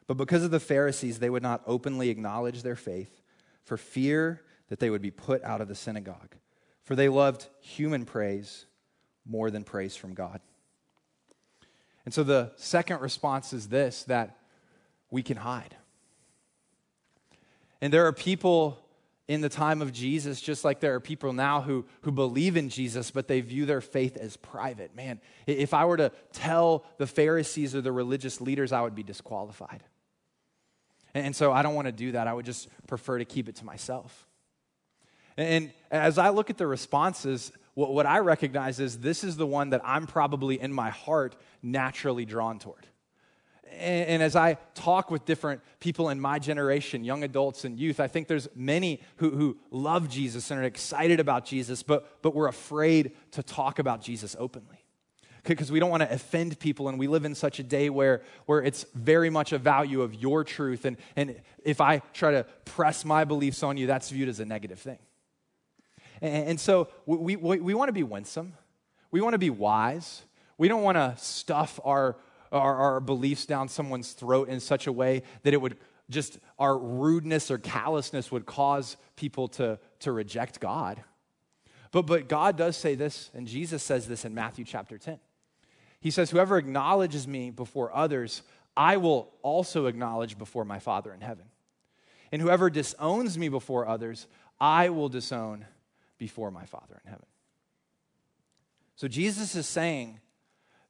But 0.08 0.18
because 0.18 0.44
of 0.44 0.52
the 0.52 0.60
Pharisees, 0.60 1.20
they 1.20 1.30
would 1.30 1.44
not 1.44 1.62
openly 1.66 2.10
acknowledge 2.10 2.64
their 2.64 2.76
faith 2.76 3.22
for 3.64 3.78
fear 3.78 4.42
that 4.70 4.80
they 4.80 4.90
would 4.90 5.02
be 5.02 5.12
put 5.12 5.44
out 5.44 5.62
of 5.62 5.68
the 5.68 5.76
synagogue. 5.76 6.36
For 6.84 6.96
they 6.96 7.10
loved 7.10 7.48
human 7.62 8.06
praise 8.06 8.66
more 9.26 9.50
than 9.52 9.64
praise 9.64 9.96
from 9.96 10.14
God. 10.14 10.42
And 12.06 12.14
so 12.14 12.24
the 12.24 12.52
second 12.58 13.02
response 13.02 13.54
is 13.54 13.68
this 13.68 14.04
that 14.06 14.38
we 15.10 15.24
can 15.24 15.38
hide. 15.38 15.76
And 17.82 17.94
there 17.94 18.06
are 18.08 18.14
people 18.14 18.80
in 19.28 19.42
the 19.42 19.50
time 19.50 19.82
of 19.82 19.94
Jesus, 19.94 20.42
just 20.42 20.66
like 20.66 20.80
there 20.80 20.96
are 20.96 21.00
people 21.00 21.32
now 21.32 21.62
who, 21.62 21.86
who 22.02 22.12
believe 22.12 22.58
in 22.58 22.70
Jesus, 22.70 23.10
but 23.10 23.28
they 23.28 23.40
view 23.42 23.66
their 23.66 23.82
faith 23.82 24.18
as 24.18 24.36
private. 24.36 24.96
Man, 24.96 25.22
if 25.48 25.74
I 25.74 25.86
were 25.86 25.98
to 25.98 26.12
tell 26.34 26.86
the 26.98 27.08
Pharisees 27.08 27.74
or 27.74 27.82
the 27.82 27.92
religious 27.92 28.42
leaders, 28.42 28.74
I 28.74 28.82
would 28.82 28.96
be 28.96 29.04
disqualified. 29.04 29.84
And 31.14 31.36
so 31.36 31.52
I 31.52 31.62
don't 31.62 31.76
want 31.76 31.88
to 31.88 31.92
do 31.92 32.14
that. 32.14 32.28
I 32.28 32.34
would 32.34 32.46
just 32.46 32.68
prefer 32.88 33.20
to 33.20 33.26
keep 33.26 33.48
it 33.48 33.56
to 33.58 33.66
myself. 33.66 34.28
And 35.38 35.72
as 35.90 36.18
I 36.18 36.30
look 36.30 36.50
at 36.50 36.58
the 36.58 36.68
responses, 36.68 37.52
what 37.76 37.94
what 37.94 38.06
I 38.06 38.20
recognize 38.20 38.80
is 38.80 39.00
this 39.00 39.24
is 39.24 39.38
the 39.38 39.48
one 39.48 39.72
that 39.72 39.82
I'm 39.84 40.08
probably 40.08 40.60
in 40.60 40.72
my 40.74 40.90
heart 40.90 41.36
naturally 41.62 42.26
drawn 42.26 42.60
toward. 42.60 42.88
And, 43.80 44.08
and, 44.08 44.24
as 44.24 44.36
I 44.36 44.58
talk 44.76 45.10
with 45.10 45.26
different 45.26 45.62
people 45.80 46.10
in 46.10 46.20
my 46.20 46.38
generation, 46.38 47.04
young 47.04 47.24
adults 47.24 47.66
and 47.66 47.80
youth, 47.80 48.00
I 48.00 48.08
think 48.08 48.28
there's 48.28 48.48
many 48.56 49.02
who, 49.18 49.32
who 49.32 49.58
love 49.72 50.10
Jesus 50.10 50.52
and 50.52 50.60
are 50.60 50.64
excited 50.64 51.20
about 51.20 51.46
Jesus, 51.46 51.82
but, 51.82 52.22
but 52.22 52.36
we're 52.36 52.48
afraid 52.48 53.14
to 53.32 53.42
talk 53.42 53.80
about 53.80 54.02
Jesus 54.02 54.36
openly. 54.38 54.86
Because 55.44 55.72
we 55.72 55.80
don't 55.80 55.90
want 55.90 56.04
to 56.04 56.14
offend 56.14 56.58
people, 56.60 56.88
and 56.88 56.98
we 56.98 57.08
live 57.08 57.26
in 57.26 57.36
such 57.36 57.60
a 57.60 57.64
day 57.64 57.90
where, 57.90 58.22
where 58.46 58.62
it's 58.62 58.86
very 58.94 59.30
much 59.30 59.52
a 59.52 59.58
value 59.58 60.02
of 60.02 60.14
your 60.16 60.44
truth. 60.44 60.86
And, 60.86 60.96
and 61.16 61.42
if 61.66 61.82
I 61.82 62.00
try 62.14 62.32
to 62.32 62.46
press 62.64 63.04
my 63.04 63.26
beliefs 63.26 63.62
on 63.62 63.76
you, 63.76 63.88
that's 63.88 64.10
viewed 64.10 64.30
as 64.30 64.40
a 64.40 64.46
negative 64.46 64.80
thing. 64.80 65.00
And, 66.24 66.50
and 66.50 66.60
so 66.60 66.88
we, 67.06 67.36
we, 67.36 67.60
we 67.60 67.74
want 67.76 67.90
to 67.90 67.94
be 67.94 68.02
winsome, 68.02 68.54
we 69.12 69.22
want 69.22 69.34
to 69.34 69.40
be 69.40 69.52
wise. 69.52 70.24
We 70.56 70.68
don't 70.68 70.84
want 70.84 70.98
to 70.98 71.16
stuff 71.18 71.80
our 71.84 72.16
our, 72.54 72.76
our 72.76 73.00
beliefs 73.00 73.46
down 73.46 73.68
someone's 73.68 74.14
throat 74.14 74.48
in 74.48 74.60
such 74.60 74.88
a 74.88 74.92
way 74.92 75.24
that 75.42 75.54
it 75.54 75.58
would 75.62 75.78
just 76.10 76.38
our 76.60 76.78
rudeness 76.78 77.50
or 77.50 77.58
callousness 77.58 78.32
would 78.32 78.46
cause 78.46 78.98
people 79.16 79.48
to, 79.48 79.80
to 80.00 80.12
reject 80.12 80.60
God. 80.60 81.04
But, 81.92 82.06
but 82.06 82.28
God 82.28 82.58
does 82.58 82.78
say 82.78 82.96
this, 82.96 83.32
and 83.34 83.48
Jesus 83.48 83.84
says 83.84 84.08
this 84.08 84.26
in 84.26 84.34
Matthew 84.34 84.66
chapter 84.66 84.98
10. 84.98 85.20
He 86.00 86.12
says, 86.12 86.30
Whoever 86.30 86.58
acknowledges 86.58 87.28
me 87.28 87.50
before 87.52 87.96
others, 87.96 88.42
I 88.76 88.98
will 88.98 89.32
also 89.42 89.86
acknowledge 89.86 90.38
before 90.38 90.66
my 90.66 90.80
Father 90.80 91.14
in 91.14 91.22
heaven. 91.22 91.46
And 92.32 92.42
whoever 92.42 92.70
disowns 92.70 93.38
me 93.38 93.48
before 93.48 93.88
others, 93.88 94.28
I 94.60 94.90
will 94.90 95.10
disown 95.10 95.66
before 96.18 96.52
my 96.52 96.66
Father 96.66 97.02
in 97.04 97.12
heaven. 97.12 97.26
So 98.96 99.08
Jesus 99.08 99.56
is 99.56 99.68
saying 99.68 100.20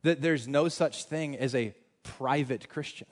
that 0.04 0.22
there's 0.22 0.48
no 0.48 0.68
such 0.68 1.06
thing 1.06 1.38
as 1.38 1.56
a 1.56 1.74
private 2.04 2.70
Christian. 2.70 3.08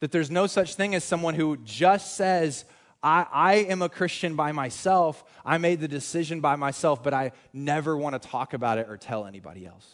That 0.00 0.12
there's 0.12 0.30
no 0.30 0.46
such 0.46 0.74
thing 0.74 0.94
as 0.94 1.04
someone 1.04 1.34
who 1.34 1.56
just 1.58 2.16
says, 2.16 2.64
I, 3.02 3.26
I, 3.32 3.54
am 3.54 3.82
a 3.82 3.88
Christian 3.88 4.36
by 4.36 4.52
myself. 4.52 5.24
I 5.44 5.58
made 5.58 5.80
the 5.80 5.88
decision 5.88 6.40
by 6.40 6.56
myself, 6.56 7.02
but 7.02 7.14
I 7.14 7.32
never 7.52 7.96
want 7.96 8.20
to 8.20 8.28
talk 8.28 8.52
about 8.52 8.78
it 8.78 8.88
or 8.88 8.96
tell 8.96 9.24
anybody 9.26 9.64
else. 9.66 9.86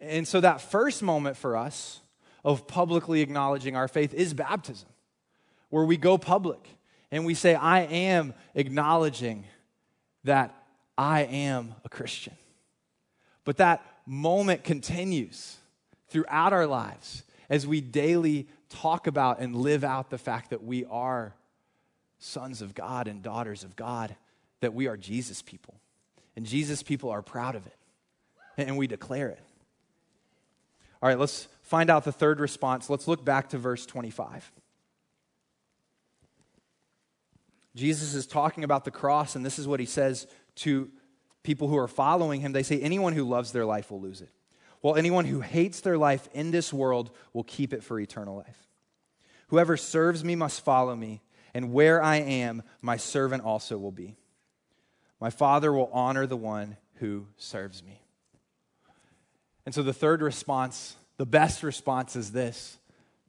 And 0.00 0.28
so, 0.28 0.40
that 0.40 0.60
first 0.60 1.02
moment 1.02 1.36
for 1.36 1.56
us 1.56 2.00
of 2.44 2.66
publicly 2.66 3.20
acknowledging 3.20 3.76
our 3.76 3.88
faith 3.88 4.14
is 4.14 4.32
baptism, 4.32 4.88
where 5.68 5.84
we 5.84 5.96
go 5.96 6.16
public 6.18 6.60
and 7.10 7.24
we 7.24 7.34
say, 7.34 7.54
I 7.54 7.80
am 7.80 8.34
acknowledging 8.54 9.44
that 10.24 10.54
I 10.96 11.22
am 11.22 11.74
a 11.84 11.88
Christian. 11.88 12.34
But 13.44 13.56
that 13.56 13.84
moment 14.06 14.64
continues 14.64 15.56
throughout 16.08 16.52
our 16.52 16.66
lives 16.66 17.22
as 17.48 17.66
we 17.66 17.80
daily 17.80 18.46
talk 18.68 19.06
about 19.06 19.40
and 19.40 19.56
live 19.56 19.82
out 19.82 20.10
the 20.10 20.18
fact 20.18 20.50
that 20.50 20.62
we 20.62 20.84
are 20.84 21.34
sons 22.18 22.62
of 22.62 22.74
God 22.74 23.08
and 23.08 23.22
daughters 23.22 23.64
of 23.64 23.76
God, 23.76 24.14
that 24.60 24.74
we 24.74 24.86
are 24.86 24.96
Jesus 24.96 25.42
people. 25.42 25.74
And 26.36 26.46
Jesus 26.46 26.82
people 26.82 27.10
are 27.10 27.22
proud 27.22 27.56
of 27.56 27.66
it, 27.66 27.76
and 28.56 28.76
we 28.76 28.86
declare 28.86 29.28
it. 29.28 29.42
All 31.02 31.08
right, 31.08 31.18
let's 31.18 31.48
find 31.62 31.90
out 31.90 32.04
the 32.04 32.12
third 32.12 32.40
response. 32.40 32.88
Let's 32.88 33.08
look 33.08 33.24
back 33.24 33.48
to 33.50 33.58
verse 33.58 33.86
25. 33.86 34.52
Jesus 37.74 38.14
is 38.14 38.26
talking 38.26 38.64
about 38.64 38.84
the 38.84 38.90
cross, 38.90 39.36
and 39.36 39.44
this 39.44 39.58
is 39.58 39.68
what 39.68 39.80
he 39.80 39.86
says 39.86 40.26
to 40.56 40.90
people 41.42 41.68
who 41.68 41.76
are 41.78 41.88
following 41.88 42.40
him, 42.40 42.52
they 42.52 42.62
say, 42.62 42.80
Anyone 42.80 43.12
who 43.12 43.24
loves 43.24 43.52
their 43.52 43.64
life 43.64 43.90
will 43.90 44.00
lose 44.00 44.20
it. 44.20 44.30
While 44.80 44.96
anyone 44.96 45.26
who 45.26 45.40
hates 45.40 45.80
their 45.80 45.98
life 45.98 46.28
in 46.32 46.50
this 46.50 46.72
world 46.72 47.10
will 47.32 47.44
keep 47.44 47.72
it 47.72 47.84
for 47.84 48.00
eternal 48.00 48.36
life. 48.36 48.66
Whoever 49.48 49.76
serves 49.76 50.24
me 50.24 50.36
must 50.36 50.64
follow 50.64 50.96
me, 50.96 51.22
and 51.52 51.72
where 51.72 52.02
I 52.02 52.16
am, 52.16 52.62
my 52.80 52.96
servant 52.96 53.44
also 53.44 53.76
will 53.76 53.92
be. 53.92 54.16
My 55.20 55.30
Father 55.30 55.72
will 55.72 55.90
honor 55.92 56.26
the 56.26 56.36
one 56.36 56.76
who 56.94 57.26
serves 57.36 57.82
me. 57.82 58.00
And 59.66 59.74
so 59.74 59.82
the 59.82 59.92
third 59.92 60.22
response, 60.22 60.96
the 61.18 61.26
best 61.26 61.62
response 61.62 62.16
is 62.16 62.32
this 62.32 62.78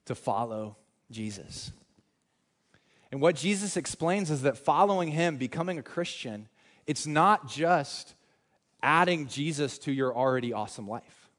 to 0.06 0.16
follow 0.16 0.78
Jesus. 1.10 1.72
And 3.12 3.22
what 3.22 3.36
Jesus 3.36 3.76
explains 3.76 4.32
is 4.32 4.43
that 4.43 4.57
following 4.57 5.12
him, 5.12 5.38
becoming 5.38 5.78
a 5.78 5.84
Christian, 5.84 6.47
it's 6.88 7.05
not 7.05 7.47
just 7.47 8.16
adding 8.82 9.28
Jesus 9.28 9.78
to 9.80 9.91
your 9.91 10.16
already 10.16 10.53
awesome 10.53 10.88
life. 10.88 11.30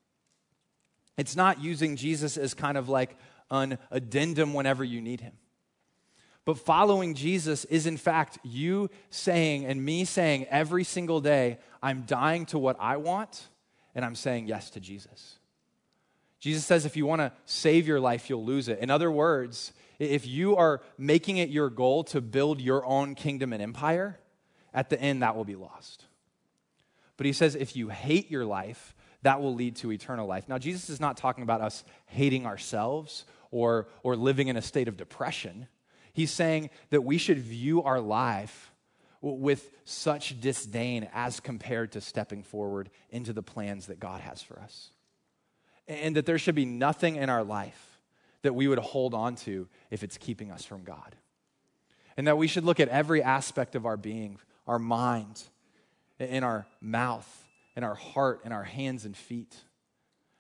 It's 1.16 1.36
not 1.36 1.62
using 1.62 1.96
Jesus 1.96 2.36
as 2.36 2.54
kind 2.54 2.76
of 2.76 2.88
like 2.88 3.16
an 3.50 3.78
addendum 3.90 4.54
whenever 4.54 4.84
you 4.84 5.00
need 5.00 5.20
him. 5.20 5.32
But 6.44 6.58
following 6.58 7.14
Jesus 7.14 7.64
is, 7.66 7.86
in 7.86 7.96
fact, 7.96 8.38
you 8.42 8.90
saying 9.10 9.64
and 9.64 9.84
me 9.84 10.04
saying 10.04 10.46
every 10.50 10.84
single 10.84 11.20
day, 11.20 11.58
I'm 11.82 12.02
dying 12.02 12.46
to 12.46 12.58
what 12.58 12.76
I 12.80 12.96
want 12.96 13.48
and 13.94 14.04
I'm 14.04 14.14
saying 14.14 14.48
yes 14.48 14.70
to 14.70 14.80
Jesus. 14.80 15.38
Jesus 16.40 16.64
says 16.64 16.84
if 16.84 16.96
you 16.96 17.06
want 17.06 17.20
to 17.20 17.32
save 17.44 17.86
your 17.86 18.00
life, 18.00 18.28
you'll 18.28 18.44
lose 18.44 18.68
it. 18.68 18.80
In 18.80 18.90
other 18.90 19.10
words, 19.10 19.72
if 20.10 20.26
you 20.26 20.56
are 20.56 20.80
making 20.98 21.36
it 21.36 21.48
your 21.48 21.70
goal 21.70 22.04
to 22.04 22.20
build 22.20 22.60
your 22.60 22.84
own 22.84 23.14
kingdom 23.14 23.52
and 23.52 23.62
empire, 23.62 24.18
at 24.74 24.90
the 24.90 25.00
end 25.00 25.22
that 25.22 25.36
will 25.36 25.44
be 25.44 25.56
lost. 25.56 26.06
But 27.16 27.26
he 27.26 27.32
says 27.32 27.54
if 27.54 27.76
you 27.76 27.88
hate 27.88 28.30
your 28.30 28.44
life, 28.44 28.94
that 29.22 29.40
will 29.40 29.54
lead 29.54 29.76
to 29.76 29.92
eternal 29.92 30.26
life. 30.26 30.48
Now, 30.48 30.58
Jesus 30.58 30.90
is 30.90 31.00
not 31.00 31.16
talking 31.16 31.42
about 31.44 31.60
us 31.60 31.84
hating 32.06 32.46
ourselves 32.46 33.24
or, 33.50 33.86
or 34.02 34.16
living 34.16 34.48
in 34.48 34.56
a 34.56 34.62
state 34.62 34.88
of 34.88 34.96
depression. 34.96 35.68
He's 36.12 36.32
saying 36.32 36.70
that 36.90 37.02
we 37.02 37.18
should 37.18 37.38
view 37.38 37.82
our 37.82 38.00
life 38.00 38.72
with 39.20 39.70
such 39.84 40.40
disdain 40.40 41.08
as 41.14 41.38
compared 41.38 41.92
to 41.92 42.00
stepping 42.00 42.42
forward 42.42 42.90
into 43.10 43.32
the 43.32 43.42
plans 43.42 43.86
that 43.86 44.00
God 44.00 44.20
has 44.20 44.42
for 44.42 44.58
us. 44.58 44.90
And 45.86 46.16
that 46.16 46.26
there 46.26 46.38
should 46.38 46.56
be 46.56 46.64
nothing 46.64 47.16
in 47.16 47.30
our 47.30 47.44
life 47.44 47.91
that 48.42 48.54
we 48.54 48.68
would 48.68 48.78
hold 48.78 49.14
on 49.14 49.36
to 49.36 49.68
if 49.90 50.02
it's 50.02 50.18
keeping 50.18 50.50
us 50.50 50.64
from 50.64 50.84
God. 50.84 51.16
And 52.16 52.26
that 52.26 52.36
we 52.36 52.46
should 52.46 52.64
look 52.64 52.80
at 52.80 52.88
every 52.88 53.22
aspect 53.22 53.74
of 53.74 53.86
our 53.86 53.96
being, 53.96 54.38
our 54.66 54.78
mind, 54.78 55.42
in 56.18 56.44
our 56.44 56.66
mouth, 56.80 57.44
in 57.76 57.84
our 57.84 57.94
heart, 57.94 58.42
in 58.44 58.52
our 58.52 58.64
hands 58.64 59.04
and 59.04 59.16
feet. 59.16 59.56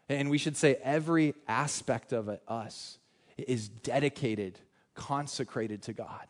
And 0.08 0.30
we 0.30 0.38
should 0.38 0.56
say 0.56 0.76
every 0.82 1.34
aspect 1.48 2.12
of 2.12 2.28
us 2.46 2.98
is 3.38 3.68
dedicated, 3.68 4.58
consecrated 4.94 5.82
to 5.82 5.92
God. 5.92 6.26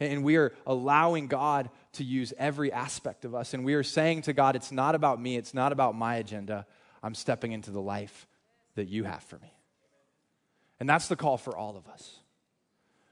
And 0.00 0.24
we 0.24 0.36
are 0.36 0.52
allowing 0.66 1.28
God 1.28 1.70
to 1.92 2.04
use 2.04 2.32
every 2.36 2.72
aspect 2.72 3.24
of 3.24 3.34
us. 3.34 3.54
And 3.54 3.64
we 3.64 3.74
are 3.74 3.84
saying 3.84 4.22
to 4.22 4.32
God, 4.32 4.56
it's 4.56 4.72
not 4.72 4.96
about 4.96 5.20
me, 5.20 5.36
it's 5.36 5.54
not 5.54 5.70
about 5.70 5.94
my 5.94 6.16
agenda. 6.16 6.66
I'm 7.02 7.14
stepping 7.14 7.52
into 7.52 7.70
the 7.70 7.80
life 7.80 8.26
that 8.74 8.88
you 8.88 9.04
have 9.04 9.22
for 9.22 9.38
me. 9.38 9.52
And 10.82 10.88
that's 10.88 11.06
the 11.06 11.14
call 11.14 11.38
for 11.38 11.56
all 11.56 11.76
of 11.76 11.86
us. 11.86 12.18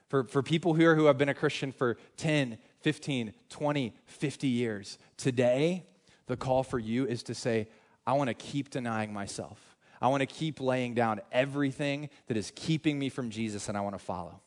For, 0.08 0.24
for 0.24 0.42
people 0.42 0.74
here 0.74 0.96
who 0.96 1.04
have 1.04 1.16
been 1.16 1.28
a 1.28 1.34
Christian 1.34 1.70
for 1.70 1.98
10, 2.16 2.58
15, 2.80 3.32
20, 3.48 3.94
50 4.06 4.48
years, 4.48 4.98
today, 5.16 5.84
the 6.26 6.36
call 6.36 6.64
for 6.64 6.80
you 6.80 7.06
is 7.06 7.22
to 7.22 7.32
say, 7.32 7.68
I 8.04 8.14
want 8.14 8.26
to 8.26 8.34
keep 8.34 8.70
denying 8.70 9.12
myself. 9.12 9.76
I 10.02 10.08
want 10.08 10.20
to 10.20 10.26
keep 10.26 10.60
laying 10.60 10.94
down 10.94 11.20
everything 11.30 12.10
that 12.26 12.36
is 12.36 12.50
keeping 12.56 12.98
me 12.98 13.08
from 13.08 13.30
Jesus 13.30 13.68
and 13.68 13.78
I 13.78 13.82
want 13.82 13.94
to 13.94 14.04
follow. 14.04 14.40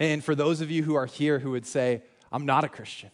And 0.00 0.24
for 0.24 0.34
those 0.34 0.60
of 0.60 0.68
you 0.68 0.82
who 0.82 0.96
are 0.96 1.06
here 1.06 1.38
who 1.38 1.52
would 1.52 1.64
say, 1.64 2.02
I'm 2.32 2.44
not 2.44 2.64
a 2.64 2.68
Christian, 2.68 3.12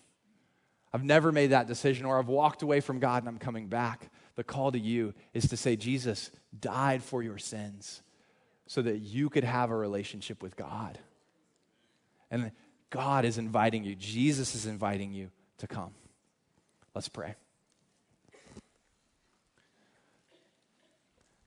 I've 0.90 1.04
never 1.04 1.32
made 1.32 1.48
that 1.48 1.66
decision, 1.66 2.06
or 2.06 2.18
I've 2.18 2.28
walked 2.28 2.62
away 2.62 2.80
from 2.80 2.98
God 2.98 3.24
and 3.24 3.28
I'm 3.28 3.36
coming 3.36 3.66
back, 3.66 4.08
the 4.36 4.44
call 4.44 4.72
to 4.72 4.78
you 4.78 5.12
is 5.34 5.48
to 5.48 5.58
say, 5.58 5.76
Jesus 5.76 6.30
died 6.58 7.02
for 7.02 7.22
your 7.22 7.36
sins 7.36 8.00
so 8.66 8.82
that 8.82 8.98
you 8.98 9.28
could 9.30 9.44
have 9.44 9.70
a 9.70 9.76
relationship 9.76 10.42
with 10.42 10.56
God. 10.56 10.98
And 12.30 12.50
God 12.90 13.24
is 13.24 13.38
inviting 13.38 13.84
you, 13.84 13.94
Jesus 13.94 14.54
is 14.54 14.66
inviting 14.66 15.12
you 15.12 15.30
to 15.58 15.66
come. 15.66 15.94
Let's 16.94 17.08
pray. 17.08 17.34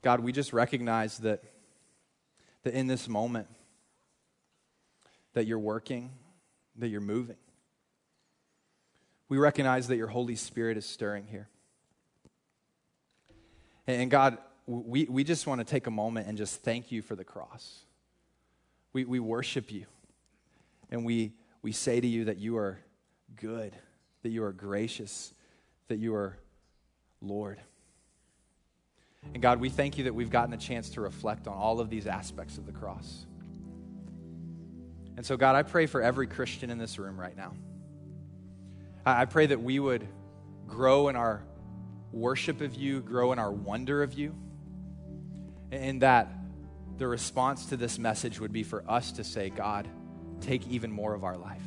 God, 0.01 0.21
we 0.21 0.31
just 0.31 0.53
recognize 0.53 1.17
that, 1.19 1.43
that 2.63 2.73
in 2.73 2.87
this 2.87 3.09
moment, 3.09 3.47
that 5.33 5.45
you're 5.45 5.59
working, 5.59 6.11
that 6.77 6.87
you're 6.87 7.01
moving. 7.01 7.35
We 9.27 9.37
recognize 9.37 9.87
that 9.89 9.97
your 9.97 10.07
Holy 10.07 10.35
Spirit 10.35 10.77
is 10.77 10.85
stirring 10.85 11.27
here. 11.27 11.49
And 13.85 14.09
God, 14.09 14.37
we, 14.69 15.05
we 15.05 15.23
just 15.23 15.47
want 15.47 15.59
to 15.59 15.65
take 15.65 15.87
a 15.87 15.91
moment 15.91 16.27
and 16.27 16.37
just 16.37 16.61
thank 16.61 16.91
you 16.91 17.01
for 17.01 17.15
the 17.15 17.23
cross. 17.23 17.79
We, 18.93 19.03
we 19.03 19.19
worship 19.19 19.71
you. 19.71 19.87
And 20.91 21.03
we, 21.03 21.33
we 21.63 21.71
say 21.71 21.99
to 21.99 22.05
you 22.05 22.25
that 22.25 22.37
you 22.37 22.55
are 22.57 22.79
good, 23.35 23.75
that 24.21 24.29
you 24.29 24.43
are 24.43 24.51
gracious, 24.51 25.33
that 25.87 25.97
you 25.97 26.13
are 26.13 26.37
Lord. 27.19 27.59
And 29.33 29.41
God, 29.41 29.59
we 29.59 29.69
thank 29.69 29.97
you 29.97 30.03
that 30.03 30.13
we've 30.13 30.29
gotten 30.29 30.53
a 30.53 30.57
chance 30.57 30.91
to 30.91 31.01
reflect 31.01 31.47
on 31.47 31.55
all 31.55 31.79
of 31.79 31.89
these 31.89 32.05
aspects 32.05 32.59
of 32.59 32.67
the 32.67 32.71
cross. 32.71 33.25
And 35.17 35.25
so, 35.25 35.35
God, 35.35 35.55
I 35.55 35.63
pray 35.63 35.87
for 35.87 35.99
every 35.99 36.27
Christian 36.27 36.69
in 36.69 36.77
this 36.77 36.99
room 36.99 37.19
right 37.19 37.35
now. 37.35 37.53
I 39.03 39.25
pray 39.25 39.47
that 39.47 39.61
we 39.61 39.79
would 39.79 40.07
grow 40.67 41.09
in 41.09 41.15
our 41.15 41.41
worship 42.11 42.61
of 42.61 42.75
you, 42.75 43.01
grow 43.01 43.31
in 43.31 43.39
our 43.39 43.51
wonder 43.51 44.03
of 44.03 44.13
you, 44.13 44.35
and 45.71 46.01
that 46.01 46.31
the 46.97 47.07
response 47.07 47.67
to 47.67 47.77
this 47.77 47.97
message 47.97 48.39
would 48.39 48.51
be 48.51 48.63
for 48.63 48.83
us 48.89 49.13
to 49.13 49.23
say, 49.23 49.49
God, 49.49 49.87
take 50.41 50.67
even 50.67 50.91
more 50.91 51.13
of 51.13 51.23
our 51.23 51.37
life. 51.37 51.61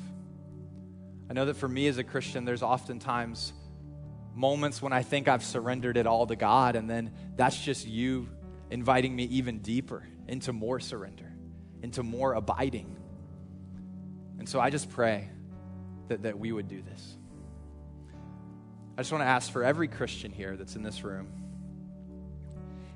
I 1.31 1.35
know 1.35 1.47
that 1.47 1.55
for 1.55 1.69
me 1.69 1.87
as 1.87 1.99
a 1.99 2.05
Christian, 2.05 2.45
there's 2.45 2.63
oftentimes 2.63 3.53
moments 4.35 4.83
when 4.83 4.93
I 4.93 5.03
think 5.03 5.29
I've 5.29 5.45
surrendered 5.45 5.97
it 5.97 6.07
all 6.07 6.27
to 6.27 6.37
God, 6.37 6.77
and 6.77 6.89
then 6.89 7.13
that's 7.37 7.59
just 7.59 7.87
you 7.87 8.29
inviting 8.71 9.15
me 9.15 9.25
even 9.25 9.61
deeper 9.61 10.07
into 10.29 10.53
more 10.53 10.81
surrender, 10.81 11.33
into 11.83 12.03
more 12.03 12.35
abiding. 12.35 12.97
And 14.39 14.49
so 14.49 14.61
I 14.61 14.71
just 14.71 14.91
pray 14.91 15.29
that, 16.09 16.23
that 16.23 16.39
we 16.39 16.53
would 16.53 16.69
do 16.69 16.83
this. 16.83 17.17
I 18.97 19.01
just 19.01 19.13
want 19.13 19.23
to 19.23 19.29
ask 19.29 19.51
for 19.51 19.65
every 19.65 19.89
Christian 19.89 20.33
here 20.33 20.57
that's 20.57 20.77
in 20.77 20.83
this 20.83 21.03
room 21.03 21.29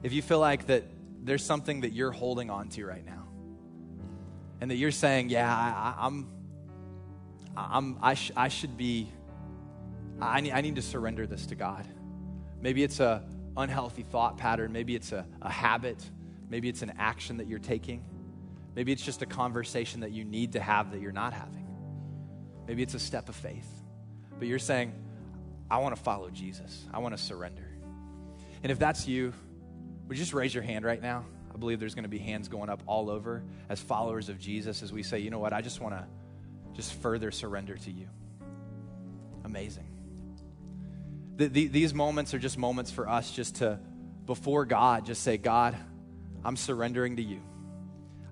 if 0.03 0.13
you 0.13 0.23
feel 0.23 0.39
like 0.39 0.67
that 0.67 0.85
there's 1.27 1.45
something 1.45 1.83
that 1.83 1.93
you're 1.93 2.13
holding 2.13 2.51
on 2.51 2.69
to 2.71 2.85
right 2.87 3.05
now, 3.05 3.27
and 4.61 4.71
that 4.71 4.77
you're 4.77 4.91
saying, 4.91 5.29
Yeah, 5.29 5.53
I, 5.53 6.07
am 6.07 6.29
I'm, 7.57 7.99
I, 8.03 8.15
sh- 8.15 8.33
I 8.37 8.49
should 8.49 8.77
be 8.77 9.11
I 10.21 10.41
need, 10.41 10.53
I 10.53 10.61
need 10.61 10.77
to 10.77 10.83
surrender 10.83 11.27
this 11.27 11.47
to 11.47 11.55
God. 11.55 11.87
Maybe 12.61 12.83
it's 12.83 13.01
a 13.01 13.23
unhealthy 13.57 14.03
thought 14.03 14.39
pattern. 14.39 14.73
Maybe 14.73 14.95
it's 14.95 15.13
a, 15.13 15.27
a 15.43 15.51
habit. 15.51 16.03
Maybe 16.49 16.69
it's 16.69 16.83
an 16.83 16.95
action 16.99 17.37
that 17.39 17.47
you're 17.47 17.59
taking. 17.59 18.05
Maybe 18.75 18.93
it's 18.93 19.03
just 19.03 19.23
a 19.23 19.27
conversation 19.27 20.01
that 20.01 20.13
you 20.13 20.25
need 20.25 20.53
to 20.53 20.61
have 20.61 20.93
that 20.93 21.01
you're 21.01 21.13
not 21.13 21.33
having. 21.33 21.67
Maybe 22.67 22.83
it's 22.83 22.95
a 22.95 22.99
step 22.99 23.29
of 23.29 23.35
faith. 23.35 23.69
But 24.39 24.49
you're 24.49 24.59
saying, 24.59 24.93
I 25.71 25.79
want 25.79 25.97
to 25.97 26.03
follow 26.03 26.31
Jesus. 26.31 26.85
I 26.93 26.99
want 26.99 27.17
to 27.17 27.23
surrender. 27.23 27.69
And 28.63 28.73
if 28.73 28.79
that's 28.79 29.07
you, 29.07 29.33
would 30.07 30.17
you 30.17 30.23
just 30.23 30.35
raise 30.35 30.55
your 30.55 30.63
hand 30.63 30.85
right 30.85 31.01
now? 31.01 31.25
I 31.55 31.59
believe 31.59 31.81
there's 31.81 31.95
going 31.95 32.05
to 32.05 32.09
be 32.09 32.19
hands 32.19 32.49
going 32.49 32.69
up 32.69 32.83
all 32.87 33.11
over 33.11 33.43
as 33.69 33.81
followers 33.81 34.29
of 34.29 34.39
Jesus 34.39 34.83
as 34.83 34.93
we 34.93 35.03
say, 35.03 35.19
you 35.19 35.31
know 35.31 35.39
what, 35.39 35.53
I 35.53 35.63
just 35.63 35.81
want 35.81 35.95
to 35.95 36.05
just 36.75 36.93
further 36.95 37.31
surrender 37.31 37.77
to 37.77 37.91
you. 37.91 38.09
Amazing 39.45 39.97
the, 41.37 41.49
the, 41.49 41.67
these 41.69 41.93
moments 41.93 42.35
are 42.35 42.39
just 42.39 42.59
moments 42.59 42.91
for 42.91 43.09
us 43.09 43.31
just 43.31 43.57
to, 43.57 43.79
before 44.25 44.65
God, 44.65 45.07
just 45.07 45.23
say, 45.23 45.37
God, 45.37 45.77
I'm 46.45 46.57
surrendering 46.57 47.17
to 47.17 47.23
you. 47.23 47.43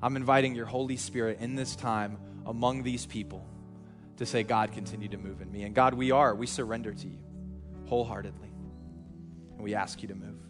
I'm 0.02 0.16
inviting 0.16 0.54
your 0.54 0.66
Holy 0.66 0.96
Spirit 0.96 1.38
in 1.40 1.54
this 1.54 1.76
time 1.76 2.18
among 2.46 2.82
these 2.82 3.06
people 3.06 3.46
to 4.18 4.26
say, 4.26 4.42
God, 4.42 4.72
continue 4.72 5.08
to 5.08 5.18
move 5.18 5.40
in 5.40 5.50
me. 5.50 5.62
And 5.62 5.74
God, 5.74 5.94
we 5.94 6.10
are. 6.10 6.34
We 6.34 6.46
surrender 6.46 6.92
to 6.92 7.06
you 7.06 7.18
wholeheartedly. 7.86 8.50
And 9.54 9.62
we 9.62 9.74
ask 9.74 10.00
you 10.02 10.08
to 10.08 10.14
move. 10.14 10.40